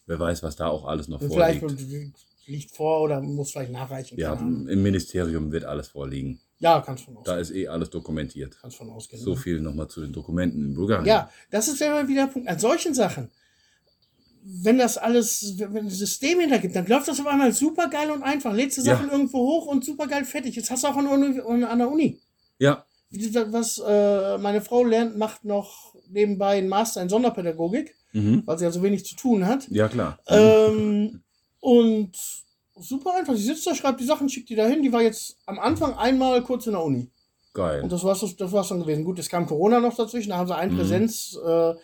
Wer 0.06 0.18
weiß, 0.18 0.42
was 0.42 0.56
da 0.56 0.68
auch 0.68 0.84
alles 0.84 1.08
noch 1.08 1.20
Und 1.20 1.30
vielleicht 1.30 1.60
vorliegt. 1.60 2.26
Liegt 2.46 2.74
vor 2.74 3.02
oder 3.02 3.20
muss 3.20 3.52
vielleicht 3.52 3.72
nachreichen. 3.72 4.18
Ja, 4.18 4.34
im 4.34 4.82
Ministerium 4.82 5.52
wird 5.52 5.64
alles 5.64 5.88
vorliegen. 5.88 6.40
ja 6.58 6.80
kannst 6.80 7.04
von 7.04 7.14
Da 7.14 7.20
ausgehen. 7.20 7.40
ist 7.40 7.50
eh 7.52 7.68
alles 7.68 7.90
dokumentiert. 7.90 8.58
Kannst 8.60 8.76
von 8.76 8.90
ausgehen. 8.90 9.22
So 9.22 9.34
viel 9.36 9.60
nochmal 9.60 9.88
zu 9.88 10.00
den 10.00 10.12
Dokumenten 10.12 10.64
in 10.64 10.74
Bulgarien. 10.74 11.06
Ja, 11.06 11.30
das 11.50 11.68
ist 11.68 11.80
ja 11.80 11.86
immer 11.98 12.08
wieder 12.08 12.26
der 12.26 12.32
Punkt. 12.32 12.48
An 12.48 12.58
solchen 12.58 12.94
Sachen, 12.94 13.30
wenn 14.44 14.78
das 14.78 14.98
alles, 14.98 15.54
wenn 15.58 15.84
ein 15.84 15.90
System 15.90 16.40
hintergibt, 16.40 16.74
dann 16.74 16.86
läuft 16.86 17.06
das 17.08 17.20
auf 17.20 17.26
einmal 17.26 17.52
super 17.52 17.88
geil 17.88 18.10
und 18.10 18.22
einfach. 18.24 18.52
Lädst 18.52 18.76
du 18.78 18.82
Ja. 18.82 18.96
Sachen 18.96 19.10
irgendwo 19.10 19.38
hoch 19.38 19.66
und 19.66 19.84
super 19.84 20.06
geil 20.08 20.24
fertig. 20.24 20.56
Jetzt 20.56 20.70
hast 20.70 20.82
du 20.82 20.88
auch 20.88 20.96
an, 20.96 21.04
der 21.04 21.46
Uni- 21.46 21.64
an 21.64 21.78
der 21.78 21.90
Uni. 21.90 22.20
Ja, 22.58 22.84
Was 23.50 23.78
äh, 23.86 24.38
meine 24.38 24.60
Frau 24.62 24.84
lernt, 24.84 25.16
macht 25.18 25.44
noch 25.44 25.94
nebenbei 26.10 26.58
einen 26.58 26.68
Master 26.68 27.02
in 27.02 27.08
Sonderpädagogik, 27.08 27.94
mhm. 28.12 28.42
weil 28.46 28.58
sie 28.58 28.64
ja 28.64 28.70
so 28.72 28.82
wenig 28.82 29.04
zu 29.04 29.14
tun 29.16 29.46
hat. 29.46 29.68
ja 29.68 29.86
klar. 29.88 30.18
Ähm, 30.26 31.22
und 31.62 32.10
super 32.76 33.14
einfach. 33.16 33.34
Sie 33.36 33.44
sitzt 33.44 33.66
da, 33.66 33.74
schreibt 33.74 34.00
die 34.00 34.04
Sachen, 34.04 34.28
schickt 34.28 34.48
die 34.50 34.56
dahin. 34.56 34.82
Die 34.82 34.92
war 34.92 35.00
jetzt 35.02 35.36
am 35.46 35.58
Anfang 35.58 35.94
einmal 35.94 36.42
kurz 36.42 36.66
in 36.66 36.72
der 36.72 36.82
Uni. 36.82 37.08
Geil. 37.54 37.82
Und 37.82 37.92
das 37.92 38.02
war's, 38.02 38.20
das 38.36 38.52
war's 38.52 38.68
dann 38.68 38.80
gewesen. 38.80 39.04
Gut, 39.04 39.18
es 39.18 39.28
kam 39.28 39.46
Corona 39.46 39.78
noch 39.78 39.94
dazwischen, 39.94 40.30
da 40.30 40.38
haben 40.38 40.48
sie 40.48 40.56
ein 40.56 40.72
Mhm. 40.72 40.76
Präsenz, 40.78 41.38
äh, 41.46 41.74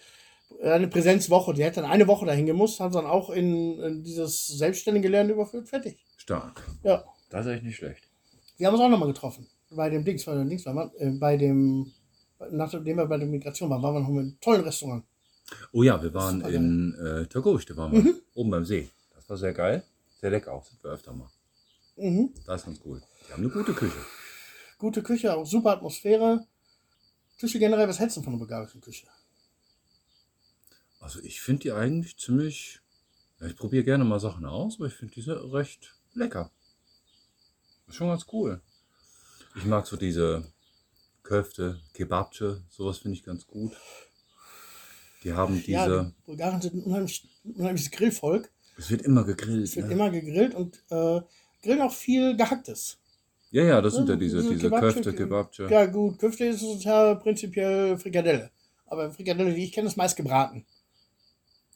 eine 0.64 0.88
Präsenzwoche, 0.88 1.52
die 1.54 1.62
hätte 1.62 1.82
dann 1.82 1.90
eine 1.90 2.06
Woche 2.08 2.24
dahin 2.26 2.46
gemusst, 2.46 2.80
haben 2.80 2.90
sie 2.92 2.98
dann 2.98 3.06
auch 3.10 3.30
in, 3.30 3.78
in 3.80 4.02
dieses 4.02 4.46
selbstständige 4.48 5.08
Lernen 5.08 5.30
überführt, 5.30 5.68
fertig. 5.68 5.98
Stark. 6.16 6.66
Ja. 6.82 7.04
Das 7.30 7.44
ist 7.46 7.52
echt 7.52 7.64
nicht 7.64 7.76
schlecht. 7.76 8.02
Wir 8.56 8.66
haben 8.66 8.74
uns 8.74 8.82
auch 8.82 8.88
nochmal 8.88 9.08
getroffen. 9.12 9.46
Bei 9.70 9.90
dem 9.90 10.04
Dings, 10.04 10.24
bei 10.24 10.34
dem 10.34 10.48
Dings, 10.48 10.64
waren 10.66 10.76
wir, 10.76 10.90
äh, 11.00 11.10
bei 11.10 11.36
dem, 11.36 11.92
nachdem 12.50 12.96
wir 12.96 13.04
bei 13.06 13.18
der 13.18 13.28
Migration 13.28 13.68
waren, 13.70 13.82
waren 13.82 13.94
wir 13.94 14.00
noch 14.00 14.08
in 14.08 14.18
einem 14.18 14.40
tollen 14.40 14.62
Restaurant. 14.62 15.04
Oh 15.72 15.82
ja, 15.82 16.02
wir 16.02 16.12
waren 16.14 16.40
in 16.42 16.94
äh, 16.94 17.26
Türkisch, 17.26 17.66
da 17.66 17.76
waren 17.76 17.92
wir 17.92 18.00
Mhm. 18.00 18.14
oben 18.34 18.50
beim 18.50 18.64
See. 18.64 18.88
Das 19.28 19.34
war 19.34 19.36
sehr 19.36 19.52
geil. 19.52 19.84
Sehr 20.22 20.30
lecker 20.30 20.54
auch. 20.54 20.64
Sind 20.64 20.82
wir 20.82 20.90
öfter 20.90 21.12
mal. 21.12 21.30
Mhm. 21.96 22.32
Das 22.46 22.62
ist 22.62 22.66
ganz 22.66 22.80
cool. 22.86 23.02
Die 23.28 23.32
haben 23.34 23.42
eine 23.42 23.52
gute 23.52 23.74
Küche. 23.74 23.98
Gute 24.78 25.02
Küche, 25.02 25.36
auch 25.36 25.44
super 25.44 25.72
Atmosphäre. 25.72 26.46
Küche 27.38 27.58
generell, 27.58 27.86
was 27.86 27.98
hältst 27.98 28.16
du 28.16 28.22
von 28.22 28.32
der 28.32 28.38
bulgarischen 28.38 28.80
Küche? 28.80 29.06
Also 30.98 31.20
ich 31.20 31.42
finde 31.42 31.64
die 31.64 31.72
eigentlich 31.72 32.16
ziemlich. 32.16 32.80
Ja, 33.38 33.48
ich 33.48 33.56
probiere 33.56 33.84
gerne 33.84 34.04
mal 34.04 34.18
Sachen 34.18 34.46
aus, 34.46 34.76
aber 34.76 34.86
ich 34.86 34.94
finde 34.94 35.12
diese 35.12 35.52
recht 35.52 35.94
lecker. 36.14 36.50
Ist 37.86 37.96
schon 37.96 38.08
ganz 38.08 38.24
cool. 38.32 38.62
Ich 39.56 39.66
mag 39.66 39.86
so 39.86 39.96
diese 39.96 40.50
Köfte, 41.22 41.80
Kebabche, 41.92 42.64
sowas 42.70 42.98
finde 42.98 43.18
ich 43.18 43.24
ganz 43.24 43.46
gut. 43.46 43.76
Die 45.22 45.34
haben 45.34 45.56
diese. 45.56 45.70
Ja, 45.72 46.04
die 46.04 46.22
Bulgaren 46.24 46.62
sind 46.62 46.76
ein 46.76 46.82
unheimlich, 46.84 47.28
unheimliches 47.44 47.90
Grillvolk. 47.90 48.50
Es 48.78 48.90
wird 48.90 49.02
immer 49.02 49.24
gegrillt. 49.24 49.64
Es 49.64 49.76
wird 49.76 49.88
ne? 49.88 49.92
immer 49.92 50.10
gegrillt 50.10 50.54
und 50.54 50.82
äh, 50.90 51.20
grillen 51.62 51.82
auch 51.82 51.92
viel 51.92 52.36
Gehacktes. 52.36 52.98
Ja, 53.50 53.64
ja, 53.64 53.80
das 53.80 53.94
sind 53.94 54.08
ja 54.08 54.16
diese, 54.16 54.42
diese 54.42 54.54
diese 54.54 54.70
Köfte, 54.70 55.12
Kebabche. 55.12 55.68
Ja, 55.70 55.86
gut, 55.86 56.18
Köfte 56.18 56.44
ist 56.44 56.62
ja 56.84 57.14
prinzipiell 57.14 57.96
Frikadelle. 57.98 58.50
Aber 58.86 59.10
Frikadelle, 59.10 59.54
die 59.54 59.64
ich 59.64 59.72
kenne, 59.72 59.88
ist 59.88 59.96
meist 59.96 60.16
gebraten. 60.16 60.64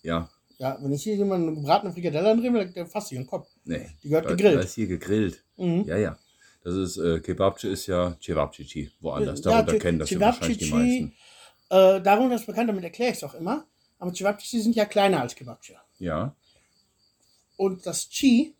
Ja, 0.03 0.29
Ja, 0.59 0.79
wenn 0.81 0.93
ich 0.93 1.03
hier 1.03 1.17
jemanden 1.17 1.49
eine 1.49 1.57
gebratene 1.57 1.93
Frikadelle 1.93 2.31
andrehen 2.31 2.73
der 2.75 2.87
fasst 2.87 3.09
sich 3.09 3.19
den 3.19 3.27
Kopf. 3.27 3.49
nee. 3.65 3.89
Die 4.03 4.09
gehört 4.09 4.27
da, 4.27 4.31
gegrillt. 4.31 4.57
Da 4.57 4.61
ist 4.61 4.75
hier 4.75 4.87
gegrillt. 4.87 5.43
Mhm. 5.57 5.85
Ja, 5.87 5.97
ja. 5.97 6.19
Das 6.63 6.75
ist, 6.75 6.97
äh, 6.99 7.21
Kebabche 7.21 7.69
ist 7.69 7.87
ja 7.87 8.17
Cevapcici, 8.21 8.93
woanders. 9.01 9.41
Ja, 9.41 9.51
Darunter 9.51 9.79
kennen 9.79 9.99
das 9.99 10.11
ja 10.11 10.21
wahrscheinlich 10.21 10.59
die 10.59 10.71
meisten. 10.71 11.13
Äh, 11.71 12.01
darum 12.03 12.31
das 12.31 12.47
bekannt, 12.47 12.69
damit 12.69 12.85
erkläre 12.85 13.11
ich 13.11 13.17
es 13.17 13.25
auch 13.25 13.35
immer. 13.35 13.67
Aber 13.99 14.13
Cevapcici 14.13 14.61
sind 14.61 14.77
ja 14.77 14.85
kleiner 14.85 15.21
als 15.23 15.35
Kebabche. 15.35 15.77
Ja. 15.99 16.37
Und 17.63 17.87
das 17.87 18.09
Chi, 18.09 18.55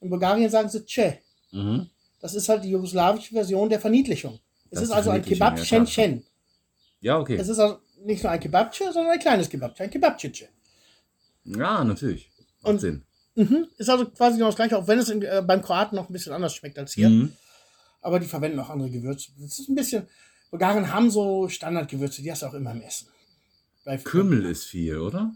in 0.00 0.08
Bulgarien 0.08 0.48
sagen 0.50 0.68
sie 0.68 0.84
Che. 0.84 1.18
Mhm. 1.50 1.90
Das 2.20 2.34
ist 2.34 2.48
halt 2.48 2.62
die 2.62 2.70
jugoslawische 2.70 3.34
Version 3.34 3.68
der 3.68 3.80
Verniedlichung. 3.80 4.38
Es 4.70 4.78
ist 4.78 4.84
ist 4.84 4.90
also 4.92 5.10
ein 5.10 5.22
Kebab 5.22 5.58
ja, 5.58 5.64
Chen. 5.64 5.84
Chen. 5.84 6.24
Ja, 7.00 7.18
okay. 7.18 7.34
Es 7.34 7.48
ist 7.48 7.58
also 7.58 7.78
nicht 8.04 8.22
nur 8.22 8.30
ein 8.30 8.38
Kebabche, 8.38 8.84
sondern 8.92 9.12
ein 9.14 9.18
kleines 9.18 9.48
Kebabche, 9.48 9.82
ein 9.82 9.90
Kebabchiche. 9.90 10.48
Ja, 11.44 11.82
natürlich. 11.82 12.30
Macht 12.62 12.74
Und- 12.74 12.80
Sinn. 12.80 13.02
Mhm. 13.34 13.66
Ist 13.78 13.88
also 13.88 14.06
quasi 14.06 14.36
genau 14.36 14.48
das 14.48 14.56
gleiche, 14.56 14.76
auch 14.76 14.86
wenn 14.86 14.98
es 14.98 15.08
in, 15.08 15.22
äh, 15.22 15.42
beim 15.44 15.62
Kroaten 15.62 15.96
noch 15.96 16.08
ein 16.08 16.12
bisschen 16.12 16.32
anders 16.32 16.54
schmeckt 16.54 16.78
als 16.78 16.92
hier. 16.92 17.08
Mhm. 17.08 17.32
Aber 18.00 18.20
die 18.20 18.26
verwenden 18.26 18.58
auch 18.60 18.70
andere 18.70 18.90
Gewürze. 18.90 19.30
Das 19.38 19.58
ist 19.58 19.68
ein 19.68 19.74
bisschen. 19.74 20.06
Bulgaren 20.50 20.92
haben 20.92 21.10
so 21.10 21.48
Standardgewürze, 21.48 22.22
die 22.22 22.30
hast 22.30 22.42
du 22.42 22.46
auch 22.46 22.54
immer 22.54 22.72
im 22.72 22.82
Essen. 22.82 23.08
Bei 23.84 23.96
Kümmel 23.96 24.44
ist 24.46 24.64
viel, 24.64 24.98
oder? 24.98 25.32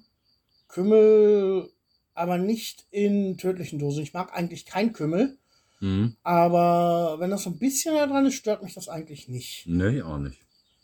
Kümmel, 0.68 1.70
aber 2.14 2.38
nicht 2.38 2.86
in 2.90 3.36
tödlichen 3.38 3.78
Dosen. 3.78 4.02
Ich 4.02 4.12
mag 4.12 4.32
eigentlich 4.34 4.66
kein 4.66 4.92
Kümmel, 4.92 5.38
Mhm. 5.80 6.16
aber 6.22 7.16
wenn 7.18 7.30
das 7.30 7.42
so 7.42 7.50
ein 7.50 7.58
bisschen 7.58 7.94
da 7.94 8.06
dran 8.06 8.26
ist, 8.26 8.34
stört 8.34 8.62
mich 8.62 8.74
das 8.74 8.88
eigentlich 8.88 9.28
nicht. 9.28 9.64
Nee, 9.66 10.02
auch 10.02 10.18
nicht. 10.18 10.40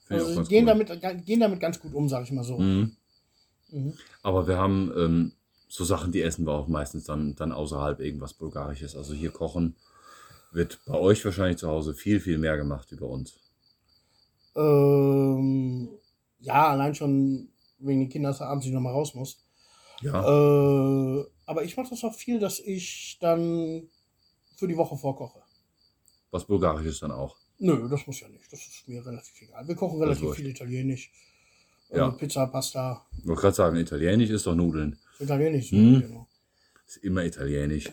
Finde 0.06 0.22
ich 0.24 0.28
Also 0.28 0.44
gehen, 0.44 0.68
cool. 0.68 0.86
damit, 0.88 1.24
gehen 1.26 1.40
damit 1.40 1.60
ganz 1.60 1.80
gut 1.80 1.94
um, 1.94 2.08
sage 2.08 2.24
ich 2.24 2.32
mal 2.32 2.44
so. 2.44 2.58
Mhm. 2.58 2.96
Mhm. 3.70 3.94
Aber 4.22 4.48
wir 4.48 4.58
haben 4.58 4.92
ähm, 4.96 5.32
so 5.68 5.84
Sachen, 5.84 6.10
die 6.12 6.22
essen 6.22 6.44
wir 6.46 6.52
auch 6.52 6.66
meistens 6.66 7.04
dann, 7.04 7.36
dann 7.36 7.52
außerhalb 7.52 8.00
irgendwas 8.00 8.34
Bulgarisches. 8.34 8.96
Also 8.96 9.14
hier 9.14 9.30
kochen 9.30 9.76
wird 10.52 10.80
bei 10.86 10.94
euch 10.98 11.24
wahrscheinlich 11.24 11.58
zu 11.58 11.68
Hause 11.68 11.94
viel, 11.94 12.18
viel 12.18 12.38
mehr 12.38 12.56
gemacht 12.56 12.90
wie 12.90 12.96
bei 12.96 13.06
uns. 13.06 13.34
Ähm, 14.56 15.88
ja, 16.40 16.68
allein 16.70 16.94
schon 16.94 17.48
wegen 17.78 18.00
den 18.00 18.08
Kindern, 18.08 18.32
dass 18.32 18.38
du 18.38 18.44
abends 18.44 18.64
nicht 18.66 18.74
nochmal 18.74 18.92
raus 18.92 19.14
musst. 19.14 19.44
Ja. 20.00 20.22
Äh, 20.22 21.24
aber 21.46 21.64
ich 21.64 21.76
mache 21.76 21.90
das 21.90 22.04
auch 22.04 22.14
viel, 22.14 22.38
dass 22.38 22.60
ich 22.60 23.18
dann 23.20 23.88
für 24.56 24.68
die 24.68 24.76
Woche 24.76 24.96
vorkoche. 24.96 25.40
Was 26.30 26.44
Bulgarisches 26.44 27.00
dann 27.00 27.10
auch. 27.10 27.36
Nö, 27.58 27.88
das 27.88 28.06
muss 28.06 28.20
ja 28.20 28.28
nicht. 28.28 28.50
Das 28.52 28.60
ist 28.60 28.88
mir 28.88 29.04
relativ 29.04 29.42
egal. 29.42 29.66
Wir 29.66 29.74
kochen 29.74 30.00
relativ 30.00 30.32
viel 30.34 30.46
Italienisch. 30.46 31.10
Ja. 31.92 32.08
Äh, 32.08 32.12
Pizza, 32.12 32.46
Pasta. 32.46 33.06
Ich 33.18 33.26
wollte 33.26 33.42
gerade 33.42 33.56
sagen, 33.56 33.76
Italienisch 33.76 34.30
ist 34.30 34.46
doch 34.46 34.54
Nudeln. 34.54 34.98
Italienisch. 35.18 35.70
Hm. 35.70 36.00
Genau. 36.00 36.28
Ist 36.86 36.98
immer 36.98 37.24
Italienisch. 37.24 37.90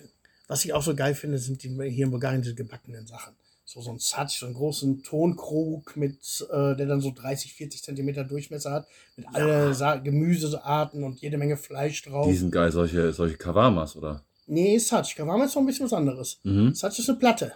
Was 0.48 0.64
ich 0.64 0.74
auch 0.74 0.84
so 0.84 0.96
geil 0.96 1.16
finde, 1.16 1.38
sind 1.38 1.64
die 1.64 1.70
hier 1.90 2.06
in 2.06 2.12
Bulgarien 2.12 2.42
diese 2.42 2.56
gebackenen 2.56 3.06
Sachen. 3.08 3.36
So, 3.70 3.82
so 3.82 3.92
ein 3.92 4.00
Satsch, 4.00 4.40
so 4.40 4.46
einen 4.46 4.56
großen 4.56 5.04
Tonkrug, 5.04 5.98
mit, 5.98 6.48
äh, 6.50 6.76
der 6.76 6.86
dann 6.86 7.02
so 7.02 7.12
30, 7.12 7.54
40 7.54 7.84
Zentimeter 7.84 8.24
Durchmesser 8.24 8.72
hat, 8.72 8.88
mit 9.18 9.28
alle 9.34 9.74
Sa 9.74 9.98
Gemüsearten 9.98 11.04
und 11.04 11.20
jede 11.20 11.38
Menge 11.38 11.58
Fleisch 11.58 12.02
drauf. 12.04 12.28
Die 12.28 12.34
sind 12.34 12.52
geil, 12.52 12.72
solche, 12.72 13.12
solche 13.12 13.36
Kawamas, 13.36 13.98
oder? 13.98 14.24
nee, 14.48 14.78
Satsch. 14.80 15.16
Kawama 15.16 15.46
ist 15.46 15.56
noch 15.56 15.62
ein 15.62 15.66
bisschen 15.66 15.86
was 15.86 15.94
anderes. 15.94 16.40
Mhm. 16.44 16.74
Satsch 16.74 17.00
ist 17.00 17.10
eine 17.10 17.20
Platte. 17.20 17.54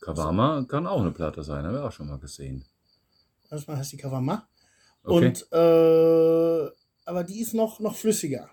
Kawama 0.00 0.64
kann 0.68 0.86
auch 0.86 1.00
eine 1.00 1.12
Platte 1.12 1.42
sein, 1.42 1.64
haben 1.64 1.74
wir 1.74 1.84
auch 1.84 1.92
schon 1.92 2.08
mal 2.08 2.18
gesehen. 2.18 2.64
Erstmal 3.50 3.76
heißt 3.76 3.92
die 3.92 3.96
Kawama. 3.96 4.48
Okay. 5.04 5.26
Und, 5.26 5.46
äh, 5.52 6.70
aber 7.04 7.24
die 7.24 7.40
ist 7.40 7.54
noch, 7.54 7.80
noch 7.80 7.96
flüssiger. 7.96 8.48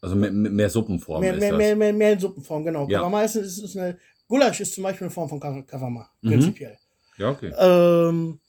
also 0.00 0.14
mehr, 0.14 0.30
mehr 0.30 0.70
Suppenform 0.70 1.20
Mehr, 1.20 1.34
mehr, 1.34 1.52
mehr, 1.52 1.76
mehr, 1.76 1.92
mehr 1.92 2.12
in 2.12 2.20
Suppenform, 2.20 2.64
genau. 2.64 2.88
Ja. 2.88 3.00
Kawama 3.00 3.22
ist, 3.22 3.36
ist, 3.36 3.58
ist 3.58 3.76
eine. 3.76 3.98
Gulasch 4.30 4.60
ist 4.60 4.74
zum 4.74 4.84
Beispiel 4.84 5.06
eine 5.08 5.10
Form 5.12 5.28
von 5.28 5.40
Ka- 5.40 5.62
Kawama, 5.62 6.08
Mhm. 6.22 6.28
prinzipiell. 6.30 6.78
Ja, 7.18 7.28
okay. 7.30 7.52
Ähm, 7.58 8.40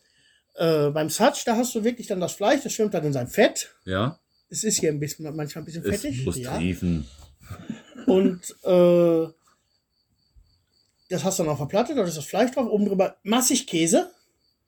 äh, 0.53 0.89
beim 0.91 1.09
Satsch, 1.09 1.43
da 1.45 1.57
hast 1.57 1.75
du 1.75 1.83
wirklich 1.83 2.07
dann 2.07 2.21
das 2.21 2.33
Fleisch, 2.33 2.61
das 2.63 2.71
schwimmt 2.71 2.93
dann 2.93 3.03
in 3.03 3.11
seinem 3.13 3.27
Fett. 3.27 3.75
Ja, 3.85 4.17
Es 4.49 4.63
ist 4.63 4.79
hier 4.79 4.91
ein 4.91 4.99
bisschen, 4.99 5.23
manchmal 5.35 5.63
ein 5.63 5.65
bisschen 5.65 5.83
fettig. 5.83 6.23
muss 6.25 6.37
ja. 6.37 6.55
triefen. 6.55 7.07
Und 8.05 8.55
äh, 8.63 9.27
das 11.09 11.23
hast 11.23 11.39
du 11.39 11.43
dann 11.43 11.51
auf 11.51 11.57
der 11.59 11.65
Platte, 11.65 11.95
da 11.95 12.03
ist 12.03 12.15
das 12.17 12.25
Fleisch 12.25 12.51
drauf, 12.51 12.67
oben 12.69 12.85
drüber 12.85 13.17
massig 13.23 13.67
Käse. 13.67 14.11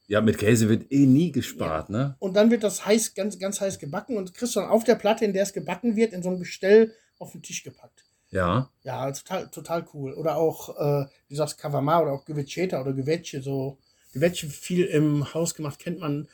Ja, 0.08 0.20
mit 0.20 0.38
Käse 0.38 0.68
wird 0.68 0.92
eh 0.92 1.06
nie 1.06 1.32
gespart, 1.32 1.90
ne? 1.90 2.16
Und 2.20 2.36
dann 2.36 2.52
wird 2.52 2.64
das 2.64 2.86
heiß, 2.86 3.14
ganz, 3.14 3.40
ganz 3.40 3.62
heiß 3.62 3.80
gebacken 3.80 4.18
und 4.18 4.34
kriegst 4.34 4.56
dann 4.56 4.66
auf 4.68 4.84
der 4.84 4.96
Platte, 4.96 5.24
in 5.24 5.32
der 5.34 5.44
es 5.44 5.54
gebacken 5.54 5.96
wird, 5.96 6.12
in 6.12 6.22
so 6.22 6.30
ein 6.30 6.40
Gestell 6.40 6.94
auf 7.20 7.32
den 7.32 7.42
Tisch 7.42 7.64
gepackt. 7.64 8.04
Ja. 8.34 8.70
Ja, 8.84 9.12
total, 9.12 9.48
total 9.50 9.86
cool. 9.94 10.14
Oder 10.14 10.36
auch, 10.36 10.78
äh, 10.78 11.06
wie 11.28 11.34
du 11.34 11.36
sagst, 11.36 11.58
Kavama 11.58 12.02
oder 12.02 12.12
auch 12.12 12.26
Gewetscheta 12.26 12.82
oder 12.82 12.94
Gewetsche, 12.94 13.42
so 13.42 13.78
Gewetsche 14.12 14.48
viel 14.50 14.86
im 14.86 15.34
Haus 15.34 15.56
gemacht, 15.56 15.80
kennt 15.80 16.00
man. 16.00 16.28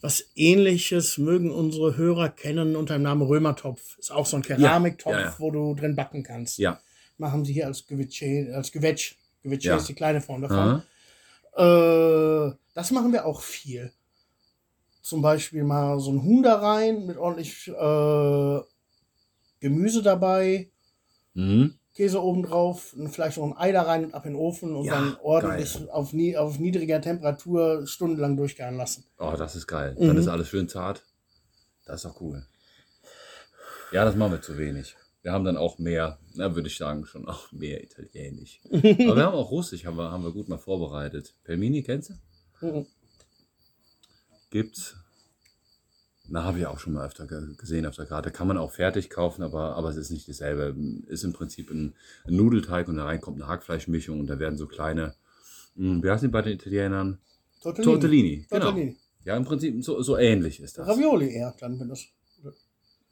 Was 0.00 0.24
ähnliches 0.36 1.18
mögen 1.18 1.50
unsere 1.50 1.96
Hörer 1.96 2.28
kennen 2.28 2.76
unter 2.76 2.94
dem 2.94 3.02
Namen 3.02 3.22
Römertopf. 3.22 3.98
Ist 3.98 4.12
auch 4.12 4.26
so 4.26 4.36
ein 4.36 4.42
Keramiktopf, 4.42 5.12
ja, 5.12 5.20
ja. 5.20 5.34
wo 5.38 5.50
du 5.50 5.74
drin 5.74 5.96
backen 5.96 6.22
kannst. 6.22 6.58
Ja. 6.58 6.80
Machen 7.16 7.44
sie 7.44 7.52
hier 7.52 7.66
als 7.66 7.84
Gewetsche, 7.84 8.52
als 8.54 8.70
Gewetsch. 8.70 9.16
Gewetsche 9.42 9.68
Ja. 9.68 9.76
ist 9.76 9.88
die 9.88 9.94
kleine 9.94 10.20
Form 10.20 10.42
davon. 10.42 10.82
Äh, 11.56 12.54
das 12.74 12.92
machen 12.92 13.12
wir 13.12 13.26
auch 13.26 13.40
viel. 13.40 13.92
Zum 15.02 15.20
Beispiel 15.20 15.64
mal 15.64 15.98
so 15.98 16.12
ein 16.12 16.22
Huhn 16.22 16.44
da 16.44 16.56
rein 16.56 17.06
mit 17.06 17.16
ordentlich 17.16 17.66
äh, 17.66 18.60
Gemüse 19.58 20.02
dabei, 20.02 20.70
Mhm. 21.38 21.74
Käse 21.94 22.20
oben 22.20 22.42
drauf, 22.42 22.96
vielleicht 23.10 23.38
noch 23.38 23.44
ein 23.44 23.56
Ei 23.56 23.70
da 23.70 23.82
rein 23.82 24.06
und 24.06 24.14
ab 24.14 24.26
in 24.26 24.32
den 24.32 24.40
Ofen 24.40 24.74
und 24.74 24.84
Ja, 24.84 24.94
dann 24.94 25.16
ordentlich 25.22 25.88
auf, 25.90 26.12
nie, 26.12 26.36
auf 26.36 26.58
niedriger 26.58 27.00
Temperatur 27.00 27.86
stundenlang 27.86 28.36
durchgaren 28.36 28.76
lassen. 28.76 29.04
Oh, 29.18 29.34
das 29.38 29.54
ist 29.54 29.68
geil. 29.68 29.96
Mhm. 29.98 30.06
Dann 30.08 30.16
ist 30.16 30.26
alles 30.26 30.48
schön 30.48 30.68
zart. 30.68 31.04
Das 31.86 31.96
ist 31.96 32.04
doch 32.04 32.20
cool. 32.20 32.44
Ja, 33.92 34.04
das 34.04 34.16
machen 34.16 34.32
wir 34.32 34.42
zu 34.42 34.58
wenig. 34.58 34.96
Wir 35.22 35.32
haben 35.32 35.44
dann 35.44 35.56
auch 35.56 35.78
mehr, 35.78 36.18
na, 36.34 36.54
würde 36.54 36.68
ich 36.68 36.76
sagen, 36.76 37.06
schon 37.06 37.28
auch 37.28 37.52
mehr 37.52 37.82
Italienisch. 37.84 38.60
Aber 38.72 39.16
wir 39.16 39.24
haben 39.24 39.34
auch 39.34 39.50
Russisch, 39.50 39.84
haben 39.84 39.96
wir, 39.96 40.10
haben 40.10 40.24
wir 40.24 40.32
gut 40.32 40.48
mal 40.48 40.58
vorbereitet. 40.58 41.34
Pelmini, 41.44 41.84
kennst 41.84 42.10
du? 42.10 42.66
Mhm. 42.66 42.86
Gibt's. 44.50 44.96
Na, 46.30 46.44
habe 46.44 46.58
ich 46.58 46.66
auch 46.66 46.78
schon 46.78 46.92
mal 46.92 47.06
öfter 47.06 47.26
ge- 47.26 47.54
gesehen 47.56 47.86
auf 47.86 47.96
der 47.96 48.04
Karte. 48.06 48.30
Kann 48.30 48.46
man 48.46 48.58
auch 48.58 48.72
fertig 48.72 49.08
kaufen, 49.08 49.42
aber, 49.42 49.76
aber 49.76 49.88
es 49.88 49.96
ist 49.96 50.10
nicht 50.10 50.28
dasselbe. 50.28 50.76
Ist 51.06 51.24
im 51.24 51.32
Prinzip 51.32 51.70
ein, 51.70 51.94
ein 52.26 52.36
Nudelteig 52.36 52.86
und 52.88 52.96
da 52.96 53.04
rein 53.04 53.20
kommt 53.20 53.40
eine 53.40 53.48
Hackfleischmischung 53.50 54.20
und 54.20 54.26
da 54.28 54.38
werden 54.38 54.58
so 54.58 54.66
kleine, 54.66 55.14
hm, 55.76 56.02
wie 56.02 56.10
heißen 56.10 56.28
die 56.28 56.32
bei 56.32 56.42
den 56.42 56.52
Italienern? 56.54 57.18
Tortellini. 57.62 57.92
Tortellini, 57.92 58.46
genau. 58.50 58.64
Tortellini. 58.66 58.96
Ja, 59.24 59.36
im 59.36 59.44
Prinzip 59.44 59.82
so, 59.84 60.00
so 60.02 60.16
ähnlich 60.16 60.60
ist 60.60 60.78
das. 60.78 60.86
Ravioli 60.86 61.32
eher, 61.32 61.54
dann 61.60 61.80
wenn 61.80 61.88
das. 61.88 62.06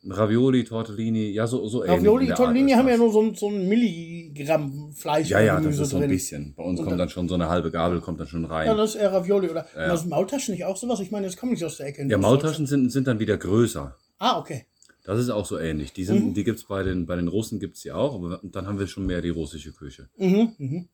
Ravioli, 0.09 0.65
Tortellini, 0.65 1.31
ja, 1.31 1.47
so, 1.47 1.67
so 1.69 1.83
ähnlich. 1.85 1.99
Ravioli, 1.99 2.27
Tortellini 2.29 2.73
haben 2.73 2.89
ja 2.89 2.97
nur 2.97 3.11
so 3.13 3.21
ein, 3.23 3.35
so 3.35 3.49
ein 3.49 3.69
Milligramm 3.69 4.93
Fleisch 4.93 5.29
Ja, 5.31 5.41
ja, 5.41 5.61
das 5.61 5.79
ist 5.79 5.91
so 5.91 5.97
ein 5.97 6.03
drin. 6.03 6.11
bisschen. 6.11 6.55
Bei 6.57 6.63
uns 6.63 6.81
Und 6.81 6.87
kommt 6.87 7.01
dann- 7.01 7.09
schon 7.09 7.29
so 7.29 7.35
eine 7.35 7.49
halbe 7.49 7.71
Gabel, 7.71 8.01
kommt 8.01 8.21
dann 8.21 8.27
schon 8.27 8.45
rein. 8.45 8.67
Ja, 8.67 8.73
Ja, 8.73 8.79
das 8.79 8.95
ist 8.95 9.01
eher 9.01 9.13
Ravioli. 9.13 9.49
Oder 9.51 9.67
Ja. 9.75 9.83
ja. 9.83 9.89
das 9.89 10.07
Maultaschen 10.07 10.53
nicht 10.55 10.65
auch 10.65 10.77
sowas? 10.77 11.01
Ich 11.01 11.11
meine, 11.11 11.27
jetzt 11.27 11.37
komme 11.39 11.55
ich 11.55 11.65
aus 11.65 11.77
der 11.79 11.87
Ecke. 11.87 12.03
Ostdeutschland. 12.03 12.23
Maultaschen 12.23 12.67
sind, 12.67 12.91
sind 12.91 13.07
dann 13.07 13.19
wieder 13.19 13.37
größer. 13.37 13.97
Ah, 14.19 14.39
okay. 14.39 14.67
Das 15.05 15.21
ist 15.21 15.31
auch 15.31 15.47
so 15.47 15.57
ähnlich. 15.59 15.93
Die, 15.93 16.05
sind, 16.05 16.25
Mhm. 16.27 16.35
die 16.35 16.43
gibt 16.43 16.59
es 16.59 16.65
bei 16.65 16.83
den, 16.83 17.07
bei 17.07 17.15
den 17.17 17.29
Russen 17.29 17.61
gibt's 17.61 17.83
die 17.83 17.93
auch, 17.93 18.15
aber 18.17 18.41
dann 18.43 18.67
haben 18.67 18.79
wir 18.81 18.89
schon 18.89 19.07
mehr 19.07 19.23
die 19.23 19.29
russische 19.31 19.73
Küche. 19.73 20.09
Mhm, 20.17 20.53
mhm. 20.59 20.89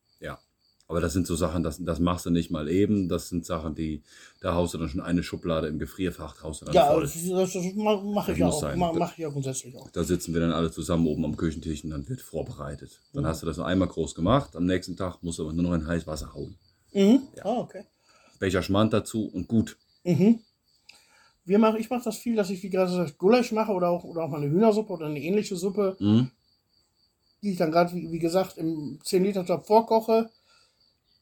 Ja. 0.93 0.97
Aber 0.97 1.01
das 1.01 1.13
sind 1.13 1.25
so 1.25 1.35
Sachen, 1.35 1.63
das, 1.63 1.83
das 1.83 1.99
machst 1.99 2.25
du 2.25 2.29
nicht 2.29 2.51
mal 2.51 2.69
eben. 2.69 3.09
Das 3.09 3.29
sind 3.29 3.45
Sachen, 3.45 3.73
die, 3.73 4.03
da 4.41 4.53
haust 4.53 4.73
du 4.73 4.77
dann 4.77 4.89
schon 4.89 5.01
eine 5.01 5.23
Schublade 5.23 5.67
im 5.67 5.79
Gefrierfach, 5.79 6.43
haust 6.43 6.61
du 6.61 6.65
dann 6.65 6.75
Ja, 6.75 6.91
voll. 6.91 7.01
das, 7.01 7.13
das, 7.13 7.53
das 7.53 7.63
mache 8.03 8.31
ich 8.33 8.37
ja 8.37 8.47
auch. 8.47 8.59
sein. 8.61 8.77
Ma- 8.77 8.93
Mache 8.93 9.13
ich 9.13 9.17
ja 9.23 9.29
grundsätzlich 9.29 9.75
auch. 9.75 9.89
Da 9.91 10.03
sitzen 10.03 10.33
wir 10.33 10.41
dann 10.41 10.51
alle 10.51 10.69
zusammen 10.71 11.07
oben 11.07 11.25
am 11.25 11.35
Küchentisch 11.35 11.83
und 11.83 11.89
dann 11.89 12.07
wird 12.07 12.21
vorbereitet. 12.21 13.01
Dann 13.13 13.23
Mhm. 13.23 13.27
hast 13.27 13.41
du 13.41 13.47
das 13.47 13.57
einmal 13.59 13.87
groß 13.87 14.13
gemacht, 14.13 14.55
am 14.55 14.65
nächsten 14.65 14.95
Tag 14.95 15.23
musst 15.23 15.39
du 15.39 15.43
aber 15.43 15.53
nur 15.53 15.63
noch 15.63 15.73
in 15.73 15.87
heißes 15.87 16.05
Wasser 16.07 16.33
hauen. 16.33 16.55
Mhm. 16.93 17.21
Ja. 17.35 17.45
Ah, 17.45 17.59
okay. 17.61 17.85
Becher 18.39 18.61
Schmand 18.61 18.93
dazu 18.93 19.25
und 19.33 19.47
gut. 19.47 19.77
Mhm. 20.03 20.39
Wir 21.45 21.57
machen, 21.59 21.79
ich 21.79 21.89
mache 21.89 22.03
das 22.05 22.17
viel, 22.17 22.35
dass 22.35 22.49
ich, 22.51 22.61
wie 22.63 22.69
gerade 22.69 22.91
gesagt, 22.91 23.17
Gulasch 23.17 23.51
mache 23.51 23.71
oder 23.71 23.89
auch, 23.89 24.03
oder 24.03 24.23
auch 24.23 24.29
mal 24.29 24.41
eine 24.41 24.49
Hühnersuppe 24.51 24.93
oder 24.93 25.07
eine 25.07 25.19
ähnliche 25.21 25.55
Suppe, 25.55 25.97
Mhm. 25.99 26.29
die 27.41 27.51
ich 27.51 27.57
dann 27.57 27.71
gerade, 27.71 27.93
wie, 27.95 28.11
wie 28.11 28.19
gesagt, 28.19 28.57
im 28.57 28.99
10-Liter-Topf 29.03 29.65
vorkoche. 29.67 30.29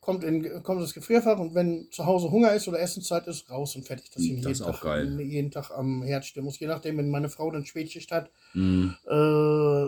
Kommt, 0.02 0.24
in, 0.24 0.64
kommt 0.64 0.82
ins 0.82 0.96
Gefrierfach 0.96 1.38
und 1.38 1.54
wenn 1.54 1.88
zu 1.92 2.08
Hause 2.08 2.32
Hunger 2.32 2.54
ist 2.56 2.68
oder 2.68 2.80
Essenszeit 2.80 3.28
ist, 3.28 3.48
raus 3.52 3.76
und 3.76 3.86
fertig. 3.86 4.10
Dass 4.10 4.24
ich 4.24 4.32
nicht 4.32 4.44
Das 4.44 4.58
jeden, 4.58 4.62
ist 4.62 4.62
auch 4.64 4.80
Tag, 4.80 4.82
geil. 4.82 5.22
jeden 5.22 5.52
Tag 5.52 5.70
am 5.70 6.02
Herd 6.02 6.26
stehen 6.26 6.44
muss. 6.44 6.60
Je 6.60 6.66
nachdem, 6.66 6.98
wenn 6.98 7.10
meine 7.12 7.30
Frau 7.30 7.52
dann 7.52 7.66
Spätschicht 7.68 8.12
hat, 8.12 8.32
Mhm. 8.56 8.96
äh, 9.06 9.10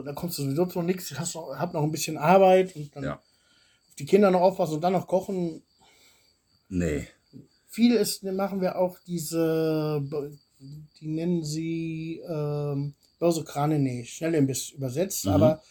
dann 0.05 0.13
kommst 0.13 0.37
du 0.37 0.43
sowieso 0.43 0.67
zu 0.67 0.83
nichts. 0.83 1.09
Ich 1.09 1.19
hast 1.19 1.33
noch, 1.33 1.55
hab 1.57 1.73
noch 1.73 1.81
ein 1.81 1.91
bisschen 1.91 2.17
Arbeit 2.19 2.75
und 2.75 2.95
dann 2.95 3.03
Ja. 3.03 3.19
die 3.97 4.05
Kinder 4.05 4.29
noch 4.29 4.41
aufpassen 4.41 4.75
und 4.75 4.81
dann 4.81 4.93
noch 4.93 5.07
kochen. 5.07 5.63
Nee. 6.69 7.07
Viel 7.67 7.95
ist, 7.95 8.21
machen 8.23 8.61
wir 8.61 8.77
auch 8.77 8.99
diese, 9.07 10.03
die 11.01 11.07
nennen 11.07 11.43
sie 11.43 12.21
ähm, 12.29 12.93
Börse 13.17 13.43
Schnellimbiss 14.05 14.69
übersetzt, 14.69 15.25
Mhm. 15.25 15.31
aber 15.31 15.63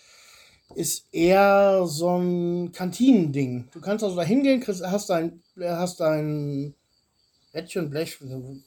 ist 0.75 1.07
eher 1.12 1.83
so 1.87 2.16
ein 2.18 2.73
Kantinending. 2.73 3.68
Du 3.73 3.81
kannst 3.81 4.05
also 4.05 4.16
da 4.16 4.23
hingehen, 4.23 4.61
kriegst, 4.61 4.85
hast 4.87 5.11
dein, 5.11 5.43
hast 5.61 6.01
dein 6.01 6.75
Bettchen, 7.53 7.91
Blech, 7.91 8.18
nennt 8.20 8.62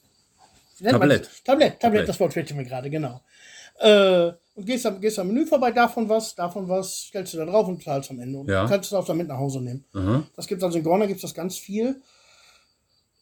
man 0.80 0.90
Tablett. 0.92 1.26
das? 1.26 1.42
Tablett, 1.42 1.44
Tablett, 1.44 1.80
Tablett. 1.80 2.08
das 2.08 2.20
Wort 2.20 2.32
fehlte 2.32 2.54
mir 2.54 2.64
gerade, 2.64 2.90
genau. 2.90 3.20
Äh, 3.78 4.32
und 4.54 4.64
gehst 4.64 4.86
am, 4.86 5.00
gehst 5.00 5.18
am 5.18 5.26
Menü 5.28 5.44
vorbei, 5.46 5.70
davon 5.70 6.08
was, 6.08 6.34
davon 6.34 6.68
was, 6.68 6.96
stellst 7.08 7.34
du 7.34 7.38
da 7.38 7.44
drauf 7.44 7.68
und 7.68 7.82
zahlst 7.82 8.10
am 8.10 8.20
Ende. 8.20 8.38
Und 8.38 8.48
Ja. 8.48 8.66
kannst 8.66 8.90
es 8.90 8.94
auch 8.94 9.04
damit 9.04 9.28
nach 9.28 9.36
Hause 9.38 9.60
nehmen. 9.60 9.84
Aha. 9.92 10.24
Das 10.34 10.46
gibt 10.46 10.62
also 10.62 10.78
in 10.78 10.84
Gorna 10.84 11.04
gibt 11.06 11.16
es 11.18 11.22
das 11.22 11.34
ganz 11.34 11.58
viel. 11.58 12.00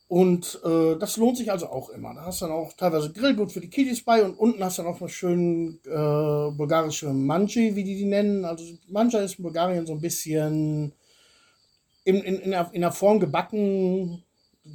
Und 0.07 0.61
äh, 0.65 0.97
das 0.99 1.17
lohnt 1.17 1.37
sich 1.39 1.51
also 1.51 1.67
auch 1.69 1.89
immer. 1.89 2.15
Da 2.15 2.27
hast 2.27 2.41
du 2.41 2.45
dann 2.47 2.55
auch 2.55 2.73
teilweise 2.75 3.11
Grillgut 3.13 3.51
für 3.53 3.61
die 3.61 3.71
Kiddies 3.71 4.05
bei 4.05 4.23
und 4.23 4.35
unten 4.39 4.63
hast 4.63 4.79
du 4.79 4.83
dann 4.83 4.93
auch 4.93 5.01
noch 5.01 5.09
schön 5.09 5.81
äh, 5.87 6.51
bulgarische 6.57 7.13
Manji, 7.13 7.75
wie 7.75 7.85
die 7.85 7.97
die 7.97 8.05
nennen. 8.05 8.45
Also 8.45 8.65
Manja 8.89 9.21
ist 9.21 9.39
in 9.39 9.43
Bulgarien 9.43 9.87
so 9.87 9.95
ein 9.95 10.01
bisschen 10.01 10.93
in, 12.05 12.17
in, 12.17 12.39
in, 12.41 12.51
der, 12.51 12.69
in 12.73 12.83
der 12.83 12.93
Form 12.93 13.19
gebacken. 13.19 14.23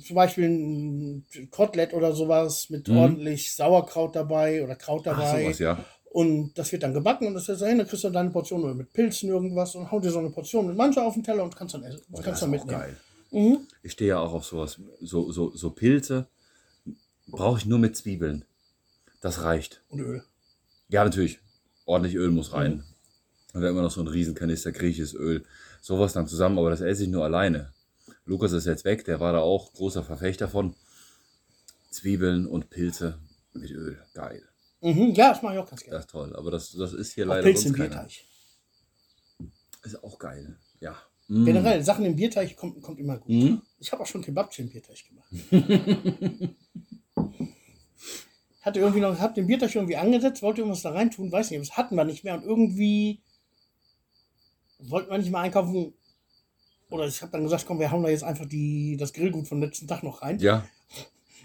Zum 0.05 0.15
Beispiel 0.15 0.45
ein 0.49 1.25
Kotelett 1.51 1.93
oder 1.93 2.13
sowas 2.13 2.69
mit 2.69 2.87
Mhm. 2.87 2.97
ordentlich 2.97 3.55
Sauerkraut 3.55 4.15
dabei 4.15 4.63
oder 4.63 4.75
Kraut 4.75 5.07
Ach, 5.07 5.15
dabei. 5.17 5.43
sowas, 5.43 5.59
ja. 5.59 5.85
Und 6.11 6.53
das 6.57 6.71
wird 6.71 6.81
dann 6.83 6.93
gebacken 6.93 7.27
und 7.27 7.35
das 7.35 7.47
ist 7.49 7.61
dahin, 7.61 7.77
dann 7.77 7.87
kriegst 7.87 8.03
du 8.03 8.09
deine 8.09 8.31
Portion 8.31 8.75
mit 8.75 8.91
Pilzen 8.93 9.29
irgendwas 9.29 9.75
und 9.75 9.91
hau 9.91 9.99
dir 9.99 10.09
so 10.09 10.17
eine 10.19 10.31
Portion 10.31 10.65
mit 10.67 10.75
Manja 10.75 11.03
auf 11.03 11.13
den 11.13 11.23
Teller 11.23 11.43
und 11.43 11.55
kannst 11.55 11.75
dann 11.75 11.83
essen. 11.83 12.01
Oh, 12.11 12.15
kannst 12.15 12.27
das 12.27 12.33
ist 12.35 12.41
dann 12.41 12.49
auch 12.49 12.53
mitnehmen. 12.53 12.79
geil. 12.81 12.97
Mhm. 13.31 13.67
Ich 13.83 13.93
stehe 13.93 14.09
ja 14.09 14.19
auch 14.19 14.33
auf 14.33 14.45
sowas. 14.45 14.79
So, 15.01 15.31
so, 15.31 15.55
so 15.55 15.69
Pilze 15.71 16.27
brauche 17.27 17.59
ich 17.59 17.65
nur 17.65 17.79
mit 17.79 17.95
Zwiebeln. 17.95 18.45
Das 19.21 19.43
reicht. 19.43 19.83
Und 19.89 19.99
Öl. 19.99 20.23
Ja, 20.87 21.03
natürlich. 21.03 21.39
Ordentlich 21.85 22.15
Öl 22.15 22.31
muss 22.31 22.53
rein. 22.53 22.77
Mhm. 22.77 22.83
Und 23.53 23.61
dann 23.61 23.71
immer 23.71 23.81
noch 23.81 23.91
so 23.91 24.01
ein 24.01 24.07
Riesenkanister 24.07 24.71
griechisches 24.71 25.13
Öl. 25.13 25.45
Sowas 25.81 26.13
dann 26.13 26.27
zusammen, 26.27 26.57
aber 26.59 26.69
das 26.69 26.81
esse 26.81 27.03
ich 27.03 27.09
nur 27.09 27.23
alleine. 27.23 27.73
Lukas 28.25 28.51
ist 28.51 28.65
jetzt 28.65 28.85
weg, 28.85 29.05
der 29.05 29.19
war 29.19 29.33
da 29.33 29.39
auch 29.39 29.73
großer 29.73 30.03
Verfechter 30.03 30.47
von. 30.47 30.75
Zwiebeln 31.91 32.45
und 32.45 32.69
Pilze 32.69 33.19
mit 33.53 33.71
Öl. 33.71 33.99
Geil. 34.13 34.47
Mhm. 34.81 35.13
Ja, 35.13 35.29
das 35.29 35.41
mache 35.41 35.55
ich 35.55 35.59
auch 35.59 35.69
ganz 35.69 35.81
gerne. 35.81 35.97
Das 35.97 36.05
ist 36.05 36.11
toll. 36.11 36.35
Aber 36.35 36.51
das, 36.51 36.71
das 36.71 36.93
ist 36.93 37.13
hier 37.13 37.25
Auch 37.25 37.29
leider 37.29 37.43
Pilze 37.43 37.63
sonst 37.63 37.77
keiner. 37.77 38.07
Ist 39.83 40.03
auch 40.03 40.19
geil. 40.19 40.57
Ja. 40.79 40.95
Mm. 41.29 41.45
Generell, 41.45 41.83
Sachen 41.83 42.05
im 42.05 42.15
Bierteig 42.15 42.55
kommt, 42.55 42.81
kommt 42.81 42.99
immer 42.99 43.17
gut. 43.17 43.29
Mhm. 43.29 43.61
Ich 43.79 43.91
habe 43.91 44.01
auch 44.01 44.07
schon 44.07 44.23
Kebabchen 44.23 44.65
im 44.65 44.71
Bierteig 44.71 44.97
gemacht. 45.07 45.29
Hatte 48.61 48.79
irgendwie 48.79 48.99
noch, 48.99 49.17
hab 49.19 49.35
den 49.35 49.47
Bierteig 49.47 49.73
irgendwie 49.73 49.95
angesetzt, 49.95 50.41
wollte 50.41 50.61
irgendwas 50.61 50.81
da 50.81 50.89
reintun, 50.91 51.31
weiß 51.31 51.51
nicht, 51.51 51.61
das 51.61 51.77
hatten 51.77 51.95
wir 51.95 52.03
nicht 52.03 52.23
mehr 52.23 52.33
und 52.33 52.43
irgendwie 52.43 53.21
wollten 54.79 55.11
wir 55.11 55.17
nicht 55.17 55.31
mal 55.31 55.41
einkaufen. 55.41 55.93
Oder 56.89 57.05
ich 57.07 57.21
habe 57.21 57.31
dann 57.31 57.43
gesagt, 57.43 57.65
komm, 57.67 57.79
wir 57.79 57.91
hauen 57.91 58.03
da 58.03 58.09
jetzt 58.09 58.23
einfach 58.23 58.45
die, 58.45 58.97
das 58.97 59.13
Grillgut 59.13 59.47
vom 59.47 59.61
letzten 59.61 59.87
Tag 59.87 60.01
noch 60.03 60.23
rein. 60.23 60.39
Ja. 60.39 60.67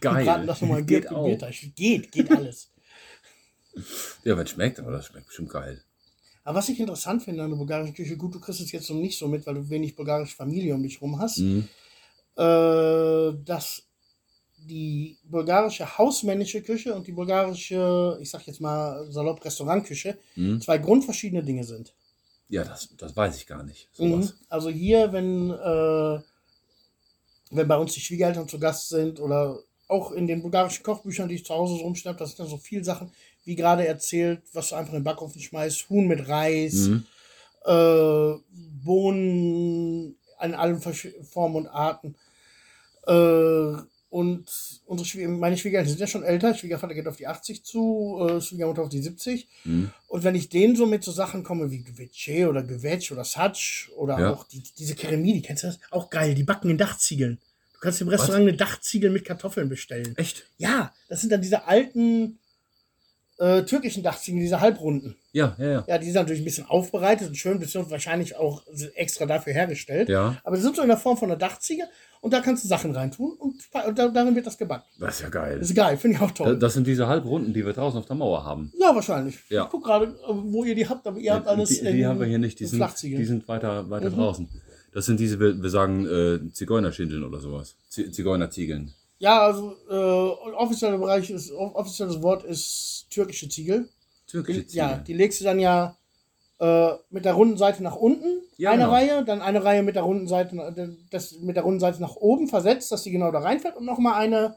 Geil. 0.01 0.19
Und 0.19 0.25
braten 0.25 0.47
das 0.47 0.63
nochmal 0.63 0.83
Geht. 0.83 1.09
Geht, 1.77 2.11
geht 2.11 2.31
alles. 2.31 2.73
Ja, 4.25 4.37
wenn 4.37 4.45
es 4.45 4.51
schmeckt, 4.51 4.81
aber 4.81 4.93
das 4.93 5.07
schmeckt 5.07 5.27
bestimmt 5.27 5.51
geil. 5.51 5.83
Aber 6.45 6.59
was 6.59 6.69
ich 6.69 6.79
interessant 6.79 7.23
finde 7.23 7.43
an 7.43 7.51
der 7.51 7.57
bulgarischen 7.57 7.95
Küche, 7.95 8.17
gut, 8.17 8.35
du 8.35 8.41
kriegst 8.41 8.61
es 8.61 8.71
jetzt 8.71 8.91
noch 8.91 8.97
nicht 8.97 9.19
so 9.19 9.29
mit, 9.29 9.47
weil 9.47 9.55
du 9.55 9.69
wenig 9.71 9.97
bulgarische 9.97 10.37
Familie 10.37 10.75
um 10.75 10.83
dich 10.83 11.01
rum 11.01 11.19
hast, 11.19 11.39
Mhm. 11.39 11.69
äh, 12.37 13.33
dass 13.45 13.83
die 14.59 15.19
bulgarische 15.25 15.99
hausmännische 15.99 16.63
Küche 16.63 16.95
und 16.95 17.07
die 17.07 17.13
bulgarische, 17.13 18.19
ich 18.21 18.31
sag 18.31 18.47
jetzt 18.47 18.61
mal 18.61 19.11
salopp 19.11 19.45
Restaurantküche, 19.45 20.19
Mhm. 20.37 20.61
zwei 20.61 20.79
grundverschiedene 20.79 21.43
Dinge 21.43 21.65
sind. 21.65 21.95
Ja, 22.49 22.63
das, 22.65 22.91
das 22.97 23.17
weiß 23.17 23.37
ich 23.37 23.47
gar 23.47 23.63
nicht. 23.63 23.89
Mhm. 23.99 24.31
Also 24.49 24.69
hier, 24.71 25.13
wenn, 25.13 25.51
äh, 25.51 26.21
wenn 27.51 27.69
bei 27.69 27.77
uns 27.77 27.95
die 27.95 28.01
Schwiegereltern 28.01 28.49
zu 28.49 28.59
Gast 28.59 28.89
sind 28.91 29.21
oder 29.21 29.59
auch 29.89 30.13
in 30.13 30.27
den 30.27 30.43
bulgarischen 30.43 30.83
Kochbüchern, 30.83 31.29
die 31.29 31.37
ich 31.37 31.45
zu 31.45 31.55
Hause 31.55 31.77
so 31.77 31.83
rumschnapp, 31.83 32.17
da 32.19 32.27
sind 32.27 32.39
dann 32.39 32.49
so 32.49 32.57
viele 32.57 32.85
Sachen, 32.85 33.11
wie 33.45 33.57
gerade 33.57 33.87
erzählt, 33.87 34.43
was 34.53 34.69
du 34.71 34.75
einfach 34.77 34.93
in 34.93 35.01
den 35.01 35.05
Backofen 35.05 35.41
schmeißt, 35.41 35.89
Huhn 35.91 36.07
mit 36.07 36.29
Reis, 36.29 36.75
Mhm. 36.89 37.05
äh, 37.67 38.35
Bohnen 38.85 40.17
in 40.43 40.55
allen 40.55 40.81
Formen 40.81 41.57
und 41.57 41.67
Arten. 41.69 42.15
Äh, 43.07 43.83
und 44.11 44.45
unsere 44.87 45.07
Schwie 45.09 45.27
meine 45.27 45.57
Schwiegereltern 45.57 45.89
sind 45.91 46.01
ja 46.01 46.07
schon 46.07 46.23
älter. 46.23 46.55
Schwiegervater 46.55 46.95
geht 46.95 47.09
auf 47.09 47.17
die 47.17 47.27
80 47.27 47.65
zu, 47.65 48.25
äh, 48.29 48.41
Schwiegermutter 48.41 48.83
auf 48.83 48.89
die 48.89 49.03
70. 49.03 49.49
Mhm. 49.65 49.91
Und 50.07 50.23
wenn 50.23 50.37
ich 50.37 50.49
denen 50.49 50.77
so 50.77 50.87
mit 50.87 51.03
so 51.03 51.11
Sachen 51.11 51.43
komme 51.43 51.71
wie 51.73 51.83
Gwetsche 51.83 52.49
oder 52.49 52.63
Gewetsch 52.63 53.11
oder 53.11 53.25
Satsch 53.25 53.91
oder 53.97 54.19
Ja. 54.21 54.33
auch 54.33 54.45
die, 54.45 54.63
diese 54.79 54.95
Keremie, 54.95 55.43
kennst 55.43 55.65
du 55.65 55.67
das? 55.69 55.81
Auch 55.91 56.11
geil, 56.11 56.35
die 56.37 56.45
backen 56.45 56.71
in 56.71 56.79
Dachziegeln. 56.79 57.39
Du 57.75 57.81
kannst 57.81 58.01
im 58.01 58.09
Restaurant 58.09 58.43
eine 58.43 58.57
Dachziegel 58.57 59.11
mit 59.11 59.25
Kartoffeln 59.25 59.69
bestellen. 59.69 60.17
Echt? 60.17 60.45
Ja, 60.59 60.95
das 61.09 61.21
sind 61.21 61.31
dann 61.33 61.43
diese 61.43 61.67
alten 61.67 62.39
äh, 63.39 63.63
türkischen 63.65 64.03
Dachziegeln, 64.03 64.41
diese 64.43 64.61
halbrunden. 64.61 65.17
Ja, 65.33 65.57
ja, 65.59 65.65
ja. 65.67 65.85
Ja, 65.89 65.99
die 65.99 66.07
sind 66.07 66.15
natürlich 66.15 66.43
ein 66.43 66.45
bisschen 66.45 66.67
aufbereitet 66.67 67.29
und 67.29 67.35
schön, 67.37 67.59
beziehungsweise 67.59 67.91
wahrscheinlich 67.93 68.37
auch 68.37 68.63
extra 68.95 69.27
dafür 69.27 69.53
hergestellt. 69.53 70.09
Ja, 70.09 70.37
Aber 70.45 70.55
die 70.57 70.63
sind 70.63 70.77
so 70.77 70.83
in 70.83 70.89
der 70.89 70.97
Form 70.97 71.17
von 71.17 71.29
einer 71.31 71.39
Dachziegel 71.39 71.87
und 72.21 72.33
da 72.33 72.41
kannst 72.41 72.63
du 72.65 72.69
Sachen 72.69 72.93
reintun 72.93 73.33
und, 73.33 73.57
und 73.87 73.99
da, 73.99 74.09
darin 74.09 74.37
wird 74.37 74.47
das 74.47 74.57
gebacken. 74.57 74.85
das 75.01 75.17
ist 75.17 75.23
ja 75.23 75.29
geil. 75.31 75.59
Das 75.59 75.69
ist 75.71 75.75
geil, 75.75 75.97
finde 75.97 76.17
ich 76.17 76.23
auch 76.23 76.31
toll. 76.31 76.59
Das 76.59 76.75
sind 76.75 76.87
diese 76.87 77.09
Halbrunden, 77.09 77.53
die 77.53 77.67
wir 77.67 77.73
draußen 77.73 77.99
auf 77.99 78.07
der 78.07 78.17
Mauer 78.17 78.45
haben. 78.45 78.73
ja, 78.79 78.95
wahrscheinlich. 78.95 79.39
Ja. 79.49 79.65
Ich 79.65 79.71
guck 79.71 79.85
gerade, 79.85 80.07
äh, 80.07 80.13
wo 80.29 80.65
ihr 80.65 80.75
die 80.77 80.89
habt, 80.89 81.05
aber 81.07 81.19
ihr 81.19 81.35
habt 81.35 81.49
alles. 81.49 81.71
die, 81.71 81.93
die 81.93 82.07
haben 82.07 82.21
wir 82.21 82.27
hier 82.27 82.39
nicht, 82.39 82.61
die 82.61 82.65
in 82.65 82.71
sind, 82.71 83.03
die 83.03 83.25
sind 83.25 83.49
weiter, 83.49 83.91
weiter 83.91 84.11
Mhm. 84.11 84.15
draußen. 84.15 84.49
Das 84.93 85.07
sind 85.07 85.19
diese, 85.19 85.41
wir, 85.41 85.61
wir 85.61 85.71
sagen 85.71 86.07
äh, 86.07 86.53
Zigeunerschindeln 86.53 87.25
oder 87.25 87.41
sowas. 87.41 87.75
Z 87.89 88.15
Zigeunerziegeln. 88.15 88.95
Ja, 89.25 89.41
also 89.41 89.75
äh, 89.89 90.53
offizieller 90.55 90.99
Bereich 90.99 91.31
ist, 91.31 91.51
offizielles 91.51 92.21
Wort 92.23 92.45
ist 92.45 93.07
türkische 93.11 93.49
Ziegel. 93.49 93.89
Türkische 94.27 94.61
Die, 94.61 94.67
Ziegeln. 94.67 94.91
ja, 94.91 94.97
die 94.99 95.15
legst 95.15 95.41
du 95.41 95.45
dann 95.45 95.59
ja 95.59 95.97
äh, 96.61 96.91
mit 97.09 97.25
der 97.25 97.33
runden 97.33 97.57
Seite 97.57 97.83
nach 97.83 97.97
unten, 97.97 98.43
Ja, 98.59 98.71
eine 98.73 98.83
genau. 98.83 98.93
Reihe, 98.95 99.25
dann 99.25 99.41
eine 99.41 99.65
Reihe 99.65 99.83
mit 99.83 99.97
der 99.97 100.03
runden 100.03 100.29
Seite, 100.29 100.55
na- 100.57 100.71
das 101.11 101.33
mit 101.41 101.57
der 101.57 101.63
runden 101.63 101.81
Seite 101.81 102.01
nach 102.03 102.17
oben 102.17 102.49
versetzt, 102.49 102.93
dass 102.93 103.03
die 103.03 103.11
genau 103.13 103.31
da 103.33 103.39
reinfällt 103.41 103.77
und 103.77 103.87
nochmal 103.87 104.15
eine 104.15 104.57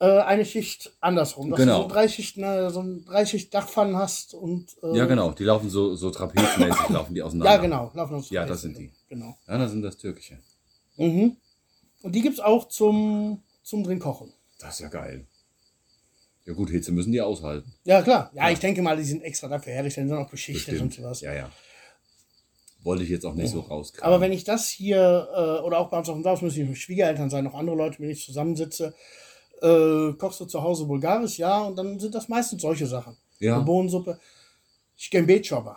äh, 0.00 0.20
eine 0.20 0.44
Schicht 0.44 0.92
andersrum, 1.00 1.50
dass 1.50 1.58
Genau. 1.58 1.78
du 1.78 1.82
so 1.84 1.88
drei 1.88 2.06
Schichten, 2.06 2.42
äh, 2.44 2.70
so 2.70 2.80
ein 2.82 3.04
Dreischicht 3.06 3.52
Dachpfannen 3.52 3.96
hast 3.96 4.34
und 4.34 4.66
äh, 4.82 4.96
ja, 4.96 5.06
genau. 5.06 5.32
Die 5.32 5.42
laufen 5.44 5.70
so, 5.70 5.96
so 5.96 6.10
trapezmäßig, 6.10 6.88
laufen 6.90 7.14
die 7.14 7.22
auseinander. 7.22 7.52
Ja, 7.54 7.60
genau, 7.60 7.90
laufen 7.94 8.14
uns 8.14 8.30
Ja, 8.30 8.44
das 8.46 8.60
sind 8.60 8.76
die. 8.78 8.92
Genau. 9.08 9.36
Ja, 9.48 9.58
das 9.58 9.70
sind 9.72 9.82
das 9.82 9.96
Türkische. 9.96 10.38
Mhm. 10.98 11.36
Und 12.02 12.14
die 12.14 12.22
gibt's 12.22 12.40
auch 12.40 12.68
zum 12.68 13.42
zum 13.62 13.84
drin 13.84 13.98
kochen. 13.98 14.32
Das 14.58 14.74
ist 14.74 14.80
ja 14.80 14.88
geil. 14.88 15.26
Ja 16.46 16.54
gut, 16.54 16.70
Hitze 16.70 16.90
müssen 16.92 17.12
die 17.12 17.20
aushalten. 17.20 17.74
Ja, 17.84 18.00
klar. 18.00 18.30
Ja, 18.34 18.50
ich 18.50 18.58
denke 18.58 18.80
mal, 18.80 18.96
die 18.96 19.04
sind 19.04 19.22
extra 19.22 19.48
dafür 19.48 19.74
hergestellt, 19.74 20.06
die 20.06 20.08
sind 20.08 20.18
auch 20.18 20.30
beschichtet 20.30 20.70
Bestimmt. 20.70 20.96
und 20.96 21.02
sowas. 21.02 21.20
Ja, 21.20 21.34
ja. 21.34 21.50
Wollte 22.82 23.02
ich 23.02 23.10
jetzt 23.10 23.26
auch 23.26 23.34
nicht 23.34 23.50
so 23.50 23.60
rauskriegen. 23.60 24.06
Aber 24.06 24.22
wenn 24.22 24.32
ich 24.32 24.44
das 24.44 24.68
hier, 24.68 25.28
äh, 25.34 25.62
oder 25.62 25.78
auch 25.78 25.90
bei 25.90 25.98
uns 25.98 26.08
auf 26.08 26.14
dem 26.14 26.22
Dorf, 26.22 26.40
müssen 26.40 26.60
nicht 26.60 26.68
nur 26.68 26.76
Schwiegereltern 26.76 27.28
sein, 27.28 27.44
noch 27.44 27.54
andere 27.54 27.76
Leute, 27.76 28.00
mit 28.00 28.04
denen 28.04 28.12
ich 28.12 28.24
zusammensitze, 28.24 28.94
äh, 29.60 30.12
kochst 30.14 30.40
du 30.40 30.46
zu 30.46 30.62
Hause 30.62 30.86
bulgarisch, 30.86 31.38
ja, 31.38 31.60
und 31.60 31.76
dann 31.76 32.00
sind 32.00 32.14
das 32.14 32.28
meistens 32.28 32.62
solche 32.62 32.86
Sachen. 32.86 33.18
Ja. 33.40 33.56
Eine 33.56 33.64
Bohnensuppe. 33.64 34.18
Schkembetschova. 34.96 35.76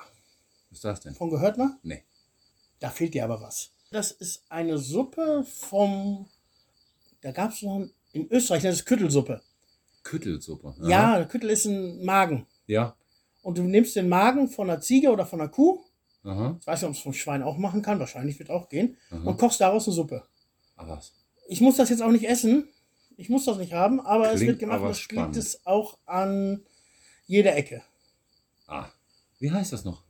Was 0.69 0.77
ist 0.77 0.83
das 0.85 1.01
denn? 1.01 1.15
Von 1.15 1.29
gehört 1.29 1.57
mal? 1.57 1.77
Nee. 1.83 2.03
Da 2.79 2.89
fehlt 2.89 3.13
dir 3.13 3.25
aber 3.25 3.41
was. 3.41 3.71
Das 3.91 4.11
ist 4.11 4.43
eine 4.49 4.77
Suppe 4.77 5.43
vom, 5.43 6.27
da 7.21 7.31
gab 7.31 7.51
es 7.51 7.61
noch 7.61 7.87
in 8.13 8.27
Österreich, 8.31 8.63
das 8.63 8.75
ist 8.75 8.85
Küttelsuppe. 8.85 9.41
Küttelsuppe. 10.03 10.69
Aha. 10.79 10.87
Ja, 10.89 11.25
Küttel 11.25 11.49
ist 11.49 11.65
ein 11.65 12.03
Magen. 12.03 12.47
Ja. 12.67 12.95
Und 13.41 13.57
du 13.57 13.63
nimmst 13.63 13.95
den 13.95 14.07
Magen 14.07 14.47
von 14.47 14.69
einer 14.69 14.79
Ziege 14.81 15.11
oder 15.11 15.25
von 15.25 15.41
einer 15.41 15.49
Kuh, 15.49 15.83
Aha. 16.23 16.57
ich 16.59 16.65
weiß 16.67 16.81
nicht, 16.81 16.89
ob 16.89 16.95
es 16.95 17.01
vom 17.01 17.13
Schwein 17.13 17.43
auch 17.43 17.57
machen 17.57 17.81
kann, 17.81 17.99
wahrscheinlich 17.99 18.39
wird 18.39 18.49
auch 18.49 18.69
gehen, 18.69 18.97
Aha. 19.09 19.23
und 19.29 19.37
kochst 19.37 19.59
daraus 19.59 19.87
eine 19.87 19.93
Suppe. 19.95 20.23
Ah, 20.77 20.87
was? 20.87 21.13
Ich 21.47 21.59
muss 21.59 21.75
das 21.75 21.89
jetzt 21.89 22.01
auch 22.01 22.11
nicht 22.11 22.25
essen. 22.27 22.69
Ich 23.17 23.29
muss 23.29 23.45
das 23.45 23.57
nicht 23.57 23.73
haben, 23.73 23.99
aber 23.99 24.29
es 24.31 24.37
Klingt 24.37 24.47
wird 24.51 24.59
gemacht. 24.59 24.79
aber 24.79 24.87
Das 24.89 24.99
spannend. 24.99 25.33
gibt 25.33 25.45
es 25.45 25.65
auch 25.65 25.97
an 26.05 26.63
jeder 27.27 27.55
Ecke. 27.55 27.83
Ah. 28.67 28.87
Wie 29.39 29.51
heißt 29.51 29.73
das 29.73 29.83
noch? 29.83 30.03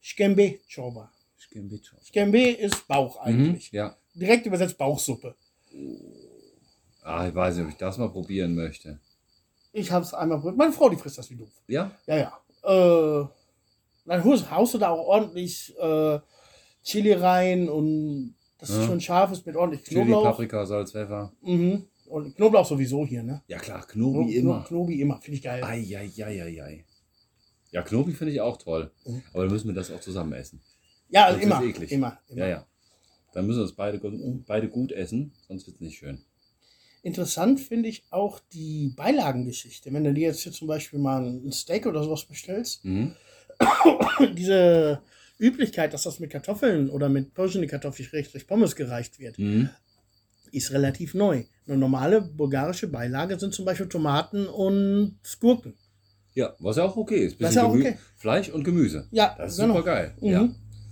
Schkembe 0.00 0.58
Chorba. 0.72 1.12
Schkembicho. 1.60 1.96
Schkembe 2.02 2.50
ist 2.50 2.86
Bauch 2.88 3.16
eigentlich. 3.18 3.72
Mhm. 3.72 3.76
Ja. 3.76 3.96
Direkt 4.14 4.46
übersetzt 4.46 4.76
Bauchsuppe. 4.78 5.34
Ah, 7.02 7.26
ich 7.28 7.34
weiß 7.34 7.56
nicht, 7.56 7.64
ob 7.64 7.70
ich 7.70 7.76
das 7.76 7.98
mal 7.98 8.08
probieren 8.10 8.54
möchte. 8.54 8.98
Ich 9.72 9.90
habe 9.92 10.04
es 10.04 10.14
einmal 10.14 10.38
probiert. 10.38 10.56
Meine 10.58 10.72
Frau, 10.72 10.88
die 10.88 10.96
frisst 10.96 11.18
das 11.18 11.30
wie 11.30 11.36
doof. 11.36 11.50
Ja? 11.68 11.90
Ja, 12.06 12.16
ja. 12.16 13.22
Äh, 13.22 13.26
dann 14.06 14.24
haust 14.50 14.74
du 14.74 14.78
da 14.78 14.88
auch 14.90 15.06
ordentlich 15.06 15.74
äh, 15.78 16.18
Chili 16.82 17.12
rein 17.12 17.68
und 17.68 18.34
das 18.58 18.70
Ja. 18.70 18.86
schön 18.86 19.00
scharf 19.00 19.32
ist 19.32 19.46
mit 19.46 19.56
ordentlich 19.56 19.82
Chili, 19.84 20.02
Knoblauch. 20.02 20.24
Paprika, 20.24 20.64
Salz, 20.66 20.92
Pfeffer. 20.92 21.32
Mhm. 21.42 21.86
Und 22.06 22.36
Knoblauch 22.36 22.64
sowieso 22.66 23.04
hier, 23.04 23.22
ne? 23.22 23.42
Ja 23.48 23.58
klar, 23.58 23.84
Kno- 23.86 24.12
Knobi 24.12 24.32
Kno- 24.32 24.38
immer. 24.40 24.64
Knobi 24.64 25.00
immer, 25.00 25.20
finde 25.20 25.36
ich 25.36 25.42
geil. 25.42 25.62
Eieieiei. 25.62 26.84
Ja, 27.72 27.82
Knobi 27.82 28.12
finde 28.12 28.32
ich 28.32 28.40
auch 28.40 28.56
toll. 28.56 28.90
Mhm. 29.04 29.22
Aber 29.32 29.42
dann 29.42 29.52
müssen 29.52 29.68
wir 29.68 29.74
das 29.74 29.90
auch 29.90 30.00
zusammen 30.00 30.32
essen. 30.32 30.60
Ja, 31.08 31.26
also 31.26 31.40
immer, 31.40 31.62
immer, 31.62 32.18
immer. 32.28 32.40
Ja, 32.42 32.46
ja. 32.48 32.66
Dann 33.32 33.46
müssen 33.46 33.58
wir 33.58 33.64
das 33.64 33.72
beide, 33.72 33.98
beide 34.46 34.68
gut 34.68 34.92
essen, 34.92 35.32
sonst 35.46 35.66
wird 35.66 35.76
es 35.76 35.80
nicht 35.80 35.98
schön. 35.98 36.20
Interessant 37.02 37.60
finde 37.60 37.88
ich 37.88 38.04
auch 38.10 38.40
die 38.52 38.92
Beilagengeschichte. 38.96 39.92
Wenn 39.92 40.04
du 40.04 40.12
dir 40.12 40.28
jetzt 40.28 40.40
hier 40.40 40.52
zum 40.52 40.66
Beispiel 40.68 40.98
mal 40.98 41.24
ein 41.24 41.52
Steak 41.52 41.86
oder 41.86 42.02
sowas 42.02 42.24
bestellst, 42.24 42.84
Mhm. 42.84 43.14
diese 44.36 45.00
Üblichkeit, 45.38 45.92
dass 45.94 46.02
das 46.04 46.18
mit 46.20 46.30
Kartoffeln 46.30 46.90
oder 46.90 47.08
mit 47.08 47.32
Persian 47.34 47.66
Kartoffeln 47.66 48.08
richtig 48.12 48.46
Pommes 48.46 48.74
gereicht 48.74 49.18
wird, 49.18 49.38
Mhm. 49.38 49.70
ist 50.52 50.72
relativ 50.72 51.14
neu. 51.14 51.44
Eine 51.66 51.76
normale 51.76 52.20
bulgarische 52.22 52.88
Beilage 52.88 53.38
sind 53.38 53.54
zum 53.54 53.64
Beispiel 53.64 53.88
Tomaten 53.88 54.46
und 54.46 55.18
Gurken. 55.40 55.74
Ja, 56.34 56.54
was 56.58 56.76
ja 56.76 56.84
auch 56.84 56.96
okay 56.96 57.24
ist. 57.26 57.40
Das 57.40 57.50
ist 57.50 57.56
Bisschen 57.56 57.82
ja 57.82 57.88
okay. 57.88 57.98
Fleisch 58.16 58.48
und 58.50 58.62
Gemüse. 58.64 59.08
Ja, 59.10 59.34
Das 59.38 59.52
ist 59.52 59.58
genau. 59.58 59.74
super 59.76 59.84
geil. 59.86 60.14
Mhm. 60.20 60.28
Ja. 60.28 60.48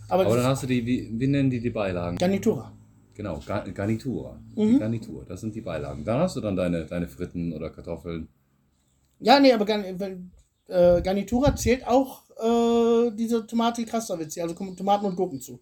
Aber, 0.08 0.26
Aber 0.26 0.36
dann 0.36 0.46
hast 0.46 0.62
du 0.62 0.66
die, 0.66 0.84
wie, 0.84 1.10
wie 1.18 1.26
nennen 1.26 1.50
die 1.50 1.60
die 1.60 1.70
Beilagen? 1.70 2.16
Garnitura. 2.16 2.72
Genau, 3.14 3.40
Ga 3.46 3.60
Garnitur. 3.60 4.38
Mhm. 4.56 4.78
Garnitur, 4.78 5.24
das 5.24 5.40
sind 5.40 5.54
die 5.54 5.60
Beilagen. 5.60 6.04
Dann 6.04 6.18
hast 6.20 6.36
du 6.36 6.40
dann 6.40 6.56
deine, 6.56 6.84
deine 6.84 7.06
Fritten 7.08 7.52
oder 7.52 7.70
Kartoffeln. 7.70 8.28
Ja, 9.20 9.38
nee, 9.40 9.52
aber 9.52 9.64
Garn- 9.64 10.30
äh, 10.66 11.00
Garnitura 11.02 11.54
zählt 11.56 11.86
auch 11.86 12.24
äh, 12.36 13.10
diese 13.16 13.46
Tomate 13.46 13.84
Krastavitz, 13.84 14.36
also 14.38 14.54
kommen 14.54 14.76
Tomaten 14.76 15.06
und 15.06 15.16
Gurken 15.16 15.40
zu. 15.40 15.60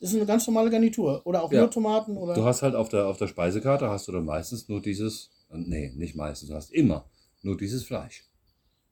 Das 0.00 0.10
ist 0.10 0.16
eine 0.16 0.26
ganz 0.26 0.46
normale 0.46 0.70
Garnitur. 0.70 1.22
Oder 1.24 1.42
auch 1.42 1.52
Ja. 1.52 1.60
nur 1.60 1.70
Tomaten 1.70 2.16
oder. 2.16 2.34
Du 2.34 2.44
hast 2.44 2.62
halt 2.62 2.74
auf 2.74 2.88
der, 2.88 3.06
auf 3.06 3.18
der 3.18 3.28
Speisekarte 3.28 3.88
hast 3.88 4.08
du 4.08 4.12
dann 4.12 4.24
meistens 4.24 4.68
nur 4.68 4.80
dieses, 4.80 5.30
äh, 5.50 5.56
nee, 5.58 5.92
nicht 5.96 6.16
meistens, 6.16 6.48
du 6.48 6.54
hast 6.54 6.72
immer 6.72 7.04
nur 7.42 7.56
dieses 7.56 7.84
Fleisch. 7.84 8.24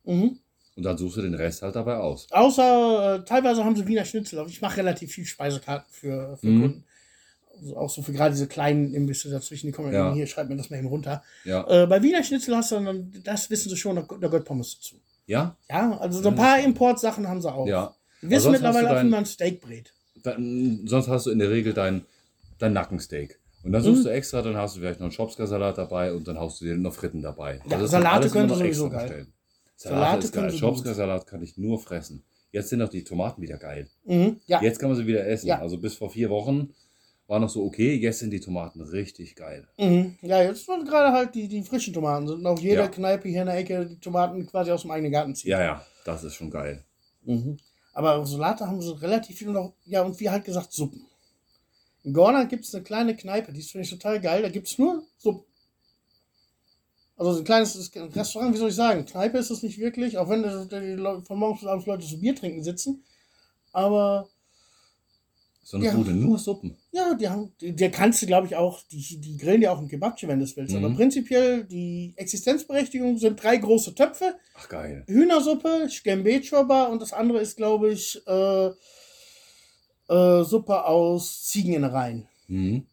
mhm. 0.04 0.38
Und 0.76 0.84
dann 0.84 0.96
suchst 0.96 1.18
du 1.18 1.22
den 1.22 1.34
Rest 1.34 1.62
halt 1.62 1.76
dabei 1.76 1.96
aus. 1.96 2.26
Außer 2.30 3.16
äh, 3.16 3.24
teilweise 3.24 3.64
haben 3.64 3.76
sie 3.76 3.86
Wiener 3.86 4.04
Schnitzel. 4.06 4.38
Aber 4.38 4.48
ich 4.48 4.60
mache 4.62 4.78
relativ 4.78 5.12
viel 5.12 5.26
Speisekarten 5.26 5.86
für, 5.90 6.36
für 6.38 6.46
Mhm. 6.46 6.60
Kunden. 6.62 6.84
Also 7.60 7.76
auch 7.76 7.90
so 7.90 8.00
für 8.02 8.12
gerade 8.12 8.32
diese 8.34 8.46
kleinen 8.46 8.94
Imbisse 8.94 9.28
dazwischen, 9.30 9.66
die 9.66 9.72
kommen 9.72 9.92
Ja. 9.92 10.12
hier, 10.14 10.26
schreibt 10.26 10.48
mir 10.48 10.56
das 10.56 10.70
mal 10.70 10.78
eben 10.78 10.88
runter. 10.88 11.22
Ja. 11.44 11.66
Äh, 11.68 11.86
bei 11.86 12.02
Wiener 12.02 12.24
Schnitzel 12.24 12.56
hast 12.56 12.72
du 12.72 12.80
dann, 12.80 13.12
das 13.22 13.50
wissen 13.50 13.68
sie 13.68 13.76
schon, 13.76 13.96
da, 13.96 14.02
gehört 14.02 14.46
Pommes 14.46 14.76
dazu. 14.76 14.96
Ja? 15.26 15.56
Ja, 15.70 15.98
also 15.98 16.22
so 16.22 16.30
ein 16.30 16.34
paar 16.34 16.58
Importsachen 16.60 17.28
haben 17.28 17.42
sie 17.42 17.52
auch. 17.52 17.66
Ja. 17.66 17.94
Aber 18.22 18.30
wissen 18.30 18.52
mittlerweile 18.52 18.90
auch, 18.98 19.04
wie 19.04 19.08
man 19.08 19.26
Steak 19.26 19.60
brät. 19.60 19.92
Dann, 20.22 20.80
sonst 20.86 21.08
hast 21.08 21.26
du 21.26 21.30
in 21.30 21.38
der 21.38 21.50
Regel 21.50 21.74
dein, 21.74 22.06
dein 22.58 22.72
Nackensteak. 22.72 23.38
Und 23.64 23.72
dann 23.72 23.82
suchst 23.82 24.00
Mhm. 24.00 24.04
du 24.04 24.12
extra, 24.12 24.40
dann 24.42 24.56
hast 24.56 24.76
du 24.76 24.80
vielleicht 24.80 24.98
noch 25.00 25.04
einen 25.06 25.12
Schopska-Salat 25.12 25.76
dabei 25.78 26.12
und 26.14 26.26
dann 26.26 26.38
haust 26.38 26.60
du 26.60 26.64
dir 26.64 26.74
noch 26.76 26.94
Fritten 26.94 27.20
dabei. 27.22 27.60
Ja, 27.68 27.78
ist 27.80 27.90
Salate 27.90 28.28
sie 28.28 28.38
noch 28.44 28.56
sowieso 28.56 28.88
geil. 28.88 29.02
bestellen. 29.02 29.32
Salate 29.90 30.24
ist 30.24 30.32
geil. 30.32 30.50
gut. 30.50 30.58
Schopska-Salat 30.58 31.26
kann 31.26 31.42
ich 31.42 31.56
nur 31.56 31.78
fressen. 31.78 32.24
Jetzt 32.50 32.68
sind 32.68 32.82
auch 32.82 32.88
die 32.88 33.04
Tomaten 33.04 33.40
wieder 33.42 33.56
geil. 33.56 33.88
Mhm. 34.04 34.40
Ja, 34.46 34.60
Jetzt 34.62 34.78
kann 34.78 34.90
man 34.90 34.96
sie 34.98 35.06
wieder 35.06 35.26
essen. 35.26 35.46
Ja. 35.46 35.60
Also 35.60 35.78
bis 35.78 35.94
vor 35.94 36.10
vier 36.10 36.28
Wochen 36.30 36.74
war 37.26 37.38
noch 37.40 37.48
so 37.48 37.64
okay. 37.64 37.94
Jetzt 37.94 38.18
sind 38.18 38.30
die 38.30 38.40
Tomaten 38.40 38.80
richtig 38.82 39.36
geil. 39.36 39.66
Mhm. 39.78 40.16
Ja, 40.20 40.42
jetzt 40.42 40.66
sind 40.66 40.86
gerade 40.86 41.12
halt 41.16 41.34
die, 41.34 41.48
die 41.48 41.62
frischen 41.62 41.94
Tomaten. 41.94 42.28
Sind 42.28 42.44
auf 42.46 42.60
jeder 42.60 42.82
Ja. 42.82 42.88
Kneipe 42.88 43.28
hier 43.28 43.40
in 43.40 43.46
der 43.46 43.56
Ecke 43.56 43.86
die 43.86 43.98
Tomaten 44.00 44.46
quasi 44.46 44.70
aus 44.70 44.82
dem 44.82 44.90
eigenen 44.90 45.12
Garten 45.12 45.34
ziehen. 45.34 45.50
Ja, 45.50 45.62
ja, 45.62 45.86
das 46.04 46.24
ist 46.24 46.34
schon 46.34 46.50
geil. 46.50 46.84
Mhm. 47.24 47.56
Aber 47.94 48.24
Salate 48.26 48.66
haben 48.66 48.82
sie 48.82 49.00
relativ 49.00 49.38
viel 49.38 49.48
noch. 49.48 49.74
Ja, 49.84 50.02
und 50.02 50.18
wie 50.20 50.28
halt 50.30 50.44
gesagt, 50.44 50.72
Suppen. 50.72 51.06
In 52.04 52.12
Gorna 52.12 52.44
gibt 52.44 52.64
es 52.64 52.74
eine 52.74 52.82
kleine 52.84 53.16
Kneipe, 53.16 53.52
die 53.52 53.60
ist 53.60 53.70
finde 53.70 53.84
ich 53.84 53.90
total 53.90 54.20
geil. 54.20 54.42
Da 54.42 54.48
gibt 54.48 54.66
es 54.66 54.76
nur 54.78 55.04
Suppen. 55.18 55.44
Also 57.22 57.34
so 57.34 57.38
ein 57.38 57.44
kleines 57.44 57.92
Restaurant, 58.16 58.52
wie 58.52 58.58
soll 58.58 58.70
ich 58.70 58.74
sagen? 58.74 59.06
Kneipe 59.06 59.38
ist 59.38 59.50
es 59.50 59.62
nicht 59.62 59.78
wirklich, 59.78 60.18
auch 60.18 60.28
wenn 60.28 60.42
die 60.42 61.00
Leute, 61.00 61.24
von 61.24 61.38
morgens 61.38 61.60
bis 61.60 61.68
abends 61.68 61.86
Leute 61.86 62.04
so 62.04 62.16
Bier 62.18 62.34
trinken 62.34 62.64
sitzen. 62.64 63.04
Aber 63.72 64.28
So 65.62 65.76
eine. 65.76 65.92
Bude, 65.92 66.10
nur 66.10 66.36
Suppen. 66.36 66.76
Ja, 66.90 67.14
die 67.14 67.28
haben, 67.28 67.52
die, 67.60 67.76
der 67.76 67.92
kannst 67.92 68.22
du, 68.22 68.26
glaube 68.26 68.48
ich, 68.48 68.56
auch, 68.56 68.80
die, 68.90 69.20
die 69.20 69.36
grillen 69.36 69.62
ja 69.62 69.70
auch 69.70 69.80
im 69.80 69.86
Kebabchi, 69.86 70.26
wenn 70.26 70.40
du 70.40 70.44
es 70.44 70.56
willst. 70.56 70.74
Mhm. 70.74 70.84
Aber 70.84 70.94
prinzipiell, 70.96 71.62
die 71.62 72.12
Existenzberechtigung 72.16 73.16
sind 73.18 73.40
drei 73.40 73.56
große 73.56 73.94
Töpfe, 73.94 74.34
Ach 74.54 74.68
geil. 74.68 75.04
Hühnersuppe, 75.06 75.88
Schgembe-Chorba 75.88 76.86
und 76.86 77.00
das 77.00 77.12
andere 77.12 77.38
ist, 77.40 77.56
glaube 77.56 77.92
ich, 77.92 78.20
äh, 78.26 78.66
äh, 80.08 80.42
Suppe 80.42 80.84
aus 80.84 81.44
Ziegeninnereien. 81.44 82.26
Mhm. 82.48 82.86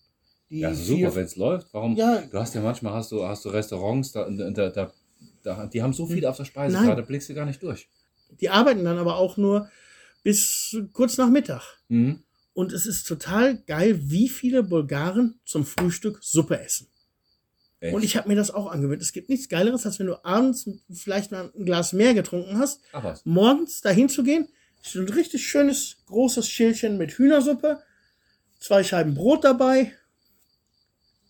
Die 0.49 0.59
Ja, 0.59 0.69
viel- 0.73 0.77
super, 1.01 1.15
wenn 1.15 1.25
es 1.25 1.35
läuft. 1.35 1.67
Warum? 1.73 1.95
Ja, 1.95 2.21
Du 2.31 2.37
hast 2.39 2.55
ja 2.55 2.61
manchmal 2.61 2.93
hast 2.93 3.11
du, 3.11 3.23
hast 3.27 3.45
du 3.45 3.49
Restaurants, 3.49 4.11
da, 4.11 4.27
da, 4.29 4.69
da, 4.69 4.91
da, 5.43 5.65
die 5.67 5.81
haben 5.81 5.93
so 5.93 6.07
viel 6.07 6.25
auf 6.25 6.37
der 6.37 6.45
Speisekarte, 6.45 6.95
da 6.95 7.01
blickst 7.01 7.29
du 7.29 7.33
gar 7.33 7.45
nicht 7.45 7.61
durch. 7.61 7.87
die 8.41 8.49
arbeiten 8.49 8.83
dann 8.83 8.97
aber 8.97 9.17
auch 9.17 9.37
nur 9.37 9.69
bis 10.23 10.75
kurz 10.93 11.17
nach 11.17 11.29
Mittag. 11.29 11.61
Mhm. 11.87 12.23
Und 12.53 12.73
es 12.73 12.85
ist 12.85 13.07
total 13.07 13.57
geil, 13.67 13.99
wie 14.03 14.27
viele 14.27 14.63
Bulgaren 14.63 15.39
zum 15.45 15.65
Frühstück 15.65 16.19
Suppe 16.21 16.59
essen. 16.59 16.87
Echt? 17.79 17.93
Und 17.95 18.03
ich 18.03 18.17
habe 18.17 18.27
mir 18.27 18.35
das 18.35 18.51
auch 18.51 18.69
angewöhnt. 18.69 19.01
Es 19.01 19.13
gibt 19.13 19.29
nichts 19.29 19.47
Geileres, 19.47 19.85
als 19.85 19.99
wenn 19.99 20.07
du 20.07 20.25
abends 20.25 20.69
vielleicht 20.91 21.31
mal 21.31 21.49
ein 21.57 21.63
Glas 21.65 21.93
mehr 21.93 22.13
getrunken 22.13 22.57
hast 22.59 22.81
Ach 22.91 23.17
morgens 23.23 23.79
dahin 23.81 24.09
zu 24.09 24.23
gehen, 24.23 24.49
ist 24.83 24.95
ein 24.95 25.07
richtig 25.07 25.47
schönes, 25.47 25.97
großes 26.07 26.49
Schälchen 26.49 26.97
mit 26.97 27.11
Hühnersuppe, 27.11 27.79
zwei 28.59 28.83
Scheiben 28.83 29.13
Brot 29.13 29.45
dabei. 29.45 29.93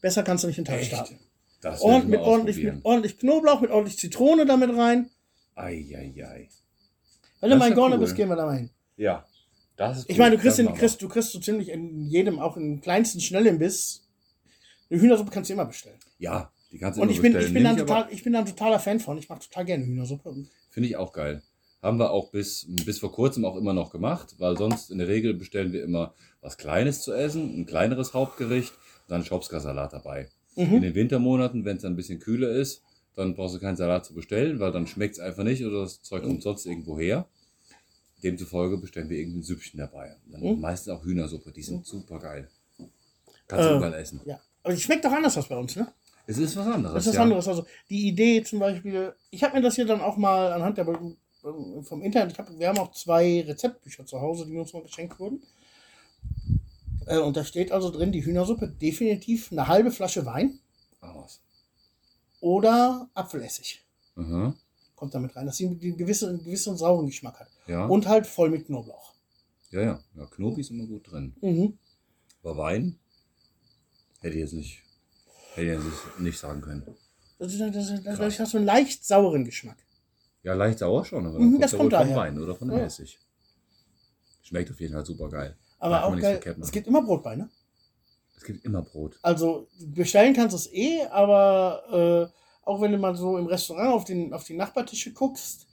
Besser 0.01 0.23
kannst 0.23 0.43
du 0.43 0.47
nicht 0.47 0.57
den 0.57 0.65
Tag 0.65 0.79
Echt? 0.79 0.87
starten. 0.91 1.19
Das 1.61 1.83
will 1.83 2.03
mit, 2.05 2.19
ordentlich, 2.21 2.57
mit 2.63 2.85
ordentlich 2.85 3.17
Knoblauch, 3.17 3.59
mit 3.59 3.69
ordentlich 3.69 3.97
Zitrone 3.97 4.45
damit 4.45 4.75
rein. 4.77 5.09
Eieiei. 5.55 6.47
Wenn 7.41 7.49
du 7.49 7.55
Das 7.55 7.59
mal 7.59 7.65
ist 7.65 7.65
in 7.65 7.69
ja 7.71 7.75
Gorne 7.75 7.95
cool. 7.95 8.01
bist, 8.01 8.15
gehen 8.15 8.29
wir 8.29 8.35
da 8.35 8.45
mal 8.45 8.57
hin. 8.57 8.69
Ja. 8.97 9.25
Das 9.75 9.99
ist 9.99 10.09
Ich 10.09 10.17
meine, 10.17 10.35
du 10.35 10.41
kriegst, 10.41 10.59
in, 10.59 10.73
kriegst, 10.73 11.01
du 11.01 11.07
kriegst 11.07 11.31
so 11.31 11.39
ziemlich 11.39 11.69
in 11.69 12.05
jedem, 12.09 12.39
auch 12.39 12.57
im 12.57 12.81
kleinsten 12.81 13.19
Schnellimbiss, 13.21 14.05
eine 14.89 14.99
Hühnersuppe 15.01 15.31
kannst 15.31 15.49
du 15.49 15.53
immer 15.53 15.65
bestellen. 15.65 15.97
Ja, 16.17 16.51
die 16.71 16.79
kannst 16.79 16.97
du 16.97 17.01
Und 17.01 17.07
immer 17.09 17.15
ich 17.15 17.21
bin, 17.21 17.33
bestellen. 17.33 17.55
ich, 17.55 17.61
bin 17.63 17.67
aber- 17.67 17.77
total, 17.85 18.07
ich 18.11 18.23
bin 18.23 18.33
da 18.33 18.39
ein 18.39 18.45
totaler 18.45 18.79
Fan 18.79 18.99
von. 18.99 19.17
Ich 19.17 19.29
mag 19.29 19.39
total 19.41 19.65
gerne 19.65 19.85
Hühnersuppe. 19.85 20.33
Finde 20.69 20.89
ich 20.89 20.95
auch 20.97 21.13
geil. 21.13 21.41
Haben 21.81 21.97
wir 21.97 22.11
auch 22.11 22.29
bis, 22.31 22.65
bis 22.85 22.99
vor 22.99 23.11
kurzem 23.13 23.45
auch 23.45 23.55
immer 23.55 23.73
noch 23.73 23.91
gemacht, 23.91 24.35
weil 24.37 24.57
sonst 24.57 24.91
in 24.91 24.97
der 24.97 25.07
Regel 25.07 25.33
bestellen 25.33 25.71
wir 25.71 25.81
immer 25.83 26.13
was 26.41 26.57
Kleines 26.57 27.01
zu 27.01 27.13
essen, 27.13 27.61
ein 27.61 27.65
kleineres 27.65 28.13
Hauptgericht, 28.13 28.73
dann 29.09 29.23
Schopska-Salat 29.25 29.93
dabei. 29.93 30.29
In 30.55 30.71
Mhm. 30.77 30.81
den 30.81 30.95
Wintermonaten, 30.95 31.65
wenn 31.65 31.77
es 31.77 31.85
ein 31.85 31.95
bisschen 31.95 32.19
kühler 32.19 32.49
ist, 32.51 32.81
dann 33.15 33.35
brauchst 33.35 33.55
du 33.55 33.59
keinen 33.59 33.75
Salat 33.77 34.05
zu 34.05 34.13
bestellen, 34.13 34.59
weil 34.59 34.71
dann 34.71 34.87
schmeckt 34.87 35.15
es 35.15 35.19
einfach 35.19 35.43
nicht 35.43 35.63
oder 35.65 35.81
das 35.81 36.01
Zeug 36.01 36.23
kommt 36.23 36.41
sonst 36.43 36.65
irgendwo 36.65 36.97
her. 36.97 37.27
Demzufolge 38.23 38.77
bestellen 38.77 39.09
wir 39.09 39.17
irgendein 39.17 39.43
Süppchen 39.43 39.77
dabei. 39.79 40.15
Dann 40.27 40.41
Mhm. 40.41 40.59
meistens 40.59 40.89
auch 40.93 41.03
Hühnersuppe, 41.03 41.51
die 41.51 41.61
sind 41.63 41.85
super 41.85 42.19
geil. 42.19 42.49
Kannst 43.47 43.65
du 43.65 43.73
Äh, 43.73 43.77
überall 43.77 43.93
essen. 43.93 44.21
Ja. 44.25 44.39
Aber 44.63 44.73
die 44.73 44.79
schmeckt 44.81 45.05
doch 45.05 45.11
anders 45.11 45.37
als 45.37 45.47
bei 45.47 45.55
uns, 45.57 45.75
ne? 45.75 45.87
Es 46.27 46.37
ist 46.37 46.55
was 46.57 46.67
anderes. 46.67 46.93
Das 46.93 47.03
ist 47.05 47.09
was 47.09 47.15
ja. 47.15 47.21
anderes. 47.23 47.47
Also 47.47 47.65
die 47.89 48.07
Idee 48.07 48.43
zum 48.43 48.59
Beispiel, 48.59 49.13
ich 49.31 49.43
habe 49.43 49.55
mir 49.55 49.61
das 49.63 49.75
hier 49.75 49.85
dann 49.85 50.01
auch 50.01 50.17
mal 50.17 50.51
anhand 50.51 50.77
der 50.77 50.85
vom 50.85 52.01
Internet, 52.03 52.37
hab, 52.37 52.59
wir 52.59 52.67
haben 52.67 52.77
auch 52.79 52.91
zwei 52.91 53.41
Rezeptbücher 53.47 54.05
zu 54.05 54.19
Hause, 54.19 54.45
die 54.45 54.57
uns 54.57 54.73
mal 54.73 54.83
geschenkt 54.83 55.17
wurden. 55.19 55.41
Äh, 57.09 57.17
und 57.19 57.35
da 57.37 57.43
steht 57.43 57.71
also 57.71 57.89
drin, 57.89 58.11
die 58.11 58.23
Hühnersuppe 58.23 58.67
definitiv 58.69 59.51
eine 59.51 59.67
halbe 59.67 59.91
Flasche 59.91 60.25
Wein 60.25 60.59
Ah, 61.01 61.13
was. 61.15 61.41
oder 62.39 63.09
Apfelessig. 63.13 63.83
Aha. 64.15 64.53
Kommt 64.95 65.13
damit 65.15 65.35
rein, 65.35 65.45
dass 65.45 65.57
sie 65.57 65.65
einen 65.67 65.79
gewissen, 65.97 66.29
einen 66.29 66.43
gewissen 66.43 66.77
sauren 66.77 67.05
Geschmack 67.07 67.39
hat. 67.39 67.49
Ja. 67.67 67.85
Und 67.85 68.07
halt 68.07 68.27
voll 68.27 68.49
mit 68.49 68.65
Knoblauch. 68.65 69.13
ja, 69.71 69.81
ja. 69.81 70.03
Ja, 70.15 70.25
Knobi 70.25 70.61
ist 70.61 70.71
immer 70.71 70.85
gut 70.87 71.09
drin. 71.11 71.33
Mhm. 71.41 71.77
Aber 72.43 72.57
Wein 72.57 72.99
hätte 74.19 74.35
ich 74.35 74.41
jetzt 74.41 74.53
nicht, 74.53 74.81
hätte 75.55 75.67
ich 75.67 75.73
jetzt 75.83 76.19
nicht- 76.19 76.39
sagen 76.39 76.61
können. 76.61 76.83
Das, 77.37 77.53
ist, 77.53 77.59
das, 77.61 77.71
das, 77.73 78.03
Krass. 78.03 78.17
das 78.19 78.39
hat 78.39 78.47
so 78.49 78.57
einen 78.57 78.65
leicht 78.65 79.05
sauren 79.05 79.45
Geschmack. 79.45 79.77
Ja, 80.43 80.53
leicht 80.53 80.79
sauer 80.79 81.05
schon, 81.05 81.25
aber 81.25 81.39
Mhm, 81.39 81.53
dann 81.53 81.61
das 81.61 81.71
kommt 81.71 81.81
kommt 81.81 81.93
daher. 81.93 82.15
Wein 82.15 82.37
oder 82.39 82.55
von 82.55 82.69
Ja. 82.71 82.79
Essig. 82.79 83.17
Schmeckt 84.43 84.71
auf 84.71 84.79
jeden 84.81 84.93
Fall 84.93 85.05
super 85.05 85.29
geil. 85.29 85.55
Aber 85.79 86.05
auch 86.05 86.11
geil, 86.17 86.33
verkehrt 86.33 86.57
es 86.61 86.71
gibt 86.71 86.87
immer 86.87 87.01
Brot 87.01 87.23
bei, 87.23 87.35
ne? 87.35 87.49
Es 88.37 88.43
gibt 88.43 88.63
immer 88.65 88.81
Brot. 88.81 89.17
Also 89.21 89.67
bestellen 89.79 90.33
kannst 90.33 90.53
du 90.53 90.57
es 90.57 90.71
eh, 90.73 91.01
aber 91.09 92.31
äh, 92.31 92.67
auch 92.69 92.81
wenn 92.81 92.91
du 92.91 92.97
mal 92.97 93.15
so 93.15 93.37
im 93.37 93.47
Restaurant 93.47 93.93
auf, 93.93 94.05
den, 94.05 94.33
auf 94.33 94.43
die 94.43 94.55
Nachbartische 94.55 95.11
guckst, 95.13 95.65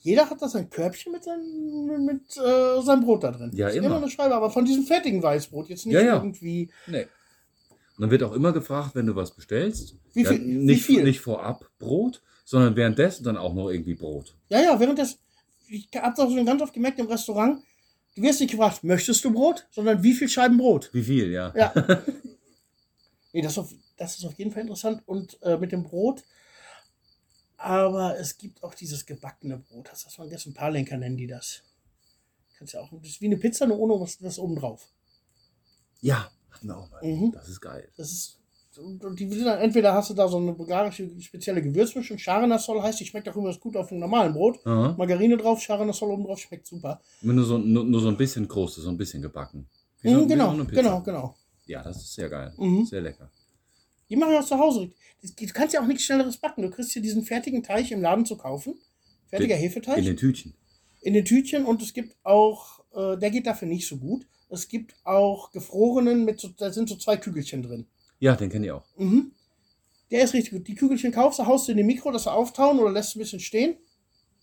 jeder 0.00 0.30
hat 0.30 0.40
da 0.40 0.48
sein 0.48 0.70
Körbchen 0.70 1.12
mit, 1.12 1.24
seinem, 1.24 2.04
mit 2.04 2.22
äh, 2.36 2.80
seinem 2.82 3.04
Brot 3.04 3.24
da 3.24 3.32
drin. 3.32 3.50
Ja, 3.54 3.68
Ist 3.68 3.76
immer. 3.76 3.96
eine 3.96 4.08
Scheibe, 4.08 4.34
aber 4.34 4.50
von 4.50 4.64
diesem 4.64 4.84
fertigen 4.84 5.22
Weißbrot, 5.22 5.68
jetzt 5.68 5.86
nicht 5.86 5.94
Ja, 5.94 6.00
ja. 6.02 6.14
irgendwie. 6.16 6.70
Nee. 6.86 7.02
Und 7.96 8.02
dann 8.02 8.10
wird 8.12 8.22
auch 8.22 8.32
immer 8.32 8.52
gefragt, 8.52 8.94
wenn 8.94 9.06
du 9.06 9.16
was 9.16 9.32
bestellst, 9.32 9.96
Wie 10.14 10.22
ja, 10.22 10.30
viel- 10.30 10.40
wie 10.40 10.54
nicht, 10.54 10.84
viel? 10.84 11.02
nicht 11.02 11.20
vorab 11.20 11.68
Brot, 11.80 12.22
sondern 12.44 12.76
währenddessen 12.76 13.24
dann 13.24 13.36
auch 13.36 13.54
noch 13.54 13.70
irgendwie 13.70 13.94
Brot. 13.94 14.36
Ja, 14.48 14.60
ja, 14.62 14.78
während 14.78 14.98
das. 15.00 15.18
Ich 15.68 15.88
hab's 15.96 16.20
auch 16.20 16.30
schon 16.30 16.46
ganz 16.46 16.62
oft 16.62 16.72
gemerkt 16.72 16.98
im 17.00 17.06
Restaurant, 17.08 17.60
du 18.18 18.24
wirst 18.24 18.40
nicht 18.40 18.50
gefragt, 18.50 18.84
möchtest 18.84 19.24
du 19.24 19.32
Brot, 19.32 19.66
sondern 19.70 20.02
wie 20.02 20.14
viel 20.14 20.28
Scheiben 20.28 20.58
Brot. 20.58 20.90
Wie 20.92 21.02
viel, 21.02 21.30
ja. 21.30 21.52
Ja. 21.56 21.72
nee, 23.32 23.42
das 23.42 23.52
ist, 23.52 23.58
auf, 23.58 23.74
das 23.96 24.18
ist 24.18 24.24
auf 24.24 24.34
jeden 24.34 24.50
Fall 24.50 24.62
interessant. 24.62 25.02
Und 25.06 25.40
äh, 25.42 25.56
mit 25.56 25.72
dem 25.72 25.84
Brot. 25.84 26.24
Aber 27.56 28.18
es 28.18 28.38
gibt 28.38 28.62
auch 28.62 28.74
dieses 28.74 29.06
gebackene 29.06 29.58
Brot. 29.58 29.90
Hast 29.90 30.04
du 30.04 30.08
das 30.08 30.18
mal 30.18 30.24
vergessen? 30.24 30.54
Palenka 30.54 30.96
nennen 30.96 31.16
die 31.16 31.26
das. 31.26 31.62
Kannst 32.56 32.74
ja 32.74 32.80
auch. 32.80 32.90
Das 32.92 33.08
ist 33.08 33.20
wie 33.20 33.26
eine 33.26 33.36
Pizza, 33.36 33.66
nur 33.66 33.78
ohne 33.78 34.00
was, 34.00 34.22
was 34.22 34.38
oben 34.38 34.56
drauf. 34.56 34.88
Ja, 36.00 36.30
hatten 36.50 36.68
wir 36.68 36.76
auch 36.76 36.90
mal. 36.90 37.02
Mhm. 37.02 37.32
Das 37.32 37.48
ist 37.48 37.60
geil. 37.60 37.90
Das 37.96 38.12
ist 38.12 38.38
Und 38.76 39.04
und 39.04 39.18
die 39.18 39.28
sind 39.28 39.46
dann, 39.46 39.58
entweder 39.58 39.94
hast 39.94 40.10
du 40.10 40.14
da 40.14 40.28
so 40.28 40.36
eine 40.36 40.52
bulgarische 40.52 41.08
spezielle 41.20 41.62
Gewürzmischung, 41.62 42.16
Charenasol 42.18 42.82
heißt, 42.82 43.00
die 43.00 43.06
schmeckt 43.06 43.28
auch 43.28 43.36
immer 43.36 43.52
gut 43.56 43.76
auf 43.76 43.88
dem 43.88 43.98
normalen 43.98 44.32
Brot. 44.34 44.58
Aha. 44.64 44.94
Margarine 44.96 45.36
drauf, 45.36 45.60
Charenasol 45.60 46.10
oben 46.12 46.24
drauf, 46.24 46.38
schmeckt 46.38 46.66
super. 46.66 47.00
Nur 47.22 47.44
so, 47.44 47.58
nur, 47.58 47.84
nur 47.84 48.00
so 48.00 48.08
ein 48.08 48.16
bisschen 48.16 48.46
Kruste, 48.46 48.80
so 48.80 48.90
ein 48.90 48.96
bisschen 48.96 49.22
gebacken. 49.22 49.66
Wie 50.02 50.10
Mhm, 50.10 50.14
so- 50.14 50.24
wie 50.24 50.28
genau, 50.28 50.54
so 50.56 50.64
genau, 50.66 51.00
genau. 51.02 51.34
Ja, 51.66 51.82
das 51.82 51.96
ist 51.96 52.14
sehr 52.14 52.28
geil. 52.28 52.52
Mhm. 52.56 52.84
Sehr 52.84 53.00
lecker. 53.00 53.30
Die 54.08 54.16
machen 54.16 54.30
wir 54.32 54.40
auch 54.40 54.44
zu 54.46 54.58
Hause. 54.58 54.90
Du 55.22 55.46
kannst 55.52 55.74
ja 55.74 55.82
auch 55.82 55.86
nichts 55.86 56.04
Schnelleres 56.04 56.36
backen. 56.36 56.62
Du 56.62 56.70
kriegst 56.70 56.92
hier 56.92 57.02
diesen 57.02 57.24
fertigen 57.24 57.62
Teig 57.62 57.90
im 57.90 58.00
Laden 58.00 58.24
zu 58.24 58.36
kaufen. 58.36 58.74
Fertiger 59.28 59.56
Den- 59.56 59.62
Hefeteig. 59.62 59.98
In 59.98 60.04
den 60.04 60.16
Tütchen. 60.16 60.54
in 61.00 61.14
den 61.14 61.24
Tütchen 61.24 61.64
und 61.64 61.80
es 61.82 61.92
gibt 61.94 62.16
auch, 62.24 62.80
äh, 62.94 63.16
der 63.18 63.30
geht 63.30 63.46
dafür 63.46 63.68
nicht 63.68 63.86
so 63.88 63.96
gut. 63.96 64.26
Es 64.50 64.68
gibt 64.68 64.94
auch 65.04 65.50
gefrorenen, 65.52 66.24
mit 66.24 66.40
so, 66.40 66.48
da 66.56 66.72
sind 66.72 66.88
so 66.88 66.96
zwei 66.96 67.16
Kügelchen 67.16 67.62
drin. 67.62 67.86
Ja, 68.18 68.36
den 68.36 68.50
kenne 68.50 68.66
ich 68.66 68.72
auch. 68.72 68.84
Mhm. 68.96 69.32
Der 70.10 70.24
ist 70.24 70.34
richtig 70.34 70.52
gut. 70.52 70.66
Die 70.66 70.74
Kügelchen 70.74 71.12
kaufst 71.12 71.38
du, 71.38 71.46
haust 71.46 71.68
du 71.68 71.72
in 71.72 71.78
die 71.78 71.84
Mikro, 71.84 72.10
dass 72.10 72.24
sie 72.24 72.32
auftauen 72.32 72.78
oder 72.78 72.90
lässt 72.90 73.14
ein 73.14 73.18
bisschen 73.18 73.40
stehen. 73.40 73.76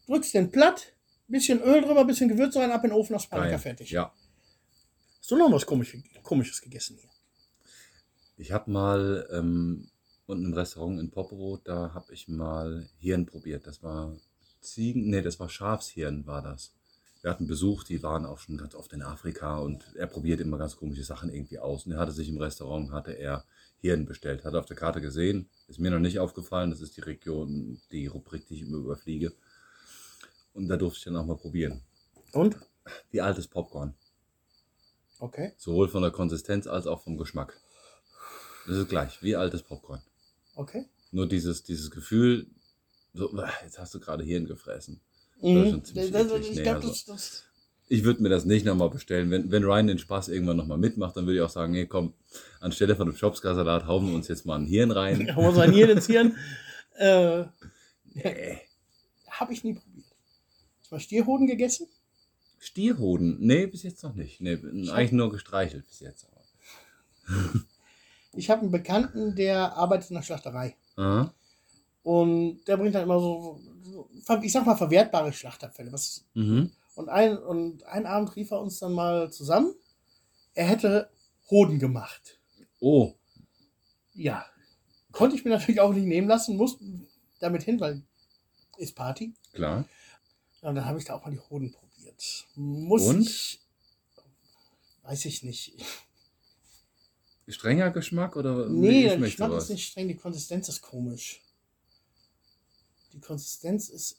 Drückst 0.08 0.34
den 0.34 0.52
platt, 0.52 0.94
bisschen 1.28 1.62
Öl 1.62 1.82
drüber, 1.82 2.06
bisschen 2.06 2.30
Gewürze 2.30 2.60
rein, 2.60 2.72
ab 2.72 2.84
in 2.84 2.92
den 2.92 2.98
Ofen, 2.98 3.16
Paprika 3.16 3.50
Geil. 3.50 3.60
fertig. 3.60 3.90
Ja. 3.90 4.14
Hast 5.20 5.32
du 5.32 5.38
noch 5.38 5.52
was 5.52 5.66
Komisches, 5.66 6.04
Komisches 6.22 6.62
gegessen 6.62 6.98
hier? 7.00 7.10
Ich 8.38 8.52
habe 8.52 8.70
mal 8.70 9.28
ähm, 9.32 9.90
unten 10.28 10.46
im 10.46 10.54
Restaurant 10.54 11.00
in 11.00 11.10
Popovo, 11.10 11.58
da 11.64 11.94
habe 11.94 12.14
ich 12.14 12.28
mal 12.28 12.88
Hirn 13.00 13.26
probiert. 13.26 13.66
Das 13.66 13.82
war 13.82 14.16
Ziegen, 14.62 15.10
nee, 15.10 15.22
das 15.22 15.40
war 15.40 15.50
Schafshirn 15.50 16.28
war 16.28 16.44
das. 16.44 16.74
Wir 17.22 17.32
hatten 17.32 17.48
Besuch, 17.48 17.84
die 17.84 18.04
waren 18.04 18.26
auch 18.26 18.38
schon 18.38 18.58
ganz 18.58 18.76
oft 18.76 18.94
in 18.94 19.02
Afrika 19.02 19.58
und 19.58 19.96
er 19.96 20.06
probiert 20.06 20.42
immer 20.42 20.60
ganz 20.60 20.76
komische 20.76 21.04
Sachen 21.04 21.34
irgendwie 21.34 21.58
aus. 21.58 21.88
Und 21.88 21.94
er 21.94 22.00
hatte 22.00 22.12
sich 22.12 22.30
im 22.30 22.38
Restaurant, 22.38 22.92
hatte 22.92 23.14
er 23.14 23.46
Hirn 23.82 24.06
bestellt, 24.06 24.44
hat 24.46 24.54
er 24.54 24.60
auf 24.60 24.66
der 24.66 24.76
Karte 24.76 25.02
gesehen, 25.02 25.50
ist 25.68 25.80
mir 25.80 25.92
noch 25.92 26.00
nicht 26.00 26.20
aufgefallen, 26.20 26.72
das 26.72 26.82
ist 26.82 26.98
die 26.98 27.02
Region, 27.02 27.80
die 27.92 28.08
Rubrik, 28.08 28.48
die 28.48 28.56
ich 28.56 28.62
immer 28.62 28.78
überfliege. 28.78 29.32
Und 30.54 30.68
da 30.70 30.78
durfte 30.78 30.98
ich 31.00 31.04
dann 31.06 31.18
auch 31.18 31.26
mal 31.26 31.38
probieren. 31.38 31.82
Und? 32.32 32.58
Wie 33.12 33.22
altes 33.22 33.48
Popcorn. 33.48 33.94
Okay. 35.20 35.54
Sowohl 35.58 35.88
von 35.88 36.02
der 36.02 36.12
Konsistenz 36.12 36.68
als 36.68 36.88
auch 36.88 37.02
vom 37.04 37.18
Geschmack. 37.18 37.60
Das 38.68 38.78
ist 38.78 38.90
gleich, 38.90 39.22
wie 39.22 39.36
altes 39.36 39.62
Popcorn. 39.64 40.02
Okay. 40.56 40.86
Nur 41.12 41.28
dieses, 41.28 41.64
dieses 41.64 41.92
Gefühl, 41.92 42.48
so, 43.14 43.32
"Ah, 43.38 43.52
jetzt 43.64 43.80
hast 43.80 43.94
du 43.94 44.00
gerade 44.00 44.24
Hirn 44.24 44.46
gefressen. 44.46 45.00
Mhm. 45.42 45.70
schon 45.70 45.86
ziemlich 45.86 46.12
Das- 46.12 46.28
das- 46.28 46.32
eklig. 46.40 46.52
ich 46.58 46.64
glaube, 46.64 46.78
also- 46.78 46.90
das, 46.90 47.06
das, 47.06 47.44
Ich 47.88 48.04
würde 48.04 48.22
mir 48.24 48.30
das 48.30 48.46
nicht 48.46 48.66
nochmal 48.66 48.90
bestellen. 48.90 49.30
Wenn, 49.30 49.52
wenn 49.52 49.64
Ryan 49.64 49.88
den 49.88 50.00
Spaß 50.00 50.30
irgendwann 50.30 50.58
nochmal 50.58 50.78
mitmacht, 50.80 51.16
dann 51.16 51.26
würde 51.26 51.38
ich 51.38 51.42
auch 51.44 51.50
sagen, 51.50 51.72
nee, 51.74 51.86
komm, 51.86 52.14
anstelle 52.60 52.96
von 52.96 53.08
dem 53.08 53.16
Schopskasalat 53.16 53.86
hauen 53.86 54.08
wir 54.08 54.16
uns 54.16 54.28
jetzt 54.28 54.46
mal 54.46 54.56
ein 54.58 54.66
Hirn 54.66 54.90
rein. 54.92 55.28
da 55.28 55.36
muss 55.36 55.56
man 55.56 55.72
hier 55.72 55.90
ins 55.90 56.08
Hirn. 56.08 56.36
Äh, 56.98 57.44
Nee. 58.14 58.62
Habe 59.30 59.52
ich 59.52 59.66
nie 59.66 59.74
probiert. 59.74 60.06
Hast 60.80 60.92
du 60.92 60.96
mal 60.96 61.00
Stierhoden 61.02 61.46
gegessen? 61.46 61.88
Stierhoden? 62.60 63.36
Nee, 63.42 63.68
bis 63.68 63.84
jetzt 63.84 64.02
noch 64.02 64.16
nicht. 64.16 64.40
Nee, 64.40 64.58
eigentlich 64.92 65.12
nur 65.12 65.30
gestreichelt 65.30 65.86
bis 65.88 66.00
jetzt. 66.00 66.26
Ich 68.38 68.50
habe 68.50 68.62
einen 68.62 68.72
Bekannten, 68.72 69.36
der 69.36 69.76
arbeitet 69.78 70.10
in 70.10 70.16
der 70.16 70.24
Schlachterei. 70.24 70.76
Aha. 70.98 71.34
Und 72.04 72.64
der 72.66 72.78
bringt 72.78 72.94
dann 72.96 73.04
immer 73.04 73.20
so, 73.20 73.60
ich 74.42 74.52
sag 74.52 74.66
mal, 74.66 74.76
verwertbare 74.76 75.32
Schlachtabfälle. 75.34 75.92
Was, 75.92 76.26
Mhm. 76.34 76.72
Und, 76.96 77.10
ein, 77.10 77.38
und 77.38 77.84
einen 77.84 78.06
Abend 78.06 78.36
rief 78.36 78.52
er 78.52 78.60
uns 78.62 78.80
dann 78.80 78.94
mal 78.94 79.32
zusammen. 79.32 79.74
Er 80.54 80.68
hätte 80.68 81.10
Hoden 81.50 81.80
gemacht. 81.80 82.40
Oh, 82.80 83.14
Ja. 84.14 84.46
Konnte 85.12 85.36
ich 85.38 85.46
mir 85.46 85.52
natürlich 85.52 85.80
auch 85.80 85.94
nicht 85.94 86.06
nehmen 86.06 86.28
lassen, 86.28 86.58
musste 86.58 86.84
damit 87.40 87.64
hin, 87.64 87.80
weil 87.80 88.02
ist 88.78 88.96
Party. 88.96 89.34
klar. 89.54 89.88
Und 90.62 90.76
dann 90.76 90.86
habe 90.86 90.98
ich 91.00 91.06
da 91.06 91.14
auch 91.16 91.24
mal 91.24 91.32
die 91.32 91.40
Hoden 91.40 91.72
probiert. 91.72 92.46
Muss 92.56 93.04
Und? 93.04 93.22
ich. 93.22 93.62
Weiß 95.04 95.24
ich 95.26 95.44
nicht. 95.44 95.78
Strenger 97.48 97.92
Geschmack 97.92 98.36
oder 98.36 98.68
Nee, 98.68 99.04
der 99.04 99.18
Geschmack 99.20 99.50
sowas? 99.52 99.64
ist 99.66 99.70
nicht 99.70 99.88
streng, 99.88 100.08
die 100.08 100.16
Konsistenz 100.16 100.68
ist 100.68 100.82
komisch. 100.82 101.42
Die 103.14 103.20
Konsistenz 103.22 103.88
ist. 103.90 104.18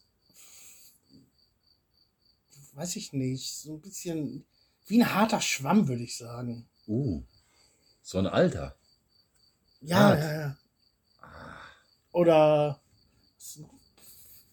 Weiß 2.76 2.94
ich 2.96 3.14
nicht. 3.14 3.56
So 3.56 3.74
ein 3.74 3.80
bisschen. 3.80 4.44
Wie 4.86 5.02
ein 5.02 5.14
harter 5.14 5.40
Schwamm, 5.40 5.88
würde 5.88 6.02
ich 6.02 6.16
sagen. 6.16 6.68
Uh, 6.86 7.24
so 8.02 8.18
ein 8.18 8.26
Alter. 8.26 8.76
Ja, 9.80 9.96
Hart. 9.96 10.20
ja, 10.20 10.32
ja. 10.32 10.58
Ah, 11.20 11.56
Oder. 12.12 12.80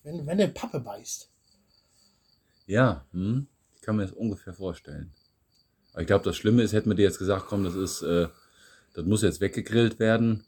Wenn, 0.04 0.26
wenn 0.26 0.38
der 0.38 0.48
Pappe 0.48 0.80
beißt. 0.80 1.30
Ja, 2.66 3.06
hm? 3.12 3.48
ich 3.76 3.82
kann 3.82 3.98
mir 3.98 4.04
das 4.04 4.14
ungefähr 4.14 4.54
vorstellen. 4.54 5.14
Aber 5.92 6.02
ich 6.02 6.08
glaube, 6.08 6.24
das 6.24 6.38
Schlimme 6.38 6.64
ist, 6.64 6.72
hätten 6.72 6.90
wir 6.90 6.96
dir 6.96 7.04
jetzt 7.04 7.20
gesagt, 7.20 7.48
komm, 7.48 7.64
das 7.66 7.76
ist, 7.76 8.02
äh, 8.04 8.30
das 8.94 9.06
muss 9.06 9.22
jetzt 9.22 9.42
weggegrillt 9.42 10.00
werden. 10.00 10.46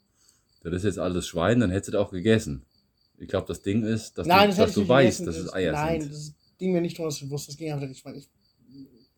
Das 0.62 0.72
ist 0.74 0.84
jetzt 0.84 0.98
alles 0.98 1.26
Schwein, 1.28 1.60
dann 1.60 1.70
hättest 1.70 1.88
du 1.88 1.92
das 1.92 2.06
auch 2.06 2.10
gegessen. 2.10 2.64
Ich 3.18 3.28
glaube, 3.28 3.46
das 3.46 3.62
Ding 3.62 3.84
ist, 3.84 4.18
dass 4.18 4.26
Nein, 4.26 4.50
du, 4.50 4.56
das 4.56 4.66
dass 4.66 4.74
du 4.74 4.88
weißt, 4.88 5.26
dass 5.26 5.36
es 5.36 5.52
Eier 5.52 5.72
Nein, 5.72 6.00
sind. 6.02 6.12
das 6.12 6.34
ging 6.58 6.72
mir 6.72 6.80
nicht 6.80 6.98
darum, 6.98 7.10
dass 7.10 7.20
ich 7.20 7.30
wusste, 7.30 7.48
das 7.52 7.56
ging 7.58 7.72
auf 7.72 7.78
der 7.80 7.88
Geschmack. 7.88 8.16
Ich, 8.16 8.28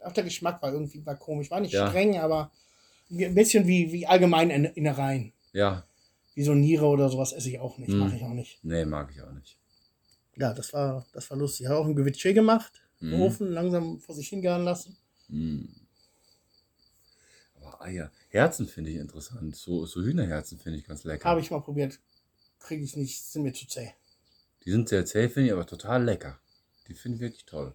auf 0.00 0.12
der 0.12 0.24
Geschmack 0.24 0.62
war 0.62 0.72
irgendwie 0.72 1.04
war 1.04 1.16
komisch. 1.16 1.50
War 1.50 1.60
nicht 1.60 1.72
Ja. 1.72 1.88
streng, 1.88 2.18
aber 2.18 2.50
ein 3.10 3.34
bisschen 3.34 3.66
wie, 3.66 3.90
wie 3.92 4.06
allgemein 4.06 4.50
in- 4.50 4.64
Innereien. 4.66 5.32
Ja, 5.52 5.84
Wie 6.34 6.44
so 6.44 6.54
Niere 6.54 6.86
oder 6.86 7.08
sowas 7.08 7.32
esse 7.32 7.48
ich 7.50 7.58
auch 7.58 7.78
nicht. 7.78 7.88
Hm. 7.90 7.98
Mache 7.98 8.16
ich 8.16 8.22
auch 8.22 8.32
nicht. 8.34 8.58
nee, 8.62 8.84
mag 8.84 9.10
ich 9.12 9.20
auch 9.22 9.32
nicht. 9.32 9.58
Ja, 10.36 10.54
das 10.54 10.72
war, 10.72 11.04
das 11.12 11.28
war 11.30 11.36
lustig. 11.36 11.62
Ich 11.64 11.68
habe 11.68 11.80
auch 11.80 11.86
ein 11.86 11.96
Gewitsche 11.96 12.32
gemacht. 12.32 12.72
Im 13.00 13.08
Mhm. 13.10 13.22
Ofen 13.22 13.52
langsam 13.52 13.98
vor 14.00 14.14
sich 14.14 14.28
hingaren 14.28 14.62
lassen. 14.64 14.96
Hm. 15.28 15.68
Aber 17.56 17.80
Eier. 17.82 18.12
Herzen 18.28 18.66
finde 18.68 18.90
ich 18.90 18.96
interessant. 18.98 19.56
So, 19.56 19.84
so 19.86 20.00
Hühnerherzen 20.02 20.58
finde 20.58 20.78
ich 20.78 20.84
ganz 20.86 21.02
lecker. 21.04 21.24
Habe 21.28 21.40
ich 21.40 21.50
mal 21.50 21.60
probiert. 21.60 21.98
Kriege 22.60 22.84
ich 22.84 22.96
nicht, 22.96 23.22
sind 23.24 23.42
mir 23.42 23.52
zu 23.52 23.66
zäh. 23.66 23.92
Die 24.64 24.70
sind 24.70 24.88
sehr 24.88 25.04
zäh, 25.06 25.28
finde 25.28 25.48
ich, 25.48 25.52
aber 25.52 25.66
total 25.66 26.04
lecker. 26.04 26.38
Die 26.88 26.94
finde 26.94 27.16
ich 27.16 27.20
wirklich 27.22 27.44
toll. 27.44 27.74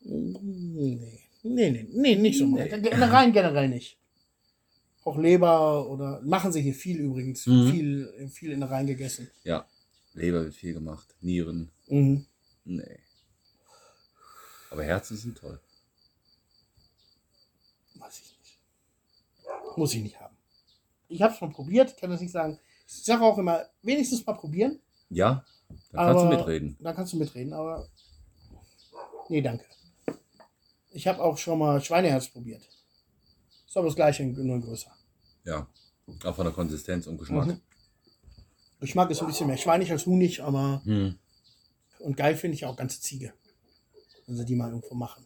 Nee. 0.00 1.20
Nee, 1.42 1.70
nee, 1.70 1.86
nee, 1.92 2.16
nicht 2.16 2.38
so. 2.38 2.46
Nee. 2.46 2.64
Nee. 2.76 2.88
Innereien 2.88 3.32
generell 3.32 3.68
nicht. 3.68 3.98
Auch 5.04 5.16
Leber 5.16 5.88
oder 5.88 6.20
machen 6.22 6.52
sie 6.52 6.60
hier 6.62 6.74
viel 6.74 6.98
übrigens. 6.98 7.46
Mhm. 7.46 7.70
Viel, 7.70 8.28
viel 8.32 8.50
Innereien 8.52 8.86
gegessen. 8.86 9.30
Ja, 9.44 9.66
Leber 10.14 10.42
wird 10.44 10.54
viel 10.54 10.74
gemacht. 10.74 11.14
Nieren, 11.20 11.70
Mhm. 11.88 12.26
nee. 12.64 12.98
Aber 14.70 14.82
Herzen 14.82 15.16
sind 15.16 15.38
toll. 15.38 15.60
Weiß 17.94 18.20
ich 18.20 18.36
nicht. 18.38 18.58
Muss 19.76 19.94
ich 19.94 20.02
nicht 20.02 20.18
haben. 20.20 20.36
Ich 21.08 21.22
habe 21.22 21.32
es 21.32 21.40
mal 21.40 21.50
probiert, 21.50 21.96
kann 21.98 22.10
das 22.10 22.20
nicht 22.20 22.32
sagen. 22.32 22.58
Ich 22.88 23.04
sage 23.04 23.22
auch 23.22 23.38
immer, 23.38 23.64
wenigstens 23.82 24.26
mal 24.26 24.32
probieren. 24.34 24.80
Ja, 25.08 25.44
da 25.92 26.06
kannst 26.06 26.24
du 26.24 26.28
mitreden. 26.28 26.76
Da 26.80 26.92
kannst 26.92 27.12
du 27.12 27.16
mitreden, 27.18 27.52
aber. 27.52 27.88
Nee, 29.28 29.42
danke. 29.42 29.64
Ich 30.90 31.06
habe 31.06 31.22
auch 31.22 31.36
schon 31.36 31.58
mal 31.58 31.80
Schweineherz 31.80 32.28
probiert. 32.28 32.62
Ist 33.66 33.76
aber 33.76 33.86
das 33.86 33.96
gleiche, 33.96 34.24
nur 34.24 34.60
größer. 34.60 34.90
Ja, 35.44 35.66
auch 36.24 36.34
von 36.34 36.44
der 36.44 36.54
Konsistenz 36.54 37.06
und 37.06 37.18
Geschmack. 37.18 37.46
Mhm. 37.48 37.60
Geschmack 38.80 39.10
ist 39.10 39.20
ein 39.20 39.26
bisschen 39.26 39.46
mehr 39.46 39.56
schweinig 39.56 39.90
als 39.90 40.06
hunig, 40.06 40.42
aber. 40.42 40.82
Hm. 40.84 41.18
Und 41.98 42.16
geil 42.16 42.36
finde 42.36 42.56
ich 42.56 42.66
auch 42.66 42.76
ganze 42.76 43.00
Ziege. 43.00 43.32
Wenn 44.26 44.36
sie 44.36 44.44
die 44.44 44.54
mal 44.54 44.70
irgendwo 44.70 44.94
machen. 44.94 45.24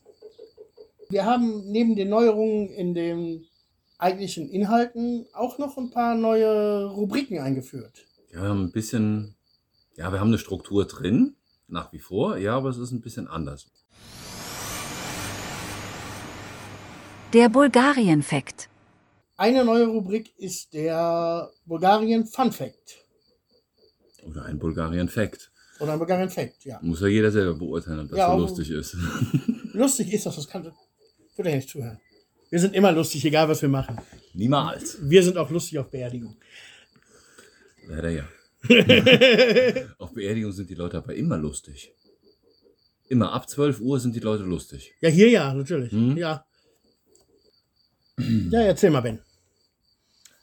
Wir 1.08 1.24
haben 1.24 1.70
neben 1.70 1.96
den 1.96 2.08
Neuerungen 2.08 2.68
in 2.68 2.94
den 2.94 3.46
eigentlichen 3.98 4.48
Inhalten 4.48 5.26
auch 5.32 5.58
noch 5.58 5.76
ein 5.76 5.90
paar 5.90 6.14
neue 6.14 6.86
Rubriken 6.86 7.38
eingeführt. 7.38 8.06
Ja, 8.32 8.42
wir 8.42 8.48
haben 8.48 8.64
ein 8.64 8.72
bisschen, 8.72 9.34
ja, 9.96 10.12
wir 10.12 10.20
haben 10.20 10.28
eine 10.28 10.38
Struktur 10.38 10.86
drin, 10.86 11.36
nach 11.66 11.92
wie 11.92 11.98
vor, 11.98 12.36
ja, 12.36 12.56
aber 12.56 12.68
es 12.68 12.78
ist 12.78 12.92
ein 12.92 13.00
bisschen 13.00 13.26
anders. 13.26 13.70
Der 17.32 17.48
Bulgarien-Fakt. 17.48 18.68
Eine 19.36 19.64
neue 19.64 19.86
Rubrik 19.86 20.34
ist 20.36 20.72
der 20.72 21.48
Bulgarien 21.64 22.26
Fun 22.26 22.50
Fact. 22.50 23.04
Oder 24.24 24.46
ein 24.46 24.58
Bulgarien-Fact. 24.58 25.52
Oder 25.78 25.92
ein 25.92 25.98
Bulgarien 26.00 26.28
Fact, 26.28 26.64
ja. 26.64 26.80
Muss 26.82 27.00
ja 27.00 27.06
jeder 27.06 27.30
selber 27.30 27.54
beurteilen, 27.54 28.00
ob 28.00 28.08
das 28.08 28.18
Ja, 28.18 28.32
so 28.32 28.38
lustig 28.38 28.70
ist. 28.70 28.96
Lustig 29.72 30.12
ist 30.12 30.26
das, 30.26 30.36
das 30.36 30.48
kann. 30.48 30.72
Würde 31.36 31.50
ja 31.50 31.56
nicht 31.56 31.68
zuhören. 31.68 32.00
Wir 32.50 32.58
sind 32.58 32.74
immer 32.74 32.90
lustig, 32.90 33.24
egal 33.24 33.48
was 33.48 33.62
wir 33.62 33.68
machen. 33.68 33.96
Niemals. 34.34 34.98
Wir 35.00 35.22
sind 35.22 35.38
auch 35.38 35.48
lustig 35.50 35.78
auf 35.78 35.88
Beerdigung. 35.88 36.36
Leider 37.86 38.10
ja. 38.10 38.24
Auf 39.98 40.12
Beerdigungen 40.12 40.52
sind 40.52 40.68
die 40.68 40.74
Leute 40.74 40.98
aber 40.98 41.14
immer 41.14 41.38
lustig. 41.38 41.94
Immer 43.08 43.32
ab 43.32 43.48
12 43.48 43.80
Uhr 43.80 43.98
sind 44.00 44.14
die 44.14 44.20
Leute 44.20 44.42
lustig. 44.42 44.92
Ja, 45.00 45.08
hier 45.08 45.30
ja, 45.30 45.54
natürlich. 45.54 45.92
Mhm. 45.92 46.16
Ja. 46.16 46.44
Ja, 48.50 48.60
erzähl 48.62 48.90
mal, 48.90 49.00
Ben. 49.00 49.20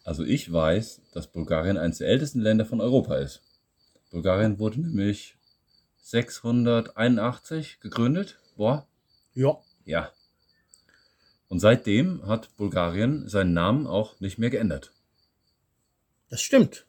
Also 0.04 0.24
ich 0.24 0.52
weiß, 0.52 1.02
dass 1.12 1.28
Bulgarien 1.28 1.78
eines 1.78 1.98
der 1.98 2.08
ältesten 2.08 2.40
Länder 2.40 2.66
von 2.66 2.80
Europa 2.82 3.18
ist. 3.18 3.42
Bulgarien 4.10 4.58
wurde 4.60 4.80
nämlich 4.82 5.36
681 6.04 7.80
gegründet. 7.82 8.40
Boah, 8.56 8.88
Ja. 9.34 9.58
ja. 9.86 10.12
Und 11.50 11.60
seitdem 11.60 12.26
hat 12.26 12.56
Bulgarien 12.58 13.28
seinen 13.28 13.54
Namen 13.54 13.88
auch 13.88 14.20
nicht 14.20 14.38
mehr 14.38 14.50
geändert. 14.50 14.94
Das 16.30 16.42
stimmt. 16.42 16.86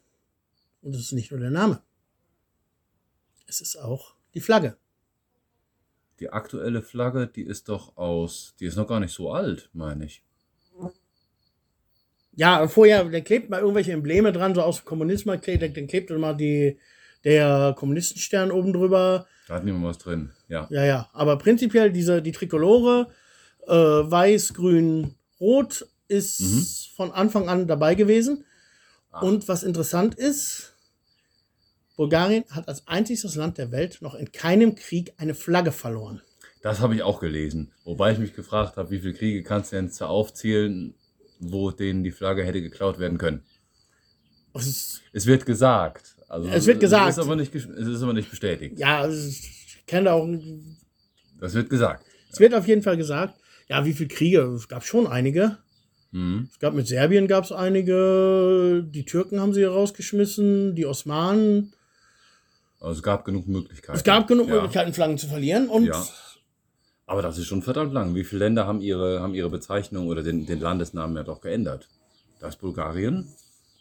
Und 0.81 0.95
es 0.95 1.01
ist 1.01 1.11
nicht 1.13 1.31
nur 1.31 1.39
der 1.39 1.51
Name. 1.51 1.81
Es 3.47 3.61
ist 3.61 3.77
auch 3.77 4.15
die 4.33 4.41
Flagge. 4.41 4.77
Die 6.19 6.29
aktuelle 6.29 6.81
Flagge, 6.81 7.27
die 7.27 7.43
ist 7.43 7.69
doch 7.69 7.95
aus, 7.97 8.53
die 8.59 8.65
ist 8.65 8.75
noch 8.75 8.87
gar 8.87 8.99
nicht 8.99 9.13
so 9.13 9.31
alt, 9.31 9.69
meine 9.73 10.05
ich. 10.05 10.23
Ja, 12.39 12.65
vorher, 12.69 13.03
der 13.03 13.19
klebt 13.21 13.49
mal 13.49 13.59
irgendwelche 13.59 13.91
Embleme 13.91 14.31
dran, 14.31 14.55
so 14.55 14.61
aus 14.61 14.77
dem 14.77 14.85
Kommunismus, 14.85 15.41
klebt, 15.41 15.61
dann 15.75 15.87
klebt 15.87 16.09
immer 16.09 16.33
die, 16.33 16.79
der 17.25 17.75
Kommunistenstern 17.77 18.49
oben 18.49 18.71
drüber. 18.71 19.27
Da 19.49 19.55
hat 19.55 19.65
niemand 19.65 19.83
was 19.83 19.97
drin. 19.97 20.31
Ja. 20.47 20.65
Ja, 20.69 20.85
ja. 20.85 21.09
Aber 21.11 21.37
prinzipiell 21.37 21.91
diese, 21.91 22.21
die 22.21 22.31
Trikolore, 22.31 23.09
äh, 23.67 23.73
weiß, 23.73 24.53
grün, 24.53 25.15
rot, 25.41 25.85
ist 26.07 26.39
Mhm. 26.39 26.65
von 26.95 27.11
Anfang 27.11 27.49
an 27.49 27.67
dabei 27.67 27.95
gewesen. 27.95 28.45
Ah. 29.11 29.19
Und 29.19 29.49
was 29.49 29.63
interessant 29.63 30.15
ist, 30.15 30.77
Bulgarien 31.97 32.45
hat 32.51 32.69
als 32.69 32.87
einziges 32.87 33.35
Land 33.35 33.57
der 33.57 33.73
Welt 33.73 33.97
noch 34.01 34.15
in 34.15 34.31
keinem 34.31 34.75
Krieg 34.75 35.11
eine 35.17 35.35
Flagge 35.35 35.73
verloren. 35.73 36.21
Das 36.61 36.79
habe 36.79 36.95
ich 36.95 37.03
auch 37.03 37.19
gelesen. 37.19 37.73
Wobei 37.83 38.13
ich 38.13 38.17
mich 38.17 38.33
gefragt 38.33 38.77
habe, 38.77 38.91
wie 38.91 38.99
viele 38.99 39.13
Kriege 39.13 39.43
kannst 39.43 39.73
du 39.73 39.75
denn 39.75 39.91
aufzählen, 39.99 40.93
wo 41.39 41.71
denen 41.71 42.03
die 42.03 42.11
Flagge 42.11 42.43
hätte 42.43 42.61
geklaut 42.61 42.99
werden 42.99 43.17
können. 43.17 43.43
Es 44.53 45.25
wird 45.25 45.45
gesagt. 45.45 46.15
Also, 46.27 46.49
Es 46.49 46.67
wird 46.67 46.79
gesagt. 46.79 47.09
Es 47.11 47.17
ist 47.17 47.23
aber 47.23 47.35
nicht, 47.35 47.55
es 47.55 47.65
ist 47.65 48.03
aber 48.03 48.13
nicht 48.13 48.29
bestätigt. 48.29 48.77
ja, 48.77 49.07
ich 49.09 49.83
kenne 49.87 50.11
auch, 50.11 50.27
Das 51.39 51.53
wird 51.53 51.69
gesagt. 51.69 52.05
es 52.31 52.39
wird 52.39 52.53
auf 52.53 52.67
jeden 52.67 52.81
Fall 52.81 52.97
gesagt, 52.97 53.35
ja, 53.67 53.85
wie 53.85 53.93
viele 53.93 54.09
Kriege? 54.09 54.41
Es 54.55 54.67
gab 54.67 54.83
schon 54.85 55.07
einige. 55.07 55.57
Mhm. 56.11 56.49
Es 56.51 56.59
gab 56.59 56.73
mit 56.73 56.87
Serbien 56.87 57.27
gab 57.27 57.43
es 57.45 57.51
einige, 57.51 58.83
die 58.87 59.05
Türken 59.05 59.39
haben 59.39 59.53
sie 59.53 59.63
rausgeschmissen, 59.63 60.75
die 60.75 60.85
Osmanen. 60.85 61.73
Also 62.79 62.97
es 62.97 63.03
gab 63.03 63.25
genug 63.25 63.47
Möglichkeiten. 63.47 63.97
Es 63.97 64.03
gab 64.03 64.27
genug 64.27 64.47
ja. 64.47 64.55
Möglichkeiten, 64.55 64.93
Flaggen 64.93 65.17
zu 65.17 65.27
verlieren. 65.27 65.67
Und 65.69 65.85
Ja. 65.85 66.07
Aber 67.09 67.23
das 67.23 67.39
ist 67.39 67.47
schon 67.47 67.63
verdammt 67.63 67.91
lang. 67.91 68.13
Wie 68.13 68.23
viele 68.23 68.45
Länder 68.45 68.67
haben 68.67 68.81
ihre, 68.81 69.19
haben 69.21 69.33
ihre 69.33 69.49
Bezeichnung 69.49 70.07
oder 70.07 70.21
den, 70.21 70.45
den 70.45 70.59
Landesnamen 70.59 71.15
ja 71.17 71.23
doch 71.23 71.41
geändert? 71.41 71.87
Da 72.39 72.47
ist 72.49 72.57
Bulgarien, 72.61 73.27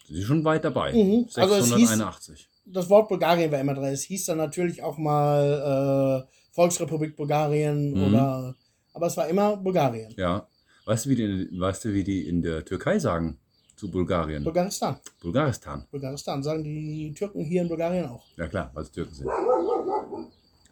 sind 0.07 0.17
sie 0.17 0.23
schon 0.25 0.45
weit 0.45 0.65
dabei. 0.65 0.93
Mhm. 0.95 1.27
Also 1.35 1.55
es 1.57 1.67
hieß- 1.67 1.89
681. 1.89 2.49
das 2.65 2.89
Wort 2.89 3.09
Bulgarien 3.11 3.53
war 3.53 3.61
immer 3.61 3.75
drin. 3.75 3.85
Es 3.93 4.03
hieß 4.05 4.25
dann 4.27 4.39
natürlich 4.39 4.83
auch 4.83 4.97
mal 4.97 6.25
äh, 6.27 6.33
Volksrepublik 6.55 7.17
Bulgarien 7.17 7.93
Mhm. 7.93 8.03
oder. 8.15 8.55
Aber 8.95 9.07
es 9.09 9.17
war 9.19 9.29
immer 9.29 9.57
Bulgarien. 9.59 10.13
Ja. 10.17 10.49
Weißt 10.87 11.05
du, 11.05 11.11
wie 11.11 11.17
die, 11.17 11.61
weißt 11.61 11.85
du, 11.85 11.93
wie 11.93 12.03
die 12.05 12.27
in 12.27 12.41
der 12.41 12.65
Türkei 12.65 12.99
sagen 12.99 13.37
zu 13.77 13.91
Bulgarien? 13.91 14.43
Bulgaristan. 14.43 14.97
Bulgaristan. 15.21 15.85
Bulgaristan 15.91 16.43
sagen 16.43 16.65
die 16.65 17.13
Türken 17.15 17.45
hier 17.45 17.61
in 17.61 17.69
Bulgarien 17.69 18.07
auch. 18.07 18.25
Ja 18.39 18.47
klar, 18.49 18.71
weil 18.73 18.85
es 18.85 18.91
Türken 18.91 19.15
sind. 19.15 19.29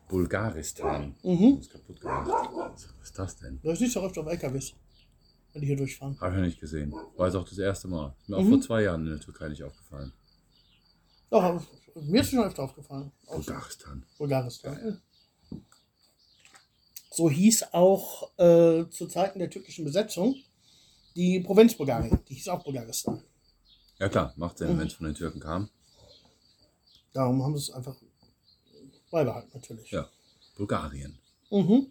Bulgaristan. 0.09 1.15
Mhm. 1.23 1.57
Das 1.57 1.67
ist 1.67 1.73
kaputt 1.73 2.01
gemacht. 2.01 2.29
Was 2.29 2.85
ist 3.03 3.19
das 3.19 3.37
denn? 3.39 3.61
Das 3.63 3.79
siehst 3.79 3.97
du 3.97 4.01
auch 4.01 4.05
öfter 4.05 4.21
auf 4.23 4.27
LKWs, 4.29 4.73
wenn 5.53 5.61
die 5.63 5.67
hier 5.69 5.77
durchfahren. 5.77 6.19
Habe 6.21 6.33
ich 6.33 6.39
noch 6.39 6.47
nicht 6.47 6.61
gesehen. 6.61 6.93
War 7.17 7.27
jetzt 7.27 7.35
auch 7.37 7.49
das 7.49 7.59
erste 7.59 7.89
Mal. 7.89 8.15
Ist 8.21 8.29
mir 8.29 8.37
auch 8.37 8.43
Mhm. 8.43 8.51
vor 8.51 8.61
zwei 8.61 8.83
Jahren 8.83 9.05
in 9.07 9.11
der 9.13 9.21
Türkei 9.21 9.49
nicht 9.49 9.63
aufgefallen. 9.63 10.13
Doch, 11.31 11.63
mir 11.97 12.21
ist 12.21 12.31
schon 12.31 12.39
öfter 12.45 12.63
aufgefallen. 12.63 13.11
Bulgaristan. 13.27 14.05
Bulgaristan. 14.19 15.01
So 17.11 17.31
hieß 17.31 17.73
auch 17.73 18.31
äh, 18.39 18.85
zu 18.91 19.07
Zeiten 19.09 19.39
der 19.39 19.49
türkischen 19.51 19.85
Besetzung 19.85 20.37
die 21.15 21.41
Provinz 21.41 21.75
Bulgarien. 21.75 22.21
Die 22.29 22.35
hieß 22.35 22.49
auch 22.49 22.63
Bulgaristan. 22.63 23.23
Ja 23.99 24.09
klar, 24.11 24.35
macht 24.37 24.59
Sinn, 24.59 24.75
Mhm. 24.75 24.79
wenn 24.81 24.87
es 24.89 24.93
von 24.93 25.07
den 25.07 25.15
Türken 25.15 25.41
kam. 25.41 25.71
Darum 27.15 27.43
haben 27.43 27.57
sie 27.57 27.63
es 27.63 27.71
einfach 27.71 27.97
beibehalten, 29.17 29.51
natürlich. 29.55 29.91
Ja. 29.91 30.09
Bulgarien. 30.57 31.19
Mhm. 31.51 31.91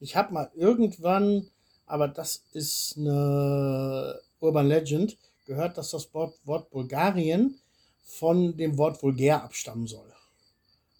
Ich 0.00 0.16
habe 0.16 0.32
mal 0.32 0.50
irgendwann, 0.56 1.48
aber 1.86 2.08
das 2.08 2.42
ist 2.52 2.96
eine 2.96 4.20
Urban 4.40 4.66
Legend, 4.66 5.16
gehört, 5.46 5.76
dass 5.78 5.90
das 5.90 6.12
Wort, 6.14 6.34
Wort 6.44 6.70
Bulgarien 6.70 7.58
von 8.04 8.56
dem 8.56 8.76
Wort 8.78 9.02
vulgär 9.02 9.42
abstammen 9.44 9.86
soll. 9.86 10.12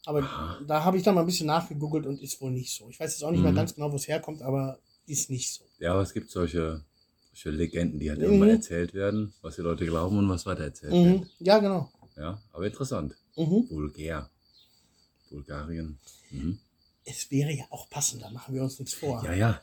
Aber 0.06 0.20
Aha. 0.22 0.58
da 0.66 0.84
habe 0.84 0.96
ich 0.96 1.02
dann 1.02 1.14
mal 1.14 1.22
ein 1.22 1.26
bisschen 1.26 1.46
nachgegoogelt 1.46 2.06
und 2.06 2.20
ist 2.20 2.40
wohl 2.40 2.50
nicht 2.50 2.74
so. 2.74 2.88
Ich 2.88 2.98
weiß 3.00 3.12
jetzt 3.12 3.22
auch 3.24 3.30
nicht 3.30 3.42
mehr 3.42 3.52
Mhm. 3.52 3.56
ganz 3.56 3.74
genau, 3.74 3.90
wo 3.92 3.96
es 3.96 4.08
herkommt, 4.08 4.42
aber 4.42 4.78
ist 5.06 5.30
nicht 5.30 5.52
so. 5.52 5.64
Ja, 5.78 5.92
aber 5.92 6.02
es 6.02 6.12
gibt 6.12 6.30
solche, 6.30 6.82
solche 7.32 7.50
Legenden, 7.50 7.98
die 8.00 8.10
halt 8.10 8.18
Mhm. 8.20 8.24
irgendwann 8.26 8.50
erzählt 8.50 8.94
werden, 8.94 9.32
was 9.42 9.56
die 9.56 9.62
Leute 9.62 9.84
glauben 9.86 10.18
und 10.18 10.28
was 10.28 10.46
weitererzählt 10.46 10.92
Mhm. 10.92 11.20
wird. 11.20 11.30
Ja, 11.40 11.58
genau. 11.58 11.90
Ja, 12.16 12.40
aber 12.52 12.66
interessant. 12.66 13.16
Mhm. 13.36 13.66
Bulgär. 13.68 14.28
Bulgarien. 15.30 15.98
Mhm. 16.30 16.58
Es 17.04 17.30
wäre 17.30 17.52
ja 17.52 17.64
auch 17.70 17.88
passender, 17.88 18.30
machen 18.30 18.54
wir 18.54 18.62
uns 18.62 18.78
nichts 18.78 18.94
vor. 18.94 19.24
Ja, 19.24 19.32
ja. 19.32 19.62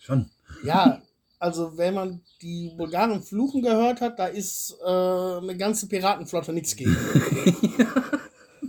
Schon. 0.00 0.30
Ja, 0.64 1.02
also 1.38 1.76
wenn 1.76 1.94
man 1.94 2.20
die 2.42 2.72
Bulgaren 2.76 3.22
fluchen 3.22 3.62
gehört 3.62 4.00
hat, 4.00 4.18
da 4.18 4.26
ist 4.26 4.76
äh, 4.84 4.86
eine 4.86 5.56
ganze 5.56 5.88
Piratenflotte 5.88 6.52
nichts 6.52 6.76
gegen. 6.76 6.96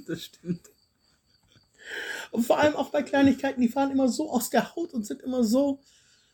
Das 0.08 0.24
stimmt. 0.24 0.62
Und 2.32 2.46
vor 2.46 2.60
allem 2.60 2.78
auch 2.78 2.92
bei 2.92 3.04
Kleinigkeiten, 3.04 3.62
die 3.62 3.68
fahren 3.68 3.92
immer 3.92 4.08
so 4.08 4.32
aus 4.32 4.50
der 4.50 4.74
Haut 4.74 4.94
und 4.94 5.06
sind 5.06 5.22
immer 5.22 5.44
so. 5.44 5.82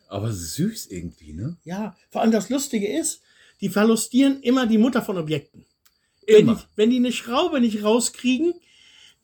Aber 0.07 0.31
süß 0.31 0.87
irgendwie, 0.87 1.33
ne? 1.33 1.57
Ja, 1.63 1.95
vor 2.11 2.21
allem 2.21 2.31
das 2.31 2.49
Lustige 2.49 2.87
ist, 2.87 3.21
die 3.61 3.69
verlustieren 3.69 4.41
immer 4.41 4.67
die 4.67 4.77
Mutter 4.77 5.01
von 5.01 5.17
Objekten. 5.17 5.65
Wenn 6.27 6.35
Immer. 6.41 6.55
die, 6.55 6.61
wenn 6.75 6.89
die 6.89 6.97
eine 6.97 7.11
Schraube 7.11 7.59
nicht 7.59 7.83
rauskriegen, 7.83 8.53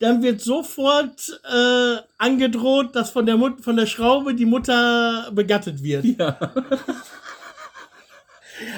dann 0.00 0.22
wird 0.22 0.40
sofort 0.40 1.40
äh, 1.44 1.96
angedroht, 2.16 2.96
dass 2.96 3.10
von 3.10 3.26
der, 3.26 3.36
Mut 3.36 3.62
von 3.62 3.76
der 3.76 3.84
Schraube 3.84 4.34
die 4.34 4.46
Mutter 4.46 5.30
begattet 5.32 5.82
wird. 5.82 6.06
Ja. 6.18 6.38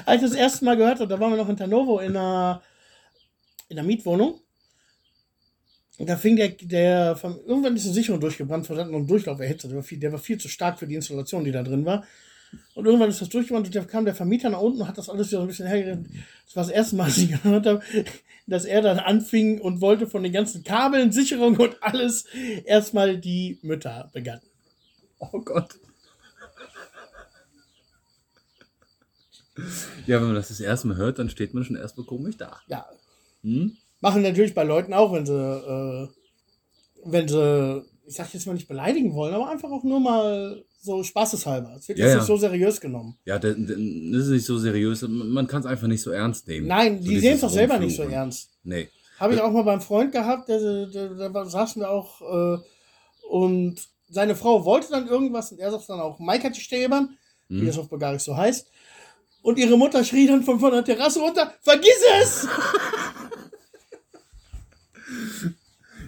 Als 0.04 0.22
ich 0.22 0.30
das 0.30 0.36
erste 0.38 0.64
Mal 0.64 0.76
gehört 0.76 0.98
habe, 0.98 1.08
da 1.08 1.18
waren 1.18 1.30
wir 1.30 1.36
noch 1.36 1.48
in 1.48 1.56
Tanovo 1.56 2.00
in 2.00 2.16
einer, 2.16 2.60
in 3.68 3.78
einer 3.78 3.86
Mietwohnung. 3.86 4.40
Und 5.98 6.08
da 6.08 6.16
fing 6.16 6.34
der, 6.34 6.48
der 6.48 7.14
vom, 7.14 7.38
irgendwann 7.46 7.76
ist 7.76 7.84
eine 7.84 7.94
Sicherung 7.94 8.20
durchgebrannt, 8.20 8.68
wir 8.68 8.76
hatten 8.76 8.90
noch 8.90 8.98
einen 8.98 9.06
Durchlauf 9.06 9.38
erhitzt. 9.38 9.64
Der 9.64 9.76
war, 9.76 9.82
viel, 9.84 10.00
der 10.00 10.10
war 10.10 10.18
viel 10.18 10.38
zu 10.38 10.48
stark 10.48 10.80
für 10.80 10.88
die 10.88 10.96
Installation, 10.96 11.44
die 11.44 11.52
da 11.52 11.62
drin 11.62 11.84
war. 11.84 12.04
Und 12.74 12.86
irgendwann 12.86 13.11
ist 13.11 13.20
das 13.20 13.28
durchgebrannt 13.28 13.66
und 13.66 13.74
da 13.74 13.84
kam 13.84 14.05
der 14.05 14.14
Vermieter 14.14 14.50
nach 14.50 14.61
unten 14.61 14.80
und 14.80 14.88
hat 14.88 14.98
das 14.98 15.09
alles 15.09 15.28
wieder 15.28 15.38
so 15.38 15.42
ein 15.44 15.48
bisschen 15.48 15.66
hergerissen. 15.66 16.24
Das 16.46 16.57
war 16.57 16.62
das 16.64 16.72
erste 16.72 16.96
Mal, 16.96 17.05
dass 17.07 17.18
ich 17.18 17.30
gehört 17.30 17.66
habe, 17.66 17.82
dass 18.46 18.64
er 18.64 18.82
dann 18.82 18.98
anfing 18.98 19.61
und 19.61 19.80
wollte 19.80 20.07
von 20.07 20.22
den 20.22 20.32
ganzen 20.32 20.64
Kabeln, 20.64 21.12
Sicherungen 21.12 21.61
und 21.61 21.82
alles 21.82 22.24
erstmal 22.64 23.18
die 23.18 23.59
Mütter 23.62 24.11
begatten. 24.12 24.46
Oh 25.18 25.40
Gott. 25.40 25.76
Ja, 30.07 30.18
wenn 30.18 30.26
man 30.28 30.34
das 30.34 30.48
das 30.48 30.61
erste 30.61 30.88
Mal 30.88 30.96
hört, 30.96 31.18
dann 31.18 31.28
steht 31.28 31.55
man 31.55 31.64
schon 31.64 31.76
erstmal 31.76 32.07
komisch 32.07 32.36
da. 32.36 32.61
Ja, 32.68 32.86
Hm? 33.42 33.76
machen 34.00 34.22
natürlich 34.22 34.55
bei 34.55 34.64
Leuten 34.64 34.92
auch, 34.94 35.12
wenn 35.12 35.26
sie, 35.26 35.32
äh, 35.34 36.09
wenn 37.05 37.28
sie, 37.28 37.84
ich 38.07 38.14
sag 38.14 38.32
jetzt 38.32 38.46
mal 38.46 38.55
nicht 38.55 38.68
beleidigen 38.68 39.14
wollen, 39.14 39.34
aber 39.34 39.50
einfach 39.50 39.70
auch 39.70 39.84
nur 39.84 40.00
mal 40.00 40.64
so 40.82 41.02
spaßeshalber. 41.02 41.76
Es 41.78 41.88
wird 41.88 41.98
Ja, 41.98 42.06
jetzt 42.06 42.12
ja. 42.14 42.18
nicht 42.18 42.26
so 42.26 42.36
seriös 42.36 42.80
genommen. 42.80 43.16
Ja, 43.24 43.38
das, 43.38 43.56
ist 43.56 44.28
nicht 44.28 44.44
so 44.44 44.58
seriös. 44.58 45.02
Man 45.08 45.46
kann 45.46 45.60
es 45.60 45.66
einfach 45.66 45.86
nicht 45.86 46.02
so 46.02 46.10
ernst 46.10 46.48
nehmen. 46.48 46.66
Nein, 46.66 47.00
die 47.00 47.20
sehen 47.20 47.34
es 47.34 47.40
doch 47.40 47.50
selber 47.50 47.78
nicht 47.78 47.96
so 47.96 48.02
ernst. 48.02 48.50
Nee. 48.64 48.88
Habe 49.18 49.34
ich 49.34 49.40
auch 49.40 49.52
mal 49.52 49.62
beim 49.62 49.80
Freund 49.80 50.10
gehabt, 50.10 50.48
der, 50.48 50.86
der, 50.86 51.08
der, 51.14 51.30
da 51.30 51.44
saßen 51.44 51.80
wir 51.80 51.90
auch 51.90 52.20
äh, 52.20 52.58
und 53.30 53.76
seine 54.10 54.34
Frau 54.34 54.64
wollte 54.64 54.90
dann 54.90 55.06
irgendwas 55.06 55.52
und 55.52 55.60
er 55.60 55.70
sagt 55.70 55.88
dann 55.88 56.00
auch 56.00 56.18
Maika 56.18 56.52
Stäbern, 56.52 57.16
wie 57.48 57.60
Hm. 57.60 57.66
das 57.66 57.78
auf 57.78 57.88
Bulgarisch 57.88 58.22
so 58.22 58.36
heißt. 58.36 58.66
Und 59.42 59.58
ihre 59.58 59.76
Mutter 59.76 60.04
schrie 60.04 60.26
dann 60.26 60.42
von, 60.42 60.58
von 60.58 60.72
der 60.72 60.84
Terrasse 60.84 61.20
runter, 61.20 61.54
vergiss 61.62 61.98
es! 62.20 62.48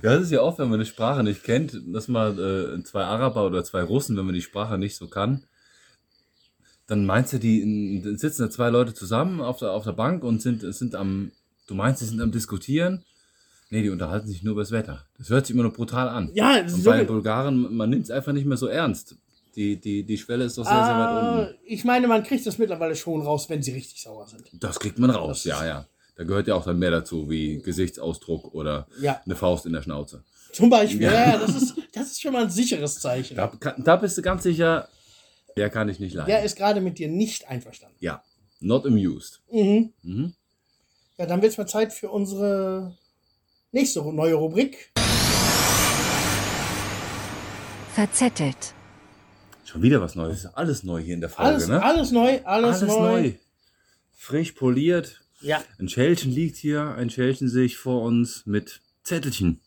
Ja, 0.05 0.17
das 0.17 0.25
ist 0.25 0.33
ja 0.33 0.43
oft, 0.43 0.59
wenn 0.59 0.69
man 0.69 0.75
eine 0.75 0.85
Sprache 0.85 1.23
nicht 1.23 1.45
kennt, 1.45 1.81
dass 1.87 2.09
man 2.09 2.39
äh, 2.39 2.85
zwei 2.85 3.05
Araber 3.05 3.47
oder 3.47 3.65
zwei 3.65 3.83
Russen, 3.83 4.19
wenn 4.19 4.27
man 4.27 4.35
die 4.35 4.43
Sprache 4.43 4.77
nicht 4.77 4.97
so 4.97 5.09
kann, 5.09 5.45
dann 6.87 7.07
meinst 7.07 7.33
du, 7.33 7.39
die 7.39 8.03
dann 8.05 8.19
sitzen 8.19 8.43
da 8.43 8.51
zwei 8.51 8.69
Leute 8.69 8.93
zusammen 8.93 9.41
auf 9.41 9.61
der, 9.61 9.73
auf 9.73 9.85
der 9.85 9.93
Bank 9.93 10.23
und 10.23 10.43
sind, 10.43 10.61
sind 10.75 10.95
am, 10.95 11.33
du 11.67 11.75
meinst, 11.75 12.01
sie 12.01 12.07
sind 12.07 12.21
am 12.21 12.33
Diskutieren. 12.33 13.03
Nee, 13.71 13.81
die 13.81 13.89
unterhalten 13.89 14.29
sich 14.29 14.43
nur 14.43 14.53
über 14.53 14.61
das 14.61 14.73
Wetter. 14.73 15.07
Das 15.17 15.31
hört 15.31 15.47
sich 15.47 15.55
immer 15.55 15.65
noch 15.65 15.73
brutal 15.73 16.11
an. 16.11 16.31
Ja, 16.35 16.63
das 16.63 16.75
Und 16.75 16.81
ist 16.81 16.85
bei 16.85 16.99
den 16.99 17.07
Bulgaren, 17.07 17.75
man 17.75 17.89
nimmt 17.89 18.05
es 18.05 18.11
einfach 18.11 18.35
nicht 18.35 18.45
mehr 18.45 18.59
so 18.59 18.67
ernst. 18.67 19.17
Die, 19.57 19.81
die, 19.81 20.05
die 20.05 20.19
Schwelle 20.19 20.45
ist 20.45 20.59
doch 20.59 20.67
sehr, 20.67 20.85
sehr 20.85 20.99
weit 20.99 21.23
unten. 21.23 21.55
Äh, 21.55 21.57
ich 21.65 21.83
meine, 21.85 22.09
man 22.09 22.25
kriegt 22.25 22.47
das 22.47 22.59
mittlerweile 22.59 22.95
schon 22.95 23.23
raus, 23.23 23.49
wenn 23.49 23.63
sie 23.63 23.73
richtig 23.73 24.03
sauer 24.03 24.27
sind. 24.27 24.51
Das 24.53 24.79
kriegt 24.79 24.99
man 24.99 25.09
raus, 25.09 25.45
Das 25.45 25.61
ja, 25.61 25.67
ja. 25.67 25.87
Da 26.17 26.25
gehört 26.25 26.47
ja 26.47 26.55
auch 26.55 26.65
dann 26.65 26.79
mehr 26.79 26.91
dazu, 26.93 27.29
wie 27.29 27.59
Gesichtsausdruck 27.61 28.55
oder 28.55 28.87
Ja. 29.01 29.21
eine 29.25 29.35
Faust 29.37 29.67
in 29.67 29.73
der 29.73 29.83
Schnauze. 29.83 30.23
Zum 30.53 30.71
Beispiel. 30.71 31.03
Ja. 31.03 31.13
Ja, 31.13 31.39
das, 31.39 31.55
ist, 31.57 31.75
das 31.93 32.07
ist 32.13 32.23
schon 32.23 32.33
mal 32.33 32.45
ein 32.45 32.51
sicheres 32.51 33.01
Zeichen. 33.01 33.37
Da, 33.37 33.51
da 33.79 33.97
bist 33.97 34.17
du 34.17 34.23
ganz 34.23 34.45
sicher, 34.45 34.89
der 35.57 35.71
kann 35.71 35.89
ich 35.89 35.99
nicht 35.99 36.15
leiden. 36.15 36.29
Der 36.29 36.45
ist 36.45 36.57
gerade 36.57 36.81
mit 36.81 36.99
dir 36.99 37.09
nicht 37.09 37.49
einverstanden. 37.49 37.97
ja, 38.01 38.23
not 38.61 38.87
amused. 38.87 39.41
Mhm. 39.51 39.93
Mhm. 40.03 40.35
Ja, 41.19 41.27
dann 41.27 41.43
wird 41.43 41.53
es 41.53 41.59
mal 41.59 41.67
Zeit 41.67 41.93
für 41.93 42.11
unsere 42.11 42.97
nächste 43.73 44.01
neue 44.13 44.35
Rubrik. 44.35 44.93
Verzettelt. 47.95 48.75
Schon 49.65 49.83
wieder 49.83 50.01
was 50.01 50.15
Neues. 50.15 50.47
Alles 50.55 50.83
neu 50.83 51.01
hier 51.01 51.15
in 51.15 51.21
der 51.21 51.31
Folge, 51.31 51.51
Alles, 51.51 51.69
ne? 51.69 51.83
alles 51.83 52.11
neu, 52.13 52.41
alles, 52.45 52.81
neu. 52.83 53.33
Frisch 54.13 54.53
poliert. 54.53 55.21
Ja, 55.45 55.63
Ein 55.79 55.89
Schälchen 55.89 56.31
liegt 56.33 56.57
hier, 56.57 56.95
ein 56.95 57.11
Schälchen 57.11 57.49
sehe 57.49 57.65
ich 57.67 57.77
vor 57.77 58.03
uns 58.03 58.47
mit 58.47 58.81
Zettelchen. 59.03 59.61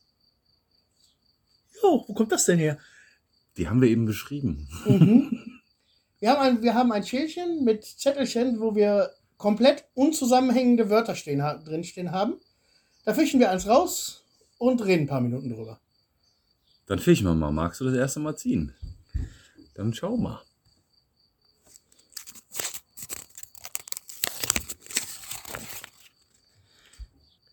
jo, 1.83 2.03
wo 2.07 2.13
kommt 2.13 2.31
das 2.31 2.45
denn 2.45 2.57
her? 2.59 2.77
Die 3.57 3.67
haben 3.69 3.81
wir 3.81 3.89
eben 3.89 4.05
beschrieben. 4.05 4.67
Mhm. 4.85 5.59
wir, 6.19 6.29
haben 6.31 6.41
ein, 6.41 6.61
wir 6.63 6.73
haben 6.73 6.91
ein 6.91 7.05
Schälchen 7.05 7.63
mit 7.63 7.83
Zettelchen, 7.85 8.59
wo 8.59 8.75
wir 8.75 9.11
komplett 9.37 9.85
unzusammenhängende 9.93 10.89
Wörter 10.89 11.15
stehen, 11.15 11.43
ha- 11.43 11.57
drinstehen 11.57 12.11
haben. 12.11 12.35
Da 13.05 13.13
fischen 13.13 13.39
wir 13.39 13.51
eins 13.51 13.67
raus 13.67 14.23
und 14.57 14.83
reden 14.83 15.03
ein 15.03 15.07
paar 15.07 15.21
Minuten 15.21 15.49
drüber. 15.49 15.79
Dann 16.87 16.99
fischen 16.99 17.25
wir 17.27 17.35
mal. 17.35 17.51
Magst 17.51 17.81
du 17.81 17.85
das 17.85 17.93
erste 17.95 18.19
Mal 18.19 18.35
ziehen? 18.35 18.73
Dann 19.75 19.93
schau 19.93 20.17
mal. 20.17 20.41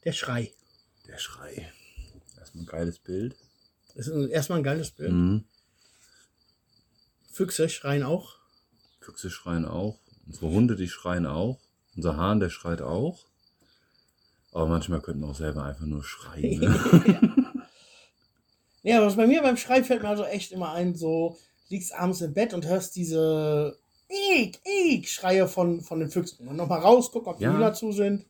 Der 0.05 0.13
Schrei. 0.13 0.53
Der 1.09 1.19
Schrei. 1.19 1.73
Erstmal 2.39 2.65
ein 2.65 2.67
geiles 2.67 2.99
Bild. 2.99 3.37
Das 3.95 4.09
ist 4.09 4.31
erstmal 4.31 4.59
ein 4.59 4.65
geiles 4.65 4.91
Bild. 4.91 5.13
Mhm. 5.13 5.45
Füchse 7.31 7.69
schreien 7.69 8.03
auch. 8.03 8.37
Füchse 9.01 9.31
schreien 9.31 9.65
auch. 9.65 9.99
Unsere 10.27 10.49
Hunde, 10.51 10.77
die 10.77 10.89
schreien 10.89 11.27
auch. 11.27 11.59
Unser 11.97 12.17
Hahn, 12.17 12.41
der 12.41 12.51
schreit 12.51 12.81
auch. 12.83 13.27
Aber 14.53 14.67
manchmal 14.67 15.01
könnten 15.01 15.23
wir 15.23 15.29
auch 15.29 15.35
selber 15.35 15.65
einfach 15.65 15.87
nur 15.87 16.05
schreien. 16.05 16.61
Ne? 16.61 17.35
Ja, 18.87 19.01
was 19.01 19.17
bei 19.17 19.27
mir 19.27 19.41
beim 19.41 19.57
Schrei 19.57 19.83
fällt 19.83 20.03
mir 20.03 20.11
also 20.11 20.25
echt 20.25 20.53
immer 20.53 20.73
ein, 20.73 20.95
so 20.95 21.39
liegst 21.71 21.95
abends 21.95 22.21
im 22.21 22.35
Bett 22.35 22.53
und 22.53 22.67
hörst 22.67 22.95
diese 22.97 23.79
Eek, 24.11 24.61
Eek 24.63 25.09
Schreie 25.09 25.49
von, 25.49 25.81
von 25.81 26.01
den 26.01 26.11
Füchsen. 26.11 26.47
Und 26.47 26.57
nochmal 26.57 26.81
raus, 26.81 27.11
gucken, 27.11 27.33
ob 27.33 27.39
die 27.39 27.45
Ja. 27.45 27.55
Hühner 27.55 27.73
zu 27.73 27.93
sind. 27.93 28.27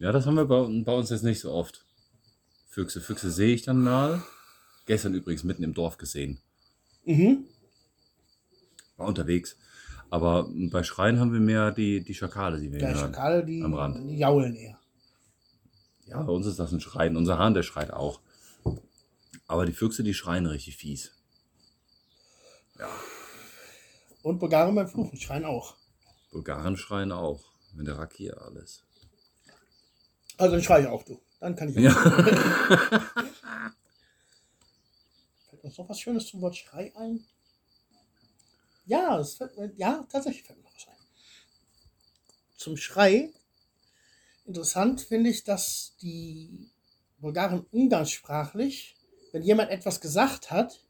Ja, 0.00 0.10
das 0.12 0.26
haben 0.26 0.34
wir 0.34 0.46
bei, 0.46 0.60
bei 0.84 0.92
uns 0.92 1.10
jetzt 1.10 1.22
nicht 1.22 1.38
so 1.40 1.52
oft. 1.52 1.84
Füchse. 2.68 3.00
Füchse 3.00 3.30
sehe 3.30 3.54
ich 3.54 3.62
dann 3.62 3.82
mal. 3.82 4.22
Gestern 4.86 5.14
übrigens 5.14 5.44
mitten 5.44 5.62
im 5.62 5.74
Dorf 5.74 5.96
gesehen. 5.98 6.40
Mhm. 7.04 7.44
War 8.96 9.06
unterwegs. 9.06 9.56
Aber 10.10 10.48
bei 10.70 10.82
Schreien 10.82 11.20
haben 11.20 11.32
wir 11.32 11.38
mehr 11.40 11.70
die, 11.70 12.02
die 12.02 12.14
Schakale, 12.14 12.58
die 12.60 12.72
wir 12.72 12.80
Ja, 12.80 12.88
hören. 12.88 12.98
Schakale, 12.98 13.44
die, 13.44 13.62
Am 13.62 13.74
Rand. 13.74 14.10
die 14.10 14.18
jaulen 14.18 14.56
eher. 14.56 14.78
Ja, 16.06 16.22
bei 16.22 16.32
uns 16.32 16.46
ist 16.46 16.58
das 16.58 16.72
ein 16.72 16.80
Schreien. 16.80 17.16
Unser 17.16 17.38
Hahn, 17.38 17.54
der 17.54 17.62
schreit 17.62 17.92
auch. 17.92 18.20
Aber 19.46 19.66
die 19.66 19.72
Füchse, 19.72 20.02
die 20.02 20.14
schreien 20.14 20.46
richtig 20.46 20.76
fies. 20.76 21.12
Und 24.22 24.38
Bulgaren 24.38 24.74
beim 24.74 24.88
Fluchen 24.88 25.18
schreien 25.20 25.44
auch. 25.44 25.76
Bulgaren 26.32 26.76
schreien 26.76 27.12
auch. 27.12 27.44
Wenn 27.74 27.84
der 27.84 27.98
Rakier 27.98 28.40
alles. 28.42 28.82
Also 30.40 30.54
dann 30.54 30.62
schreie 30.62 30.82
ich 30.82 30.88
auch, 30.88 31.02
du. 31.02 31.20
Dann 31.38 31.54
kann 31.54 31.68
ich 31.68 31.76
auch. 31.76 31.82
Ja. 31.82 31.92
Fällt 35.50 35.64
uns 35.64 35.76
noch 35.76 35.86
was 35.88 36.00
Schönes 36.00 36.26
zum 36.26 36.40
Wort 36.40 36.56
Schrei 36.56 36.92
ein? 36.96 37.26
Ja, 38.86 39.18
es 39.18 39.34
fällt 39.34 39.54
mir, 39.58 39.70
ja, 39.76 40.06
tatsächlich 40.08 40.44
fällt 40.44 40.58
mir 40.58 40.64
noch 40.64 40.74
was 40.74 40.88
ein. 40.88 40.94
Zum 42.56 42.78
Schrei. 42.78 43.30
Interessant 44.46 45.02
finde 45.02 45.28
ich, 45.28 45.44
dass 45.44 45.94
die 46.00 46.70
Bulgaren 47.18 47.66
umgangssprachlich, 47.70 48.96
wenn 49.32 49.42
jemand 49.42 49.70
etwas 49.70 50.00
gesagt 50.00 50.50
hat, 50.50 50.80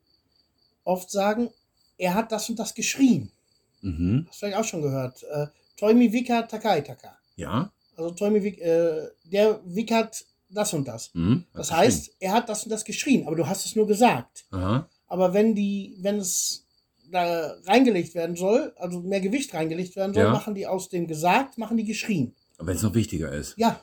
oft 0.84 1.10
sagen, 1.10 1.50
er 1.98 2.14
hat 2.14 2.30
das 2.30 2.48
und 2.48 2.56
das 2.60 2.74
geschrien. 2.74 3.32
mhm. 3.80 4.26
Hast 4.28 4.36
du 4.36 4.46
vielleicht 4.46 4.58
auch 4.58 4.64
schon 4.64 4.82
gehört. 4.82 5.24
Äh, 5.24 5.48
Toimi 5.76 6.12
Vika 6.12 6.42
Takai 6.42 6.82
Taka. 6.82 7.18
Ja. 7.34 7.72
Also 8.00 8.14
Toimi 8.14 8.42
Vik, 8.42 8.58
äh, 8.60 9.08
der 9.24 9.60
wickert 9.64 10.24
das 10.48 10.72
und 10.72 10.88
das. 10.88 11.10
Mhm. 11.14 11.44
Das 11.52 11.70
Hat 11.70 11.78
heißt, 11.78 12.16
er 12.18 12.32
hat 12.32 12.48
das 12.48 12.64
und 12.64 12.70
das 12.70 12.84
geschrien, 12.84 13.26
aber 13.26 13.36
du 13.36 13.46
hast 13.46 13.66
es 13.66 13.76
nur 13.76 13.86
gesagt. 13.86 14.44
geschrien. 14.50 14.62
Aha. 14.64 14.88
Aber 15.06 15.34
wenn 15.34 15.54
die, 15.54 15.96
wenn 16.00 16.18
es 16.18 16.66
da 17.10 17.54
reingelegt 17.66 18.14
werden 18.14 18.36
soll, 18.36 18.72
also 18.76 19.00
mehr 19.00 19.20
Gewicht 19.20 19.52
reingelegt 19.52 19.96
werden 19.96 20.14
soll, 20.14 20.24
Ja. 20.24 20.30
machen 20.30 20.54
die 20.54 20.66
aus 20.66 20.88
dem 20.88 21.06
gesagt, 21.06 21.58
machen 21.58 21.76
die 21.76 21.84
geschrien. 21.84 22.34
Aber 22.56 22.68
wenn 22.68 22.76
es 22.76 22.82
noch 22.82 22.94
wichtiger 22.94 23.30
ist. 23.32 23.54
Ja, 23.58 23.80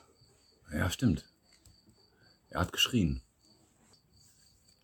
Ja, 0.73 0.89
stimmt. 0.89 1.25
Er 2.49 2.61
hat 2.61 2.71
geschrien. 2.73 3.21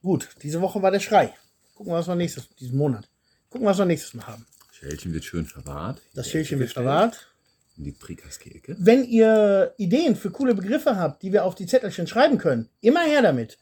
gut. 0.01 0.29
Diese 0.43 0.61
Woche 0.61 0.81
war 0.81 0.91
der 0.91 0.99
Schrei. 0.99 1.33
Gucken 1.75 1.91
wir, 1.93 1.97
was 1.97 2.07
wir 2.07 2.15
nächstes, 2.15 2.49
diesen 2.55 2.77
Monat. 2.77 3.09
Gucken, 3.49 3.65
was 3.67 3.77
wir 3.77 3.85
nächstes 3.85 4.13
Mal 4.13 4.27
haben. 4.27 4.45
Schälchen 4.71 5.13
wird 5.13 5.23
schön 5.23 5.45
verwahrt. 5.45 6.01
Das 6.13 6.29
Schälchen 6.29 6.59
wird 6.59 6.71
verwahrt. 6.71 7.32
In 7.75 7.85
die 7.85 7.91
Prikaski-Ecke. 7.91 8.75
Wenn 8.79 9.03
ihr 9.03 9.73
Ideen 9.77 10.15
für 10.15 10.29
coole 10.29 10.53
Begriffe 10.53 10.95
habt, 10.97 11.23
die 11.23 11.33
wir 11.33 11.43
auf 11.43 11.55
die 11.55 11.65
Zettelchen 11.65 12.05
schreiben 12.05 12.37
können, 12.37 12.69
immer 12.81 13.01
her 13.01 13.21
damit. 13.21 13.57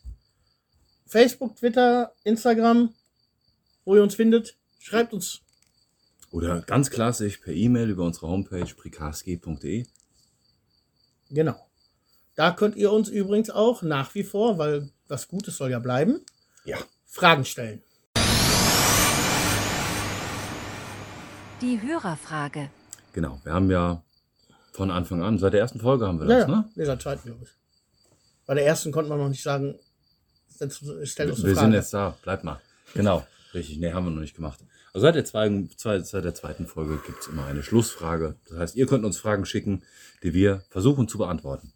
Facebook, 1.08 1.56
Twitter, 1.56 2.14
Instagram, 2.24 2.94
wo 3.86 3.96
ihr 3.96 4.04
uns 4.04 4.16
findet, 4.16 4.58
schreibt 4.80 5.14
uns. 5.14 5.42
Oder 6.32 6.62
ganz 6.62 6.90
klassisch 6.90 7.38
per 7.38 7.54
E-Mail 7.54 7.90
über 7.90 8.04
unsere 8.06 8.28
Homepage 8.28 8.74
prikaski.de. 8.76 9.86
Genau. 11.30 11.56
Da 12.36 12.52
könnt 12.52 12.76
ihr 12.76 12.92
uns 12.92 13.10
übrigens 13.10 13.50
auch 13.50 13.82
nach 13.82 14.16
wie 14.16 14.24
vor, 14.24 14.58
weil 14.58 14.90
was 15.08 15.28
Gutes 15.28 15.58
soll 15.58 15.72
ja 15.72 15.80
bleiben, 15.80 16.22
Ja. 16.66 16.78
Fragen 17.06 17.44
stellen. 17.46 17.82
Die 21.62 21.82
Hörerfrage. 21.82 22.70
Genau. 23.14 23.40
Wir 23.44 23.54
haben 23.54 23.70
ja 23.72 24.04
von 24.74 24.90
Anfang 24.92 25.22
an, 25.22 25.38
seit 25.38 25.54
der 25.54 25.60
ersten 25.62 25.80
Folge 25.80 26.08
haben 26.08 26.20
wir 26.20 26.28
Ja, 26.28 26.40
das, 26.40 26.48
ja. 26.50 26.56
ne? 26.56 26.70
Wir 26.76 26.86
sind 26.86 27.02
zweiten, 27.02 27.24
glaube 27.28 27.44
ich. 27.44 27.50
Bei 28.46 28.54
der 28.56 28.66
ersten 28.66 28.92
konnte 28.92 29.10
man 29.10 29.20
noch 29.20 29.30
nicht 29.30 29.44
sagen, 29.44 29.76
stellt 30.54 30.74
stellt 31.04 31.30
uns 31.32 31.40
eine 31.40 31.48
Wir 31.50 31.56
Frage. 31.56 31.68
sind 31.68 31.74
jetzt 31.74 31.94
da, 31.94 32.18
bleib 32.24 32.44
mal. 32.44 32.60
Genau, 32.94 33.26
richtig. 33.54 33.78
Nee, 33.80 33.94
haben 33.94 34.06
wir 34.06 34.12
noch 34.12 34.22
nicht 34.22 34.36
gemacht. 34.36 34.60
Also 34.94 35.06
seit 35.06 35.16
der 35.16 35.26
zweiten, 35.26 35.70
zwei- 35.78 36.00
seit 36.02 36.26
der 36.26 36.36
zweiten 36.36 36.68
Folge 36.68 37.00
gibt 37.06 37.22
es 37.22 37.28
immer 37.28 37.46
eine 37.46 37.64
Schlussfrage. 37.64 38.36
Das 38.50 38.58
heißt, 38.58 38.76
ihr 38.76 38.88
könnt 38.88 39.06
uns 39.06 39.18
Fragen 39.18 39.46
schicken, 39.46 39.84
die 40.24 40.34
wir 40.34 40.64
versuchen 40.70 41.08
zu 41.08 41.18
beantworten. 41.18 41.72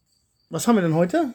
Was 0.49 0.67
haben 0.67 0.75
wir 0.75 0.81
denn 0.81 0.95
heute? 0.95 1.33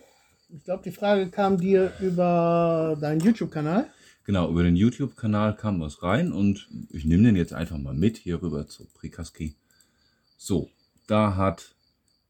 Ich 0.51 0.64
glaube, 0.64 0.82
die 0.82 0.90
Frage 0.92 1.30
kam 1.30 1.59
dir 1.59 1.92
über 2.01 2.96
deinen 3.01 3.20
YouTube-Kanal. 3.20 3.86
Genau, 4.24 4.51
über 4.51 4.62
den 4.62 4.76
YouTube-Kanal 4.76 5.57
kam 5.57 5.80
was 5.80 6.03
rein 6.03 6.32
und 6.32 6.68
ich 6.90 7.05
nehme 7.05 7.22
den 7.24 7.36
jetzt 7.36 7.53
einfach 7.55 7.78
mal 7.78 7.94
mit 7.94 8.18
hier 8.18 8.42
rüber 8.42 8.66
zu 8.68 8.84
Prikaski. 8.92 9.57
So, 10.43 10.70
da 11.07 11.36
hat 11.36 11.74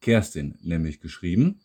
Kerstin 0.00 0.58
nämlich 0.62 1.00
geschrieben, 1.00 1.60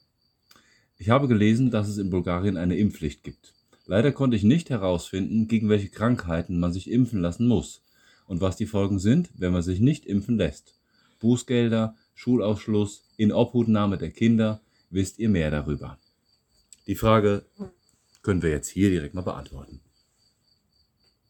ich 0.96 1.10
habe 1.10 1.28
gelesen, 1.28 1.72
dass 1.72 1.88
es 1.88 1.98
in 1.98 2.12
Bulgarien 2.12 2.56
eine 2.56 2.78
Impfpflicht 2.78 3.24
gibt. 3.24 3.56
Leider 3.88 4.12
konnte 4.12 4.38
ich 4.38 4.44
nicht 4.44 4.70
herausfinden, 4.70 5.48
gegen 5.48 5.70
welche 5.70 5.90
Krankheiten 5.90 6.60
man 6.60 6.72
sich 6.72 6.92
impfen 6.92 7.20
lassen 7.20 7.48
muss 7.48 7.82
und 8.28 8.42
was 8.42 8.58
die 8.58 8.68
Folgen 8.68 9.00
sind, 9.00 9.32
wenn 9.34 9.54
man 9.54 9.64
sich 9.64 9.80
nicht 9.80 10.06
impfen 10.06 10.38
lässt. 10.38 10.76
Bußgelder, 11.20 11.96
Schulausschluss, 12.14 13.10
Inobhutnahme 13.18 13.98
der 13.98 14.12
Kinder, 14.12 14.62
wisst 14.92 15.18
ihr 15.18 15.30
mehr 15.30 15.50
darüber. 15.50 15.98
Die 16.86 16.96
Frage 16.96 17.48
können 18.22 18.44
wir 18.44 18.52
jetzt 18.52 18.70
hier 18.70 18.92
direkt 18.92 19.16
mal 19.16 19.22
beantworten. 19.22 19.82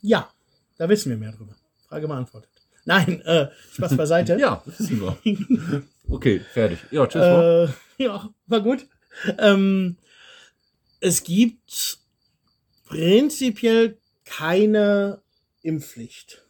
Ja, 0.02 0.30
da 0.76 0.90
wissen 0.90 1.10
wir 1.10 1.18
mehr 1.18 1.32
drüber. 1.32 1.56
Frage 1.88 2.06
beantwortet. 2.06 2.55
Nein, 2.86 3.22
äh, 3.22 3.48
Spaß 3.74 3.98
beiseite. 3.98 4.38
Ja, 4.40 4.62
wissen 4.66 5.02
wir. 5.02 5.84
Okay, 6.08 6.40
fertig. 6.40 6.80
Ja, 6.92 7.08
tschüss. 7.08 7.22
Äh, 7.22 8.04
ja, 8.04 8.30
war 8.48 8.62
gut. 8.62 8.88
Ähm, 9.40 9.98
es 11.00 11.24
gibt 11.24 11.98
prinzipiell 12.86 13.98
keine 14.26 15.22
Impfpflicht. 15.64 16.44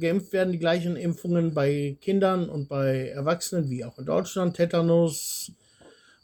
Geimpft 0.00 0.32
werden 0.32 0.52
die 0.52 0.58
gleichen 0.58 0.96
Impfungen 0.96 1.54
bei 1.54 1.96
Kindern 2.00 2.48
und 2.48 2.68
bei 2.68 3.08
Erwachsenen 3.08 3.70
wie 3.70 3.84
auch 3.84 3.98
in 3.98 4.06
Deutschland. 4.06 4.56
Tetanus, 4.56 5.52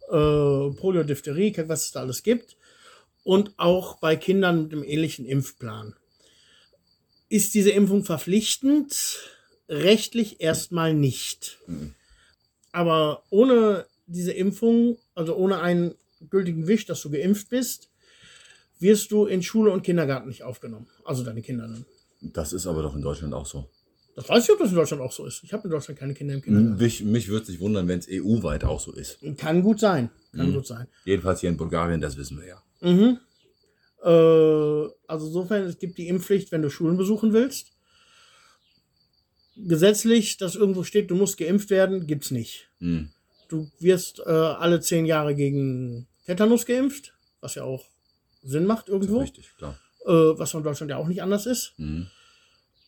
äh, 0.08 0.10
Polio, 0.10 1.04
Diphtherie, 1.04 1.54
was 1.66 1.86
es 1.86 1.92
da 1.92 2.00
alles 2.00 2.22
gibt. 2.22 2.56
Und 3.24 3.52
auch 3.58 3.98
bei 3.98 4.16
Kindern 4.16 4.64
mit 4.64 4.72
einem 4.72 4.84
ähnlichen 4.84 5.26
Impfplan. 5.26 5.94
Ist 7.28 7.54
diese 7.54 7.70
Impfung 7.70 8.04
verpflichtend? 8.04 8.94
Rechtlich 9.68 10.40
erstmal 10.40 10.94
nicht. 10.94 11.58
Mhm. 11.66 11.94
Aber 12.72 13.22
ohne 13.30 13.86
diese 14.06 14.32
Impfung, 14.32 14.96
also 15.14 15.34
ohne 15.36 15.60
einen 15.60 15.94
gültigen 16.30 16.66
Wisch, 16.66 16.86
dass 16.86 17.02
du 17.02 17.10
geimpft 17.10 17.50
bist, 17.50 17.90
wirst 18.80 19.10
du 19.10 19.26
in 19.26 19.42
Schule 19.42 19.70
und 19.70 19.82
Kindergarten 19.82 20.28
nicht 20.28 20.42
aufgenommen. 20.42 20.86
Also 21.04 21.24
deine 21.24 21.42
Kinder 21.42 21.68
dann. 21.68 21.84
Das 22.20 22.52
ist 22.52 22.66
aber 22.66 22.82
doch 22.82 22.94
in 22.94 23.02
Deutschland 23.02 23.34
auch 23.34 23.46
so. 23.46 23.68
Das 24.16 24.28
weiß 24.28 24.44
ich, 24.44 24.50
ob 24.50 24.58
das 24.58 24.70
in 24.70 24.74
Deutschland 24.76 25.00
auch 25.02 25.12
so 25.12 25.26
ist. 25.26 25.44
Ich 25.44 25.52
habe 25.52 25.64
in 25.64 25.70
Deutschland 25.70 25.98
keine 26.00 26.12
Kinder 26.14 26.34
im 26.34 26.42
Kindergarten. 26.42 26.76
Mich, 26.82 27.02
mich 27.04 27.28
würde 27.28 27.44
es 27.44 27.48
nicht 27.50 27.60
wundern, 27.60 27.86
wenn 27.86 28.00
es 28.00 28.08
EU-weit 28.10 28.64
auch 28.64 28.80
so 28.80 28.92
ist. 28.92 29.18
Kann 29.36 29.62
gut 29.62 29.78
sein. 29.78 30.10
Kann 30.34 30.50
Mhm. 30.50 30.54
gut 30.54 30.66
sein. 30.66 30.88
Jedenfalls 31.04 31.40
hier 31.40 31.50
in 31.50 31.56
Bulgarien, 31.56 32.00
das 32.00 32.16
wissen 32.16 32.40
wir 32.40 32.46
ja. 32.48 32.62
Mhm. 32.80 33.18
Äh, 34.02 34.08
also 34.08 35.26
insofern, 35.26 35.62
es 35.62 35.78
gibt 35.78 35.98
die 35.98 36.08
Impfpflicht, 36.08 36.52
wenn 36.52 36.62
du 36.62 36.70
Schulen 36.70 36.96
besuchen 36.96 37.32
willst. 37.32 37.72
Gesetzlich, 39.56 40.36
dass 40.36 40.54
irgendwo 40.54 40.84
steht, 40.84 41.10
du 41.10 41.16
musst 41.16 41.36
geimpft 41.36 41.70
werden, 41.70 42.06
gibt's 42.06 42.30
nicht. 42.30 42.68
Mhm. 42.78 43.10
Du 43.48 43.70
wirst 43.80 44.20
äh, 44.20 44.30
alle 44.30 44.80
zehn 44.80 45.04
Jahre 45.06 45.34
gegen 45.34 46.06
Tetanus 46.26 46.66
geimpft, 46.66 47.14
was 47.40 47.54
ja 47.56 47.64
auch 47.64 47.86
Sinn 48.42 48.66
macht 48.66 48.88
irgendwo, 48.88 49.18
richtig, 49.18 49.50
klar. 49.56 49.76
äh, 50.06 50.12
was 50.12 50.54
in 50.54 50.62
Deutschland 50.62 50.90
ja 50.90 50.96
auch 50.96 51.08
nicht 51.08 51.22
anders 51.22 51.46
ist. 51.46 51.74
Mhm. 51.78 52.06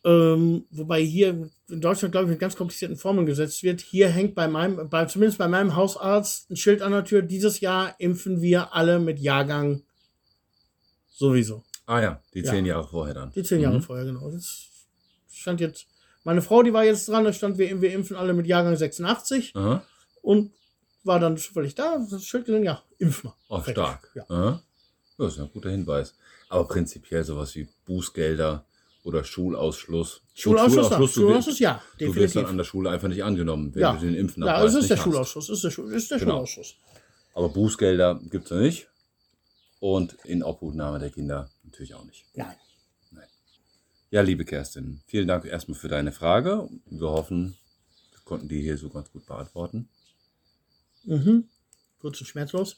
Ähm, 0.02 0.64
wobei 0.70 1.02
hier 1.02 1.50
in 1.68 1.80
Deutschland, 1.80 2.12
glaube 2.12 2.26
ich, 2.26 2.30
mit 2.30 2.38
ganz 2.38 2.56
komplizierten 2.56 2.96
Formeln 2.96 3.26
gesetzt 3.26 3.62
wird. 3.62 3.80
Hier 3.80 4.08
hängt 4.08 4.34
bei 4.34 4.48
meinem, 4.48 4.88
bei, 4.88 5.04
zumindest 5.06 5.38
bei 5.38 5.48
meinem 5.48 5.76
Hausarzt 5.76 6.50
ein 6.50 6.56
Schild 6.56 6.80
an 6.82 6.92
der 6.92 7.04
Tür. 7.04 7.20
Dieses 7.22 7.60
Jahr 7.60 7.94
impfen 7.98 8.40
wir 8.40 8.74
alle 8.74 8.98
mit 8.98 9.18
Jahrgang 9.18 9.82
sowieso. 11.10 11.64
Ah 11.86 12.00
ja, 12.00 12.22
die 12.34 12.40
Ja. 12.40 12.50
zehn 12.52 12.64
Jahre 12.66 12.86
vorher 12.88 13.14
dann. 13.14 13.32
Die 13.32 13.42
zehn 13.42 13.60
Jahre 13.60 13.76
Mhm. 13.78 13.82
vorher, 13.82 14.04
genau. 14.04 14.30
Das 14.30 14.66
stand 15.32 15.60
jetzt, 15.60 15.86
meine 16.24 16.42
Frau, 16.42 16.62
die 16.62 16.72
war 16.72 16.84
jetzt 16.84 17.08
dran, 17.08 17.24
da 17.24 17.32
stand, 17.32 17.58
wir, 17.58 17.80
wir 17.80 17.92
impfen 17.92 18.16
alle 18.16 18.32
mit 18.32 18.46
Jahrgang 18.46 18.76
86 18.76 19.54
Aha. 19.56 19.82
und 20.22 20.52
war 21.02 21.18
dann 21.18 21.36
zufällig 21.36 21.74
da, 21.74 21.98
das 22.10 22.24
Schild 22.24 22.44
gesehen, 22.46 22.62
ja, 22.62 22.82
impf 22.98 23.24
mal. 23.24 23.34
Oh, 23.48 23.56
Fertig. 23.60 23.72
stark. 23.72 24.10
Ja. 24.14 24.24
Aha. 24.28 24.62
Das 25.18 25.34
ist 25.34 25.40
ein 25.40 25.50
guter 25.52 25.70
Hinweis. 25.70 26.14
Aber 26.48 26.66
prinzipiell 26.66 27.24
sowas 27.24 27.54
wie 27.54 27.68
Bußgelder 27.86 28.64
oder 29.04 29.24
Schulausschluss. 29.24 30.22
Schulausschuss, 30.34 30.90
ja. 30.90 30.98
du 30.98 31.06
Schulausschuss, 31.06 31.46
wirst- 31.46 31.60
ja, 31.60 31.82
Du 31.98 32.06
wirst 32.06 32.14
definitiv. 32.16 32.34
dann 32.34 32.46
an 32.46 32.56
der 32.58 32.64
Schule 32.64 32.90
einfach 32.90 33.08
nicht 33.08 33.24
angenommen, 33.24 33.74
wenn 33.74 33.80
Ja. 33.82 33.92
du 33.94 34.00
den 34.06 34.14
Impfen 34.14 34.42
Ja, 34.44 34.62
es 34.64 34.74
ist 34.74 34.90
der 34.90 34.96
Schulausschuss, 34.96 35.48
ist 35.48 35.64
der, 35.64 35.70
Schu 35.70 35.84
ist 35.88 36.10
der 36.10 36.18
Genau. 36.18 36.32
Schulausschuss. 36.46 36.76
Aber 37.34 37.48
Bußgelder 37.48 38.20
gibt 38.30 38.44
es 38.44 38.50
ja 38.50 38.56
nicht. 38.58 38.88
Und 39.80 40.14
in 40.24 40.42
Obhutnahme 40.42 40.98
der 40.98 41.10
Kinder 41.10 41.50
natürlich 41.64 41.94
auch 41.94 42.04
nicht. 42.04 42.26
Nein. 42.34 42.54
Ja, 44.12 44.22
liebe 44.22 44.44
Kerstin, 44.44 45.02
vielen 45.06 45.28
Dank 45.28 45.44
erstmal 45.44 45.78
für 45.78 45.86
deine 45.86 46.10
Frage. 46.10 46.68
Wir 46.86 47.08
hoffen, 47.08 47.56
wir 48.10 48.20
konnten 48.24 48.48
die 48.48 48.60
hier 48.60 48.76
so 48.76 48.88
ganz 48.88 49.08
gut 49.12 49.24
beantworten. 49.24 49.88
Mhm. 51.04 51.44
Kurz 52.00 52.20
und 52.20 52.26
schmerzlos. 52.26 52.76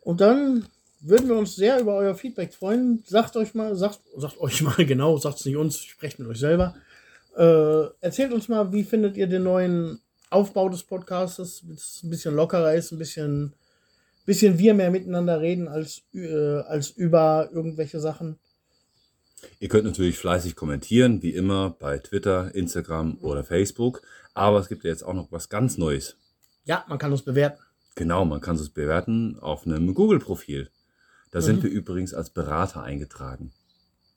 Und 0.00 0.22
dann 0.22 0.66
würden 1.00 1.28
wir 1.28 1.36
uns 1.36 1.54
sehr 1.54 1.78
über 1.78 1.96
euer 1.96 2.14
Feedback 2.14 2.54
freuen. 2.54 3.04
Sagt 3.06 3.36
euch 3.36 3.54
mal, 3.54 3.76
sagt, 3.76 4.00
sagt 4.16 4.38
euch 4.38 4.62
mal 4.62 4.74
genau, 4.86 5.18
sagt 5.18 5.40
es 5.40 5.44
nicht 5.44 5.58
uns, 5.58 5.80
sprecht 5.80 6.18
mit 6.18 6.26
euch 6.26 6.38
selber. 6.38 6.74
Äh, 7.36 7.84
erzählt 8.00 8.32
uns 8.32 8.48
mal, 8.48 8.72
wie 8.72 8.84
findet 8.84 9.18
ihr 9.18 9.26
den 9.26 9.42
neuen 9.42 10.00
Aufbau 10.30 10.70
des 10.70 10.82
Podcasts, 10.82 11.36
dass 11.36 11.62
es 11.62 12.02
ein 12.02 12.08
bisschen 12.08 12.34
lockerer 12.34 12.72
ist, 12.72 12.90
ein 12.90 12.98
bisschen, 12.98 13.52
bisschen 14.28 14.58
wir 14.58 14.74
mehr 14.74 14.90
miteinander 14.90 15.40
reden 15.40 15.68
als, 15.68 16.02
äh, 16.12 16.58
als 16.60 16.90
über 16.90 17.48
irgendwelche 17.50 17.98
Sachen. 17.98 18.38
Ihr 19.58 19.68
könnt 19.70 19.84
natürlich 19.86 20.18
fleißig 20.18 20.54
kommentieren, 20.54 21.22
wie 21.22 21.30
immer 21.34 21.70
bei 21.70 21.98
Twitter, 21.98 22.54
Instagram 22.54 23.16
oder 23.22 23.42
Facebook. 23.42 24.02
Aber 24.34 24.58
es 24.58 24.68
gibt 24.68 24.84
ja 24.84 24.90
jetzt 24.90 25.02
auch 25.02 25.14
noch 25.14 25.32
was 25.32 25.48
ganz 25.48 25.78
Neues. 25.78 26.16
Ja, 26.64 26.84
man 26.88 26.98
kann 26.98 27.10
uns 27.10 27.22
bewerten. 27.22 27.62
Genau, 27.94 28.26
man 28.26 28.42
kann 28.42 28.56
es 28.56 28.68
bewerten 28.68 29.38
auf 29.40 29.66
einem 29.66 29.94
Google-Profil. 29.94 30.70
Da 31.30 31.40
sind 31.40 31.60
Mhm. 31.60 31.62
wir 31.62 31.70
übrigens 31.70 32.12
als 32.12 32.28
Berater 32.30 32.82
eingetragen. 32.82 33.52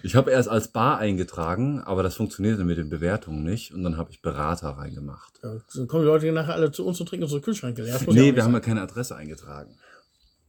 ich 0.03 0.15
habe 0.15 0.31
erst 0.31 0.49
als 0.49 0.69
Bar 0.69 0.97
eingetragen, 0.97 1.81
aber 1.81 2.03
das 2.03 2.15
funktionierte 2.15 2.63
mit 2.63 2.77
den 2.77 2.89
Bewertungen 2.89 3.43
nicht. 3.43 3.73
Und 3.73 3.83
dann 3.83 3.97
habe 3.97 4.11
ich 4.11 4.21
Berater 4.21 4.69
reingemacht. 4.69 5.39
Ja, 5.43 5.57
Dann 5.75 5.87
kommen 5.87 6.03
die 6.03 6.07
Leute 6.07 6.31
nachher 6.31 6.53
alle 6.53 6.71
zu 6.71 6.85
uns 6.85 6.99
und 6.99 7.07
trinken 7.07 7.23
unsere 7.23 7.41
Kühlschränke 7.41 7.83
leer. 7.83 7.99
Ja 7.99 8.13
Nee, 8.13 8.35
wir 8.35 8.43
haben 8.43 8.53
ja 8.53 8.59
keine 8.59 8.81
Adresse 8.81 9.15
eingetragen. 9.15 9.77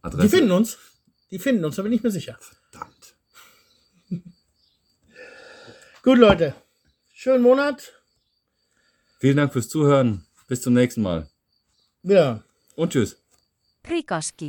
Adresse. 0.03 0.29
Die 0.29 0.37
finden 0.37 0.51
uns. 0.53 0.79
Die 1.31 1.39
finden 1.39 1.65
uns, 1.65 1.77
da 1.77 1.83
bin 1.83 1.93
ich 1.93 2.03
mir 2.03 2.11
sicher. 2.11 2.39
Verdammt. 2.71 3.15
Gut, 6.03 6.19
Leute. 6.19 6.55
Schönen 7.13 7.43
Monat. 7.43 7.93
Vielen 9.19 9.37
Dank 9.37 9.53
fürs 9.53 9.69
Zuhören. 9.69 10.25
Bis 10.49 10.63
zum 10.63 10.75
nächsten 10.75 11.03
Mal. 11.03 11.29
Wieder. 12.03 12.43
Und 12.75 12.93
tschüss. 12.93 13.23
Prikoski. 13.83 14.49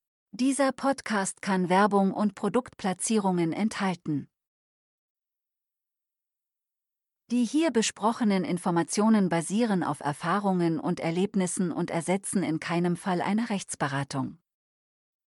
Dieser 0.33 0.71
Podcast 0.71 1.41
kann 1.41 1.67
Werbung 1.67 2.13
und 2.13 2.35
Produktplatzierungen 2.35 3.51
enthalten. 3.51 4.29
Die 7.31 7.43
hier 7.43 7.69
besprochenen 7.69 8.45
Informationen 8.45 9.27
basieren 9.27 9.83
auf 9.83 9.99
Erfahrungen 9.99 10.79
und 10.79 11.01
Erlebnissen 11.01 11.73
und 11.73 11.91
ersetzen 11.91 12.43
in 12.43 12.61
keinem 12.61 12.95
Fall 12.95 13.21
eine 13.21 13.49
Rechtsberatung. 13.49 14.37